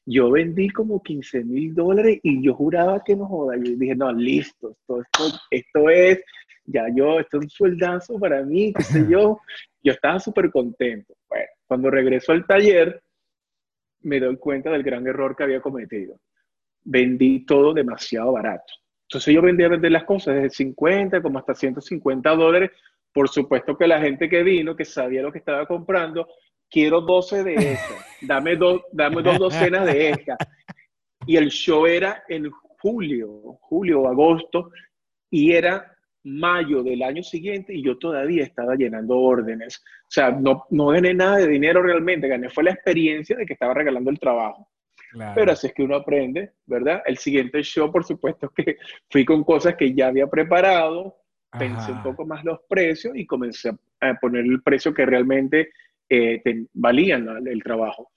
Yo 0.06 0.30
vendí 0.30 0.68
como 0.70 1.02
15 1.02 1.44
mil 1.44 1.74
dólares 1.74 2.20
y 2.22 2.42
yo 2.42 2.54
juraba 2.54 3.02
que 3.04 3.16
no 3.16 3.26
joda. 3.26 3.56
Yo 3.56 3.72
dije, 3.76 3.96
no, 3.96 4.12
listo, 4.12 4.70
esto, 4.70 5.02
esto, 5.02 5.38
esto 5.50 5.90
es, 5.90 6.20
ya 6.64 6.86
yo, 6.94 7.18
esto 7.18 7.38
es 7.38 7.44
un 7.44 7.50
sueldazo 7.50 8.18
para 8.18 8.42
mí, 8.42 8.72
qué 8.72 8.82
sé 8.82 9.06
yo. 9.08 9.40
Yo 9.82 9.92
estaba 9.92 10.20
súper 10.20 10.50
contento. 10.50 11.14
Bueno, 11.28 11.46
cuando 11.66 11.90
regreso 11.90 12.32
al 12.32 12.46
taller, 12.46 13.02
me 14.02 14.20
doy 14.20 14.36
cuenta 14.36 14.70
del 14.70 14.82
gran 14.82 15.06
error 15.06 15.34
que 15.34 15.42
había 15.42 15.60
cometido. 15.60 16.18
Vendí 16.84 17.44
todo 17.44 17.74
demasiado 17.74 18.32
barato. 18.32 18.72
Entonces 19.08 19.34
yo 19.34 19.42
vendía 19.42 19.68
vender 19.68 19.92
las 19.92 20.04
cosas 20.04 20.34
desde 20.36 20.50
50 20.50 21.22
como 21.22 21.38
hasta 21.38 21.54
150 21.54 22.30
dólares. 22.36 22.70
Por 23.12 23.28
supuesto 23.28 23.76
que 23.76 23.86
la 23.86 24.00
gente 24.00 24.28
que 24.28 24.42
vino, 24.42 24.76
que 24.76 24.84
sabía 24.84 25.22
lo 25.22 25.32
que 25.32 25.38
estaba 25.38 25.66
comprando, 25.66 26.28
quiero 26.74 27.00
12 27.00 27.44
de 27.44 27.54
esas, 27.54 28.04
dame, 28.20 28.56
dos 28.56 28.82
dame 28.90 29.22
dos 29.22 29.38
docenas 29.38 29.86
de 29.86 30.10
esas. 30.10 30.36
Y 31.24 31.36
el 31.36 31.48
show 31.48 31.86
era 31.86 32.24
en 32.28 32.50
julio, 32.80 33.58
julio 33.60 34.00
o 34.00 34.08
agosto, 34.08 34.72
y 35.30 35.52
era 35.52 35.96
mayo 36.24 36.82
del 36.82 37.02
año 37.02 37.22
siguiente 37.22 37.72
y 37.74 37.82
yo 37.82 37.96
todavía 37.96 38.42
estaba 38.42 38.74
llenando 38.74 39.16
órdenes. 39.16 39.84
O 40.02 40.10
sea, 40.10 40.32
no, 40.32 40.64
no 40.70 40.88
gané 40.88 41.14
nada 41.14 41.36
de 41.36 41.46
dinero 41.46 41.80
realmente, 41.80 42.26
gané 42.26 42.50
fue 42.50 42.64
la 42.64 42.72
experiencia 42.72 43.36
de 43.36 43.46
que 43.46 43.52
estaba 43.52 43.72
regalando 43.72 44.10
el 44.10 44.18
trabajo. 44.18 44.68
Pero 45.32 45.52
así 45.52 45.68
es 45.68 45.72
que 45.74 45.84
uno 45.84 45.94
aprende, 45.94 46.54
¿verdad? 46.66 47.00
El 47.06 47.18
siguiente 47.18 47.62
show, 47.62 47.92
por 47.92 48.02
supuesto, 48.02 48.48
que 48.48 48.78
fui 49.08 49.24
con 49.24 49.44
cosas 49.44 49.76
que 49.76 49.94
ya 49.94 50.08
había 50.08 50.26
preparado, 50.26 51.18
pensé 51.56 51.92
un 51.92 52.02
poco 52.02 52.26
más 52.26 52.44
los 52.44 52.58
precios 52.68 53.16
y 53.16 53.24
comencé 53.24 53.70
a 54.00 54.14
poner 54.14 54.44
el 54.44 54.60
precio 54.60 54.92
que 54.92 55.06
realmente 55.06 55.70
eh, 56.08 56.42
valían 56.72 57.46
el 57.46 57.62
trabajo. 57.62 58.10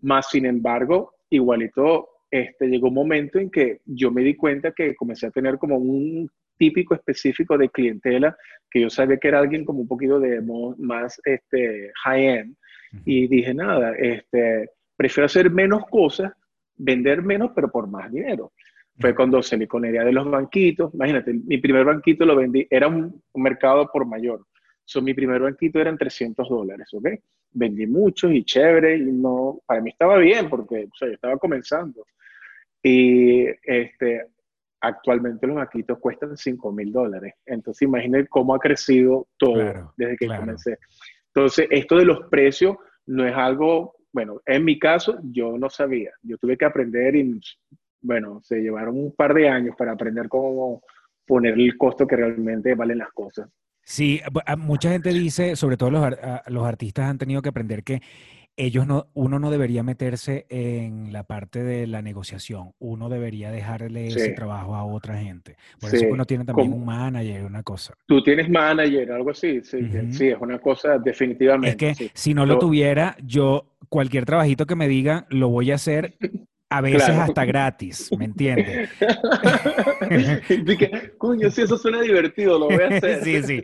Más 0.00 0.28
sin 0.30 0.46
embargo, 0.46 1.14
igualito, 1.30 2.08
este, 2.30 2.66
llegó 2.68 2.88
un 2.88 2.94
momento 2.94 3.38
en 3.38 3.50
que 3.50 3.80
yo 3.84 4.10
me 4.10 4.22
di 4.22 4.34
cuenta 4.34 4.72
que 4.72 4.94
comencé 4.94 5.26
a 5.26 5.30
tener 5.30 5.58
como 5.58 5.76
un 5.76 6.28
típico 6.56 6.94
específico 6.94 7.58
de 7.58 7.68
clientela, 7.68 8.36
que 8.70 8.80
yo 8.80 8.90
sabía 8.90 9.18
que 9.18 9.28
era 9.28 9.40
alguien 9.40 9.64
como 9.64 9.80
un 9.80 9.88
poquito 9.88 10.18
de 10.18 10.40
más 10.78 11.20
este, 11.24 11.90
high-end. 12.04 12.56
Y 13.04 13.26
dije, 13.26 13.54
nada, 13.54 13.94
este, 13.96 14.70
prefiero 14.96 15.26
hacer 15.26 15.50
menos 15.50 15.84
cosas, 15.90 16.32
vender 16.76 17.22
menos, 17.22 17.50
pero 17.54 17.70
por 17.70 17.88
más 17.88 18.12
dinero. 18.12 18.52
Fue 18.98 19.14
cuando 19.14 19.42
salí 19.42 19.66
con 19.66 19.82
la 19.82 19.88
idea 19.88 20.04
de 20.04 20.12
los 20.12 20.30
banquitos. 20.30 20.94
Imagínate, 20.94 21.32
mi 21.32 21.58
primer 21.58 21.84
banquito 21.84 22.24
lo 22.24 22.36
vendí, 22.36 22.66
era 22.70 22.88
un 22.88 23.22
mercado 23.34 23.88
por 23.92 24.06
mayor. 24.06 24.46
So, 24.92 25.00
mi 25.00 25.14
primer 25.14 25.40
banquito 25.40 25.80
eran 25.80 25.96
300 25.96 26.46
dólares, 26.46 26.86
¿ok? 26.92 27.08
Vendí 27.52 27.86
muchos 27.86 28.30
y 28.30 28.44
chévere 28.44 28.98
y 28.98 29.10
no, 29.10 29.62
para 29.64 29.80
mí 29.80 29.88
estaba 29.88 30.18
bien 30.18 30.50
porque 30.50 30.84
o 30.84 30.94
sea, 30.94 31.08
yo 31.08 31.14
estaba 31.14 31.38
comenzando. 31.38 32.04
Y 32.82 33.46
este, 33.62 34.26
actualmente 34.82 35.46
los 35.46 35.56
banquitos 35.56 35.98
cuestan 35.98 36.36
5 36.36 36.72
mil 36.72 36.92
dólares. 36.92 37.32
Entonces 37.46 37.80
imaginen 37.88 38.26
cómo 38.28 38.54
ha 38.54 38.58
crecido 38.58 39.28
todo 39.38 39.92
desde 39.96 40.16
que 40.18 40.26
comencé. 40.26 40.78
Entonces, 41.28 41.68
esto 41.70 41.96
de 41.96 42.04
los 42.04 42.28
precios 42.28 42.76
no 43.06 43.26
es 43.26 43.34
algo, 43.34 43.94
bueno, 44.12 44.42
en 44.44 44.62
mi 44.62 44.78
caso 44.78 45.18
yo 45.22 45.56
no 45.56 45.70
sabía. 45.70 46.10
Yo 46.22 46.36
tuve 46.36 46.58
que 46.58 46.66
aprender 46.66 47.16
y, 47.16 47.40
bueno, 48.02 48.42
se 48.42 48.60
llevaron 48.60 48.98
un 48.98 49.14
par 49.14 49.32
de 49.32 49.48
años 49.48 49.74
para 49.74 49.92
aprender 49.92 50.28
cómo 50.28 50.82
poner 51.26 51.54
el 51.54 51.78
costo 51.78 52.06
que 52.06 52.16
realmente 52.16 52.74
valen 52.74 52.98
las 52.98 53.12
cosas. 53.12 53.48
Sí, 53.84 54.20
mucha 54.58 54.90
gente 54.90 55.12
dice, 55.12 55.56
sobre 55.56 55.76
todo 55.76 55.90
los, 55.90 56.14
los 56.46 56.64
artistas 56.64 57.10
han 57.10 57.18
tenido 57.18 57.42
que 57.42 57.48
aprender 57.48 57.82
que 57.82 58.00
ellos 58.56 58.86
no, 58.86 59.08
uno 59.14 59.38
no 59.38 59.50
debería 59.50 59.82
meterse 59.82 60.46
en 60.50 61.12
la 61.12 61.24
parte 61.24 61.62
de 61.62 61.86
la 61.86 62.02
negociación, 62.02 62.72
uno 62.78 63.08
debería 63.08 63.50
dejarle 63.50 64.08
ese 64.08 64.30
trabajo 64.30 64.74
a 64.74 64.84
otra 64.84 65.16
gente. 65.18 65.56
Por 65.80 65.94
eso 65.94 66.06
uno 66.10 66.26
tiene 66.26 66.44
también 66.44 66.72
un 66.72 66.84
manager, 66.84 67.44
una 67.44 67.62
cosa. 67.62 67.94
Tú 68.06 68.22
tienes 68.22 68.50
manager, 68.50 69.12
algo 69.12 69.30
así, 69.30 69.62
sí, 69.62 69.88
sí 70.10 70.28
es 70.28 70.38
una 70.38 70.58
cosa 70.58 70.98
definitivamente. 70.98 71.90
Es 71.90 71.98
que 71.98 72.10
si 72.14 72.34
no 72.34 72.44
lo 72.44 72.58
tuviera, 72.58 73.16
yo 73.24 73.66
cualquier 73.88 74.24
trabajito 74.26 74.66
que 74.66 74.76
me 74.76 74.88
digan, 74.88 75.26
lo 75.30 75.48
voy 75.48 75.70
a 75.72 75.76
hacer 75.76 76.14
a 76.72 76.80
veces 76.80 77.10
hasta 77.10 77.44
gratis, 77.44 78.10
¿me 78.18 78.24
entiendes? 78.24 78.90
coño, 81.18 81.50
si 81.50 81.62
eso 81.62 81.76
suena 81.76 82.00
divertido, 82.00 82.58
lo 82.58 82.66
voy 82.66 82.82
a 82.82 82.88
hacer. 82.88 83.20
sí, 83.24 83.42
sí. 83.42 83.62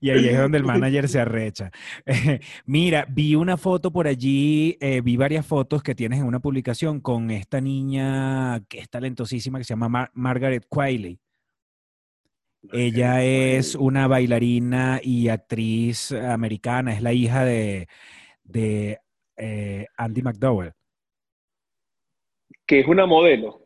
Y 0.00 0.10
ahí 0.10 0.28
es 0.28 0.38
donde 0.38 0.58
el 0.58 0.64
manager 0.64 1.08
se 1.08 1.20
arrecha. 1.20 1.70
Mira, 2.66 3.06
vi 3.08 3.36
una 3.36 3.56
foto 3.56 3.92
por 3.92 4.08
allí, 4.08 4.76
eh, 4.80 5.00
vi 5.02 5.16
varias 5.16 5.46
fotos 5.46 5.82
que 5.82 5.94
tienes 5.94 6.18
en 6.18 6.26
una 6.26 6.40
publicación 6.40 7.00
con 7.00 7.30
esta 7.30 7.60
niña 7.60 8.60
que 8.68 8.80
es 8.80 8.90
talentosísima 8.90 9.58
que 9.58 9.64
se 9.64 9.74
llama 9.74 10.10
Margaret 10.12 10.66
Quiley. 10.70 11.20
Ella 12.72 13.22
es 13.22 13.74
una 13.74 14.06
bailarina 14.06 15.00
y 15.02 15.28
actriz 15.28 16.12
americana, 16.12 16.92
es 16.92 17.02
la 17.02 17.12
hija 17.12 17.44
de, 17.44 17.88
eh, 19.36 19.86
Andy 19.96 20.22
McDowell 20.22 20.72
que 22.70 22.78
es 22.78 22.86
una 22.86 23.04
modelo. 23.04 23.62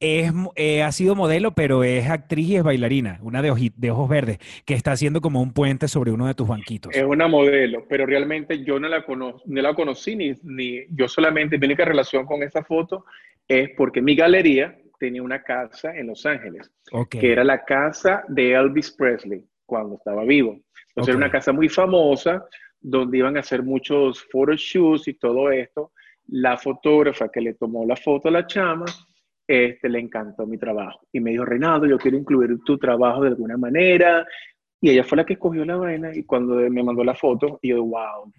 Es, 0.00 0.32
eh, 0.56 0.82
ha 0.82 0.90
sido 0.90 1.14
modelo, 1.14 1.52
pero 1.52 1.84
es 1.84 2.10
actriz 2.10 2.48
y 2.48 2.56
es 2.56 2.64
bailarina, 2.64 3.20
una 3.22 3.42
de, 3.42 3.70
de, 3.76 3.90
ojos 3.92 4.08
verdes, 4.08 4.38
que 4.64 4.74
está 4.74 4.90
haciendo 4.90 5.20
como 5.20 5.40
un 5.40 5.52
puente 5.52 5.86
sobre 5.86 6.10
uno 6.10 6.26
de 6.26 6.34
tus 6.34 6.48
banquitos. 6.48 6.92
Es 6.92 7.04
una 7.04 7.28
modelo, 7.28 7.86
pero 7.88 8.06
realmente 8.06 8.64
yo 8.64 8.80
no 8.80 8.88
la, 8.88 9.04
cono 9.04 9.36
no 9.46 9.62
la 9.62 9.72
conocí, 9.72 10.16
ni, 10.16 10.32
ni 10.42 10.80
yo 10.88 11.06
solamente, 11.06 11.58
mi 11.58 11.66
única 11.66 11.84
relación 11.84 12.26
con 12.26 12.42
esa 12.42 12.64
foto 12.64 13.04
es 13.46 13.70
porque 13.76 14.02
mi 14.02 14.16
galería 14.16 14.76
tenía 14.98 15.22
una 15.22 15.44
casa 15.44 15.96
en 15.96 16.08
Los 16.08 16.26
Ángeles, 16.26 16.72
que 17.08 17.30
era 17.30 17.44
la 17.44 17.64
casa 17.64 18.24
de 18.26 18.54
Elvis 18.54 18.90
Presley 18.90 19.44
cuando 19.64 19.94
estaba 19.94 20.24
vivo. 20.24 20.58
Entonces 20.88 21.10
era 21.10 21.18
una 21.18 21.30
casa 21.30 21.52
muy 21.52 21.68
famosa, 21.68 22.44
donde 22.80 23.18
iban 23.18 23.36
a 23.36 23.40
hacer 23.40 23.62
muchos 23.62 24.26
photoshoots 24.32 25.06
y 25.06 25.14
todo 25.14 25.52
esto 25.52 25.92
la 26.30 26.56
fotógrafa 26.56 27.28
que 27.28 27.40
le 27.40 27.54
tomó 27.54 27.84
la 27.84 27.96
foto 27.96 28.28
a 28.28 28.30
la 28.30 28.46
chama, 28.46 28.86
este, 29.46 29.88
le 29.88 29.98
encantó 29.98 30.46
mi 30.46 30.58
trabajo. 30.58 31.00
Y 31.12 31.20
me 31.20 31.32
dijo, 31.32 31.44
Reinaldo, 31.44 31.86
yo 31.86 31.98
quiero 31.98 32.16
incluir 32.16 32.56
tu 32.64 32.78
trabajo 32.78 33.22
de 33.22 33.28
alguna 33.28 33.56
manera. 33.56 34.26
Y 34.80 34.90
ella 34.90 35.04
fue 35.04 35.16
la 35.16 35.26
que 35.26 35.34
escogió 35.34 35.64
la 35.64 35.76
vaina 35.76 36.14
y 36.14 36.24
cuando 36.24 36.54
me 36.54 36.82
mandó 36.82 37.04
la 37.04 37.14
foto, 37.14 37.58
yo, 37.62 37.84
wow, 37.84 38.32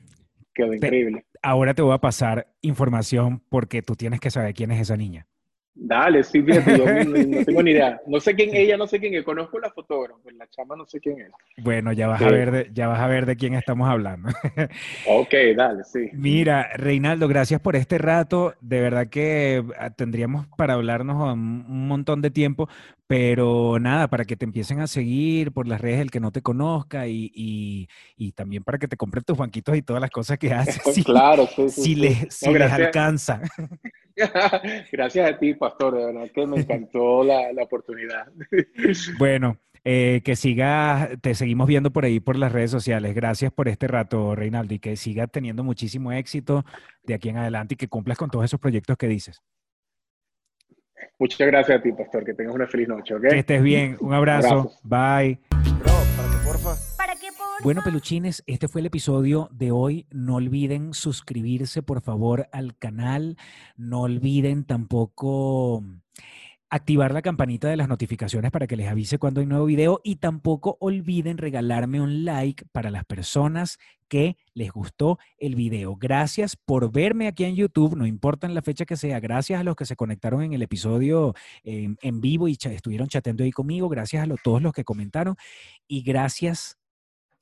quedó 0.54 0.74
increíble. 0.74 1.26
Ahora 1.42 1.74
te 1.74 1.82
voy 1.82 1.94
a 1.94 2.00
pasar 2.00 2.48
información 2.62 3.44
porque 3.50 3.82
tú 3.82 3.96
tienes 3.96 4.20
que 4.20 4.32
saber 4.32 4.54
quién 4.54 4.72
es 4.72 4.82
esa 4.82 4.98
niña. 4.98 5.28
Dale, 5.74 6.24
sí, 6.24 6.42
fíjate, 6.42 6.78
yo 6.78 6.86
no, 6.86 7.46
tengo 7.46 7.64
ni 7.64 7.72
idea. 7.72 8.00
No 8.08 8.20
sé 8.20 8.36
quién 8.36 8.54
ella, 8.54 8.78
no 8.78 8.88
sé 8.88 9.00
quién 9.00 9.14
es. 9.16 9.24
Conozco 9.24 9.58
la 9.60 9.70
fotógrafa, 9.70 10.20
la 10.38 10.48
chama 10.50 10.76
no 10.76 10.86
sé 10.86 11.00
quién 11.00 11.22
es. 11.22 11.32
Bueno, 11.58 11.94
ya 11.94 12.08
vas, 12.08 12.22
a 12.22 12.30
ver 12.30 12.52
de, 12.52 12.70
ya 12.74 12.88
vas 12.88 13.00
a 13.00 13.08
ver 13.08 13.26
de 13.26 13.38
quién 13.38 13.54
estamos 13.54 13.88
hablando. 13.88 14.30
ok, 15.08 15.34
dale, 15.56 15.84
sí. 15.84 16.10
Mira, 16.14 16.72
Reinaldo, 16.76 17.28
gracias 17.28 17.62
por 17.62 17.76
este 17.76 17.98
rato. 17.98 18.54
De 18.60 18.82
verdad 18.82 19.08
que 19.08 19.64
ah, 19.80 19.92
tendríamos 19.92 20.48
para 20.58 20.74
hablarnos 20.74 21.34
un 21.34 21.88
montón 21.88 22.22
de 22.22 22.32
tiempo, 22.32 22.68
pero 23.12 23.78
nada, 23.78 24.08
para 24.08 24.24
que 24.24 24.38
te 24.38 24.46
empiecen 24.46 24.80
a 24.80 24.88
seguir 24.88 25.52
por 25.52 25.68
las 25.68 25.82
redes 25.82 26.00
el 26.00 26.12
que 26.12 26.22
no 26.22 26.32
te 26.32 26.42
conozca 26.42 27.08
y, 27.08 27.90
también 28.36 28.64
para 28.64 28.78
que 28.78 28.88
te 28.88 28.96
compren 28.96 29.26
tus 29.26 29.38
banquitos 29.38 29.76
y 29.76 29.82
todas 29.82 30.02
las 30.02 30.12
cosas 30.12 30.38
que 30.38 30.54
haces. 30.54 31.04
claro, 31.04 31.46
sí, 31.46 31.68
sí, 31.68 31.82
si, 31.82 31.96
Les, 31.96 32.34
si 32.34 32.54
les 32.54 32.72
alcanza. 32.72 33.42
Gracias 34.94 35.30
a 35.30 35.38
ti, 35.38 35.54
Pastor, 35.56 35.98
de 35.98 36.06
verdad 36.06 36.32
que 36.34 36.48
me 36.48 36.56
encantó 36.62 37.26
la, 37.26 37.52
oportunidad. 37.62 38.32
bueno, 39.20 39.58
eh, 39.84 40.22
que 40.24 40.38
siga, 40.38 41.10
te 41.20 41.36
seguimos 41.36 41.68
viendo 41.68 41.92
por 41.92 42.06
ahí 42.06 42.22
por 42.22 42.38
las 42.38 42.54
redes 42.54 42.72
sociales. 42.72 43.14
Gracias 43.14 43.52
por 43.52 43.68
este 43.68 43.90
rato, 43.90 44.36
Reinaldo, 44.36 44.74
y 44.74 44.80
que 44.80 44.96
siga 44.96 45.28
teniendo 45.28 45.66
muchísimo 45.66 46.14
éxito 46.14 46.64
de 47.04 47.16
aquí 47.16 47.28
en 47.28 47.40
adelante 47.40 47.74
y 47.74 47.78
que 47.78 47.90
cumplas 47.90 48.18
con 48.18 48.30
todos 48.30 48.46
esos 48.46 48.62
proyectos 48.62 48.96
que 48.96 49.10
dices. 49.10 49.42
Muchas 51.20 51.48
gracias 51.48 51.80
a 51.80 51.82
ti, 51.82 51.92
Pastor. 51.92 52.26
Que 52.26 52.34
tengas 52.34 52.56
una 52.56 52.68
feliz 52.68 52.88
noche, 52.88 53.16
¿ok? 53.16 53.22
Que 53.22 53.40
estés 53.40 53.62
bien. 53.62 53.98
Un 54.00 54.14
abrazo. 54.14 54.72
Bye. 54.84 55.40
Bueno, 57.64 57.82
peluchines, 57.84 58.44
este 58.48 58.68
fue 58.68 58.82
el 58.82 58.88
episodio 58.88 59.48
de 59.52 59.72
hoy. 59.72 60.08
No 60.10 60.36
olviden 60.36 60.96
suscribirse, 60.96 61.84
por 61.84 62.02
favor, 62.02 62.48
al 62.52 62.76
canal. 62.76 63.38
No 63.78 64.02
olviden 64.02 64.64
tampoco 64.66 65.84
activar 66.72 67.14
la 67.14 67.22
campanita 67.22 67.68
de 67.68 67.76
las 67.76 67.90
notificaciones 67.90 68.50
para 68.50 68.66
que 68.66 68.78
les 68.78 68.88
avise 68.88 69.18
cuando 69.18 69.42
hay 69.42 69.46
nuevo 69.46 69.66
video 69.66 70.00
y 70.06 70.16
tampoco 70.16 70.78
olviden 70.80 71.38
regalarme 71.38 72.00
un 72.00 72.24
like 72.24 72.64
para 72.72 72.90
las 72.90 73.04
personas 73.04 73.78
que 74.08 74.38
les 74.54 74.72
gustó 74.72 75.20
el 75.38 75.56
video. 75.56 75.98
Gracias 75.98 76.56
por 76.56 76.90
verme 76.90 77.28
aquí 77.28 77.44
en 77.44 77.56
YouTube, 77.56 77.98
no 77.98 78.06
importa 78.06 78.48
la 78.48 78.62
fecha 78.62 78.86
que 78.86 78.96
sea. 78.96 79.20
Gracias 79.20 79.60
a 79.60 79.66
los 79.66 79.76
que 79.76 79.86
se 79.86 79.98
conectaron 79.98 80.44
en 80.44 80.54
el 80.54 80.62
episodio 80.62 81.36
en, 81.64 82.22
vivo 82.22 82.48
y 82.48 82.58
estuvieron 82.62 83.10
chateando 83.10 83.44
ahí 83.44 83.52
conmigo. 83.52 83.90
Gracias 83.90 84.28
a 84.28 84.34
todos 84.42 84.62
los 84.62 84.72
que 84.72 84.86
comentaron 84.86 85.36
y 85.90 86.04
gracias 86.04 86.78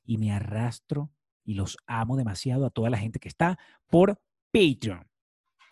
y 0.04 0.18
me 0.18 0.32
arrastro 0.32 1.08
y 1.44 1.54
los 1.54 1.76
amo 1.86 2.16
demasiado 2.16 2.66
a 2.66 2.70
toda 2.70 2.90
la 2.90 2.98
gente 2.98 3.20
que 3.20 3.28
está 3.28 3.60
por 3.88 4.20
Patreon. 4.52 5.09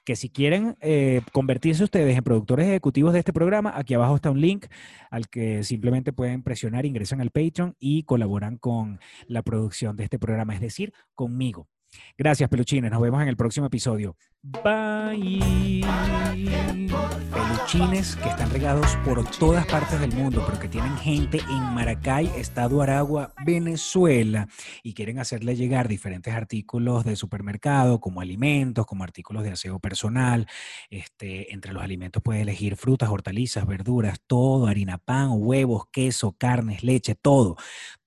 Que 0.09 0.17
si 0.17 0.31
quieren 0.31 0.75
eh, 0.81 1.21
convertirse 1.33 1.85
ustedes 1.85 2.17
en 2.17 2.25
productores 2.25 2.67
ejecutivos 2.67 3.13
de 3.13 3.19
este 3.19 3.35
programa, 3.35 3.75
aquí 3.77 3.93
abajo 3.93 4.17
está 4.17 4.31
un 4.31 4.41
link 4.41 4.65
al 5.11 5.29
que 5.29 5.63
simplemente 5.65 6.15
pueden 6.15 6.43
presionar, 6.43 6.87
ingresan 6.87 7.21
al 7.21 7.29
Patreon 7.29 7.77
y 7.79 8.05
colaboran 8.05 8.57
con 8.57 9.01
la 9.27 9.43
producción 9.43 9.97
de 9.97 10.05
este 10.05 10.19
programa, 10.19 10.55
es 10.55 10.63
decir, 10.63 10.95
conmigo. 11.15 11.69
Gracias, 12.17 12.49
peluchines. 12.49 12.91
Nos 12.91 13.01
vemos 13.01 13.23
en 13.23 13.29
el 13.29 13.37
próximo 13.37 13.67
episodio. 13.67 14.17
Bye. 14.43 15.85
Peluchines 17.33 18.17
que 18.17 18.29
están 18.29 18.51
regados 18.51 18.97
por 19.05 19.29
todas 19.33 19.67
partes 19.67 20.01
del 20.01 20.13
mundo, 20.13 20.43
pero 20.47 20.59
que 20.59 20.69
tienen 20.69 20.97
gente 20.97 21.39
en 21.51 21.63
Maracay, 21.75 22.27
Estado 22.37 22.81
Aragua, 22.81 23.35
Venezuela, 23.45 24.49
y 24.83 24.95
quieren 24.95 25.19
hacerle 25.19 25.57
llegar 25.57 25.89
diferentes 25.89 26.33
artículos 26.33 27.05
de 27.05 27.17
supermercado, 27.17 28.01
como 28.01 28.21
alimentos, 28.21 28.87
como 28.87 29.05
artículos 29.05 29.43
de 29.43 29.51
aseo 29.51 29.81
personal. 29.81 30.47
Este, 30.89 31.53
entre 31.53 31.73
los 31.73 31.83
alimentos 31.83 32.23
puede 32.23 32.43
elegir 32.43 32.77
frutas, 32.77 33.11
hortalizas, 33.11 33.67
verduras, 33.67 34.21
todo, 34.27 34.67
harina, 34.67 34.99
pan, 34.99 35.31
huevos, 35.33 35.85
queso, 35.91 36.37
carnes, 36.39 36.83
leche, 36.83 37.15
todo. 37.15 37.57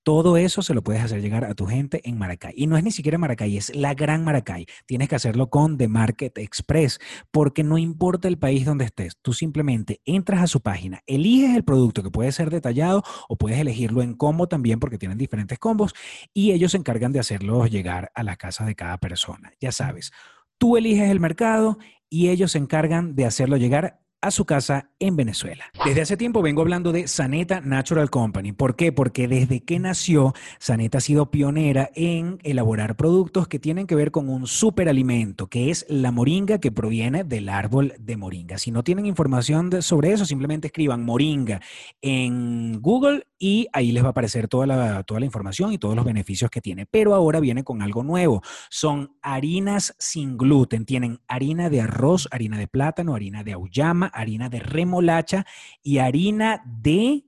Todo 0.04 0.36
eso 0.36 0.62
se 0.62 0.74
lo 0.74 0.82
puedes 0.82 1.02
hacer 1.02 1.22
llegar 1.22 1.44
a 1.44 1.54
tu 1.54 1.66
gente 1.66 2.00
en 2.04 2.18
Maracay. 2.18 2.54
Y 2.56 2.66
no 2.66 2.76
es 2.76 2.82
ni 2.82 2.90
siquiera 2.90 3.18
Maracay, 3.18 3.56
es 3.56 3.74
la 3.74 3.94
gran 3.94 4.24
Maracay. 4.24 4.66
Tienes 4.84 5.08
que 5.08 5.14
hacerlo 5.14 5.48
con 5.48 5.78
The 5.78 5.86
Market 5.86 6.38
Express, 6.38 6.98
porque 7.30 7.62
no 7.62 7.78
importa 7.78 8.26
el 8.26 8.36
país 8.36 8.64
donde 8.64 8.84
estés, 8.84 9.16
tú 9.22 9.32
simplemente 9.32 10.00
entras 10.04 10.42
a 10.42 10.46
su 10.48 10.60
página, 10.60 11.02
eliges 11.06 11.54
el 11.54 11.64
producto 11.64 12.02
que 12.02 12.10
puede 12.10 12.32
ser 12.32 12.50
detallado 12.50 13.04
o 13.28 13.36
puedes 13.36 13.58
elegirlo 13.58 14.02
en 14.02 14.14
combo 14.14 14.48
también, 14.48 14.80
porque 14.80 14.98
tienen 14.98 15.18
diferentes 15.18 15.58
combos, 15.58 15.94
y 16.34 16.52
ellos 16.52 16.72
se 16.72 16.78
encargan 16.78 17.12
de 17.12 17.20
hacerlo 17.20 17.66
llegar 17.66 18.10
a 18.14 18.22
la 18.22 18.36
casa 18.36 18.64
de 18.64 18.74
cada 18.74 18.98
persona. 18.98 19.52
Ya 19.60 19.70
sabes, 19.70 20.10
tú 20.58 20.76
eliges 20.76 21.10
el 21.10 21.20
mercado 21.20 21.78
y 22.08 22.28
ellos 22.28 22.52
se 22.52 22.58
encargan 22.58 23.14
de 23.14 23.24
hacerlo 23.24 23.56
llegar 23.56 24.00
a 24.22 24.30
su 24.30 24.44
casa 24.44 24.88
en 25.00 25.16
Venezuela. 25.16 25.64
Desde 25.84 26.00
hace 26.00 26.16
tiempo 26.16 26.42
vengo 26.42 26.62
hablando 26.62 26.92
de 26.92 27.08
Saneta 27.08 27.60
Natural 27.60 28.08
Company. 28.08 28.52
¿Por 28.52 28.76
qué? 28.76 28.92
Porque 28.92 29.28
desde 29.28 29.60
que 29.60 29.78
nació, 29.78 30.32
Saneta 30.58 30.98
ha 30.98 31.00
sido 31.00 31.30
pionera 31.30 31.90
en 31.94 32.38
elaborar 32.44 32.96
productos 32.96 33.48
que 33.48 33.58
tienen 33.58 33.86
que 33.86 33.96
ver 33.96 34.12
con 34.12 34.28
un 34.28 34.46
superalimento, 34.46 35.48
que 35.48 35.70
es 35.70 35.84
la 35.88 36.12
moringa 36.12 36.58
que 36.58 36.70
proviene 36.70 37.24
del 37.24 37.48
árbol 37.48 37.94
de 37.98 38.16
moringa. 38.16 38.58
Si 38.58 38.70
no 38.70 38.84
tienen 38.84 39.06
información 39.06 39.82
sobre 39.82 40.12
eso, 40.12 40.24
simplemente 40.24 40.68
escriban 40.68 41.04
moringa 41.04 41.60
en 42.00 42.80
Google 42.80 43.26
y 43.38 43.66
ahí 43.72 43.90
les 43.90 44.04
va 44.04 44.08
a 44.08 44.10
aparecer 44.10 44.46
toda 44.46 44.68
la, 44.68 45.02
toda 45.02 45.18
la 45.18 45.26
información 45.26 45.72
y 45.72 45.78
todos 45.78 45.96
los 45.96 46.04
beneficios 46.04 46.48
que 46.48 46.60
tiene. 46.60 46.86
Pero 46.86 47.12
ahora 47.12 47.40
viene 47.40 47.64
con 47.64 47.82
algo 47.82 48.04
nuevo. 48.04 48.40
Son 48.70 49.16
harinas 49.20 49.96
sin 49.98 50.38
gluten. 50.38 50.84
Tienen 50.84 51.20
harina 51.26 51.68
de 51.68 51.80
arroz, 51.80 52.28
harina 52.30 52.56
de 52.56 52.68
plátano, 52.68 53.16
harina 53.16 53.42
de 53.42 53.54
auyama, 53.54 54.11
harina 54.12 54.48
de 54.48 54.60
remolacha 54.60 55.46
y 55.82 55.98
harina 55.98 56.62
de 56.64 57.24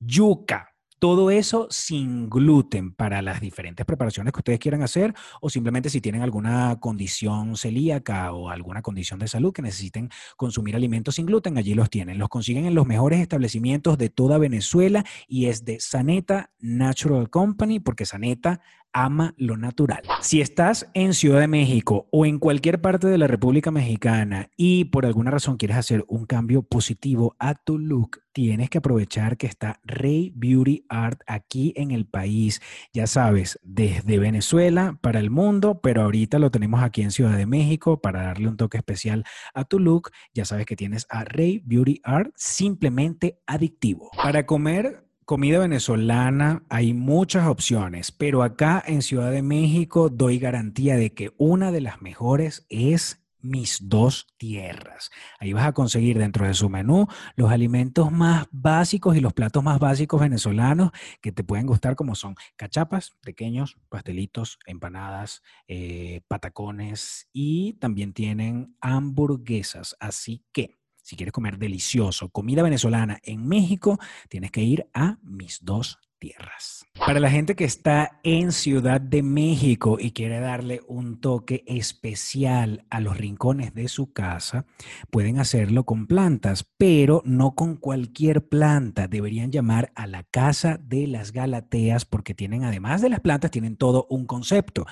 yuca. 0.00 0.72
Todo 0.98 1.30
eso 1.30 1.66
sin 1.70 2.30
gluten 2.30 2.94
para 2.94 3.20
las 3.20 3.42
diferentes 3.42 3.84
preparaciones 3.84 4.32
que 4.32 4.40
ustedes 4.40 4.58
quieran 4.58 4.82
hacer 4.82 5.12
o 5.42 5.50
simplemente 5.50 5.90
si 5.90 6.00
tienen 6.00 6.22
alguna 6.22 6.80
condición 6.80 7.54
celíaca 7.56 8.32
o 8.32 8.48
alguna 8.48 8.80
condición 8.80 9.18
de 9.18 9.28
salud 9.28 9.52
que 9.52 9.60
necesiten 9.60 10.08
consumir 10.38 10.74
alimentos 10.74 11.16
sin 11.16 11.26
gluten, 11.26 11.58
allí 11.58 11.74
los 11.74 11.90
tienen. 11.90 12.16
Los 12.16 12.30
consiguen 12.30 12.64
en 12.64 12.74
los 12.74 12.86
mejores 12.86 13.20
establecimientos 13.20 13.98
de 13.98 14.08
toda 14.08 14.38
Venezuela 14.38 15.04
y 15.28 15.46
es 15.46 15.66
de 15.66 15.80
Saneta 15.80 16.50
Natural 16.60 17.28
Company 17.28 17.78
porque 17.78 18.06
Saneta 18.06 18.62
ama 18.96 19.34
lo 19.36 19.58
natural. 19.58 20.02
Si 20.22 20.40
estás 20.40 20.90
en 20.94 21.12
Ciudad 21.12 21.40
de 21.40 21.48
México 21.48 22.08
o 22.10 22.24
en 22.24 22.38
cualquier 22.38 22.80
parte 22.80 23.06
de 23.08 23.18
la 23.18 23.26
República 23.26 23.70
Mexicana 23.70 24.48
y 24.56 24.86
por 24.86 25.04
alguna 25.04 25.30
razón 25.30 25.58
quieres 25.58 25.76
hacer 25.76 26.04
un 26.08 26.24
cambio 26.24 26.62
positivo 26.62 27.36
a 27.38 27.54
tu 27.54 27.78
look, 27.78 28.22
tienes 28.32 28.70
que 28.70 28.78
aprovechar 28.78 29.36
que 29.36 29.46
está 29.46 29.80
Rey 29.84 30.32
Beauty 30.34 30.86
Art 30.88 31.20
aquí 31.26 31.74
en 31.76 31.90
el 31.90 32.06
país. 32.06 32.62
Ya 32.94 33.06
sabes, 33.06 33.58
desde 33.62 34.18
Venezuela 34.18 34.98
para 35.02 35.20
el 35.20 35.30
mundo, 35.30 35.80
pero 35.82 36.02
ahorita 36.02 36.38
lo 36.38 36.50
tenemos 36.50 36.82
aquí 36.82 37.02
en 37.02 37.10
Ciudad 37.10 37.36
de 37.36 37.46
México 37.46 38.00
para 38.00 38.22
darle 38.22 38.48
un 38.48 38.56
toque 38.56 38.78
especial 38.78 39.24
a 39.52 39.64
tu 39.64 39.78
look. 39.78 40.10
Ya 40.32 40.46
sabes 40.46 40.64
que 40.64 40.76
tienes 40.76 41.06
a 41.10 41.24
Rey 41.24 41.62
Beauty 41.64 42.00
Art 42.02 42.30
simplemente 42.34 43.40
adictivo. 43.46 44.10
Para 44.16 44.46
comer 44.46 45.05
Comida 45.26 45.58
venezolana, 45.58 46.62
hay 46.68 46.94
muchas 46.94 47.48
opciones, 47.48 48.12
pero 48.12 48.44
acá 48.44 48.80
en 48.86 49.02
Ciudad 49.02 49.32
de 49.32 49.42
México 49.42 50.08
doy 50.08 50.38
garantía 50.38 50.94
de 50.94 51.14
que 51.14 51.32
una 51.36 51.72
de 51.72 51.80
las 51.80 52.00
mejores 52.00 52.64
es 52.68 53.26
mis 53.40 53.88
dos 53.88 54.28
tierras. 54.36 55.10
Ahí 55.40 55.52
vas 55.52 55.66
a 55.66 55.72
conseguir 55.72 56.16
dentro 56.16 56.46
de 56.46 56.54
su 56.54 56.68
menú 56.68 57.08
los 57.34 57.50
alimentos 57.50 58.12
más 58.12 58.46
básicos 58.52 59.16
y 59.16 59.20
los 59.20 59.32
platos 59.32 59.64
más 59.64 59.80
básicos 59.80 60.20
venezolanos 60.20 60.92
que 61.20 61.32
te 61.32 61.42
pueden 61.42 61.66
gustar, 61.66 61.96
como 61.96 62.14
son 62.14 62.36
cachapas, 62.54 63.16
pequeños, 63.20 63.78
pastelitos, 63.88 64.60
empanadas, 64.64 65.42
eh, 65.66 66.20
patacones 66.28 67.28
y 67.32 67.72
también 67.80 68.12
tienen 68.12 68.76
hamburguesas. 68.80 69.96
Así 69.98 70.44
que 70.52 70.76
si 71.06 71.14
quieres 71.14 71.32
comer 71.32 71.56
delicioso, 71.56 72.30
comida 72.30 72.64
venezolana 72.64 73.20
en 73.22 73.46
México, 73.46 73.96
tienes 74.28 74.50
que 74.50 74.62
ir 74.62 74.90
a 74.92 75.18
mis 75.22 75.64
dos 75.64 76.00
tierras. 76.18 76.84
Para 76.98 77.20
la 77.20 77.30
gente 77.30 77.54
que 77.54 77.64
está 77.64 78.18
en 78.24 78.50
Ciudad 78.50 79.00
de 79.00 79.22
México 79.22 79.98
y 80.00 80.10
quiere 80.10 80.40
darle 80.40 80.80
un 80.88 81.20
toque 81.20 81.62
especial 81.68 82.86
a 82.90 82.98
los 82.98 83.16
rincones 83.18 83.72
de 83.72 83.86
su 83.86 84.12
casa, 84.12 84.64
pueden 85.10 85.38
hacerlo 85.38 85.84
con 85.84 86.08
plantas, 86.08 86.66
pero 86.76 87.22
no 87.24 87.54
con 87.54 87.76
cualquier 87.76 88.48
planta. 88.48 89.06
Deberían 89.06 89.52
llamar 89.52 89.92
a 89.94 90.08
la 90.08 90.24
Casa 90.24 90.80
de 90.82 91.06
las 91.06 91.30
Galateas 91.30 92.04
porque 92.04 92.34
tienen, 92.34 92.64
además 92.64 93.00
de 93.00 93.10
las 93.10 93.20
plantas, 93.20 93.52
tienen 93.52 93.76
todo 93.76 94.08
un 94.10 94.26
concepto. 94.26 94.86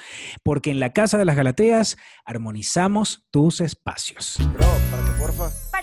Porque 0.45 0.71
en 0.71 0.79
la 0.79 0.93
Casa 0.93 1.19
de 1.19 1.25
las 1.25 1.35
Galateas 1.35 1.97
armonizamos 2.25 3.27
tus 3.33 3.61
espacios. 3.61 4.37
Bro, 4.53 4.69
para 4.93 5.05
que 5.05 5.11
porfa 5.19 5.74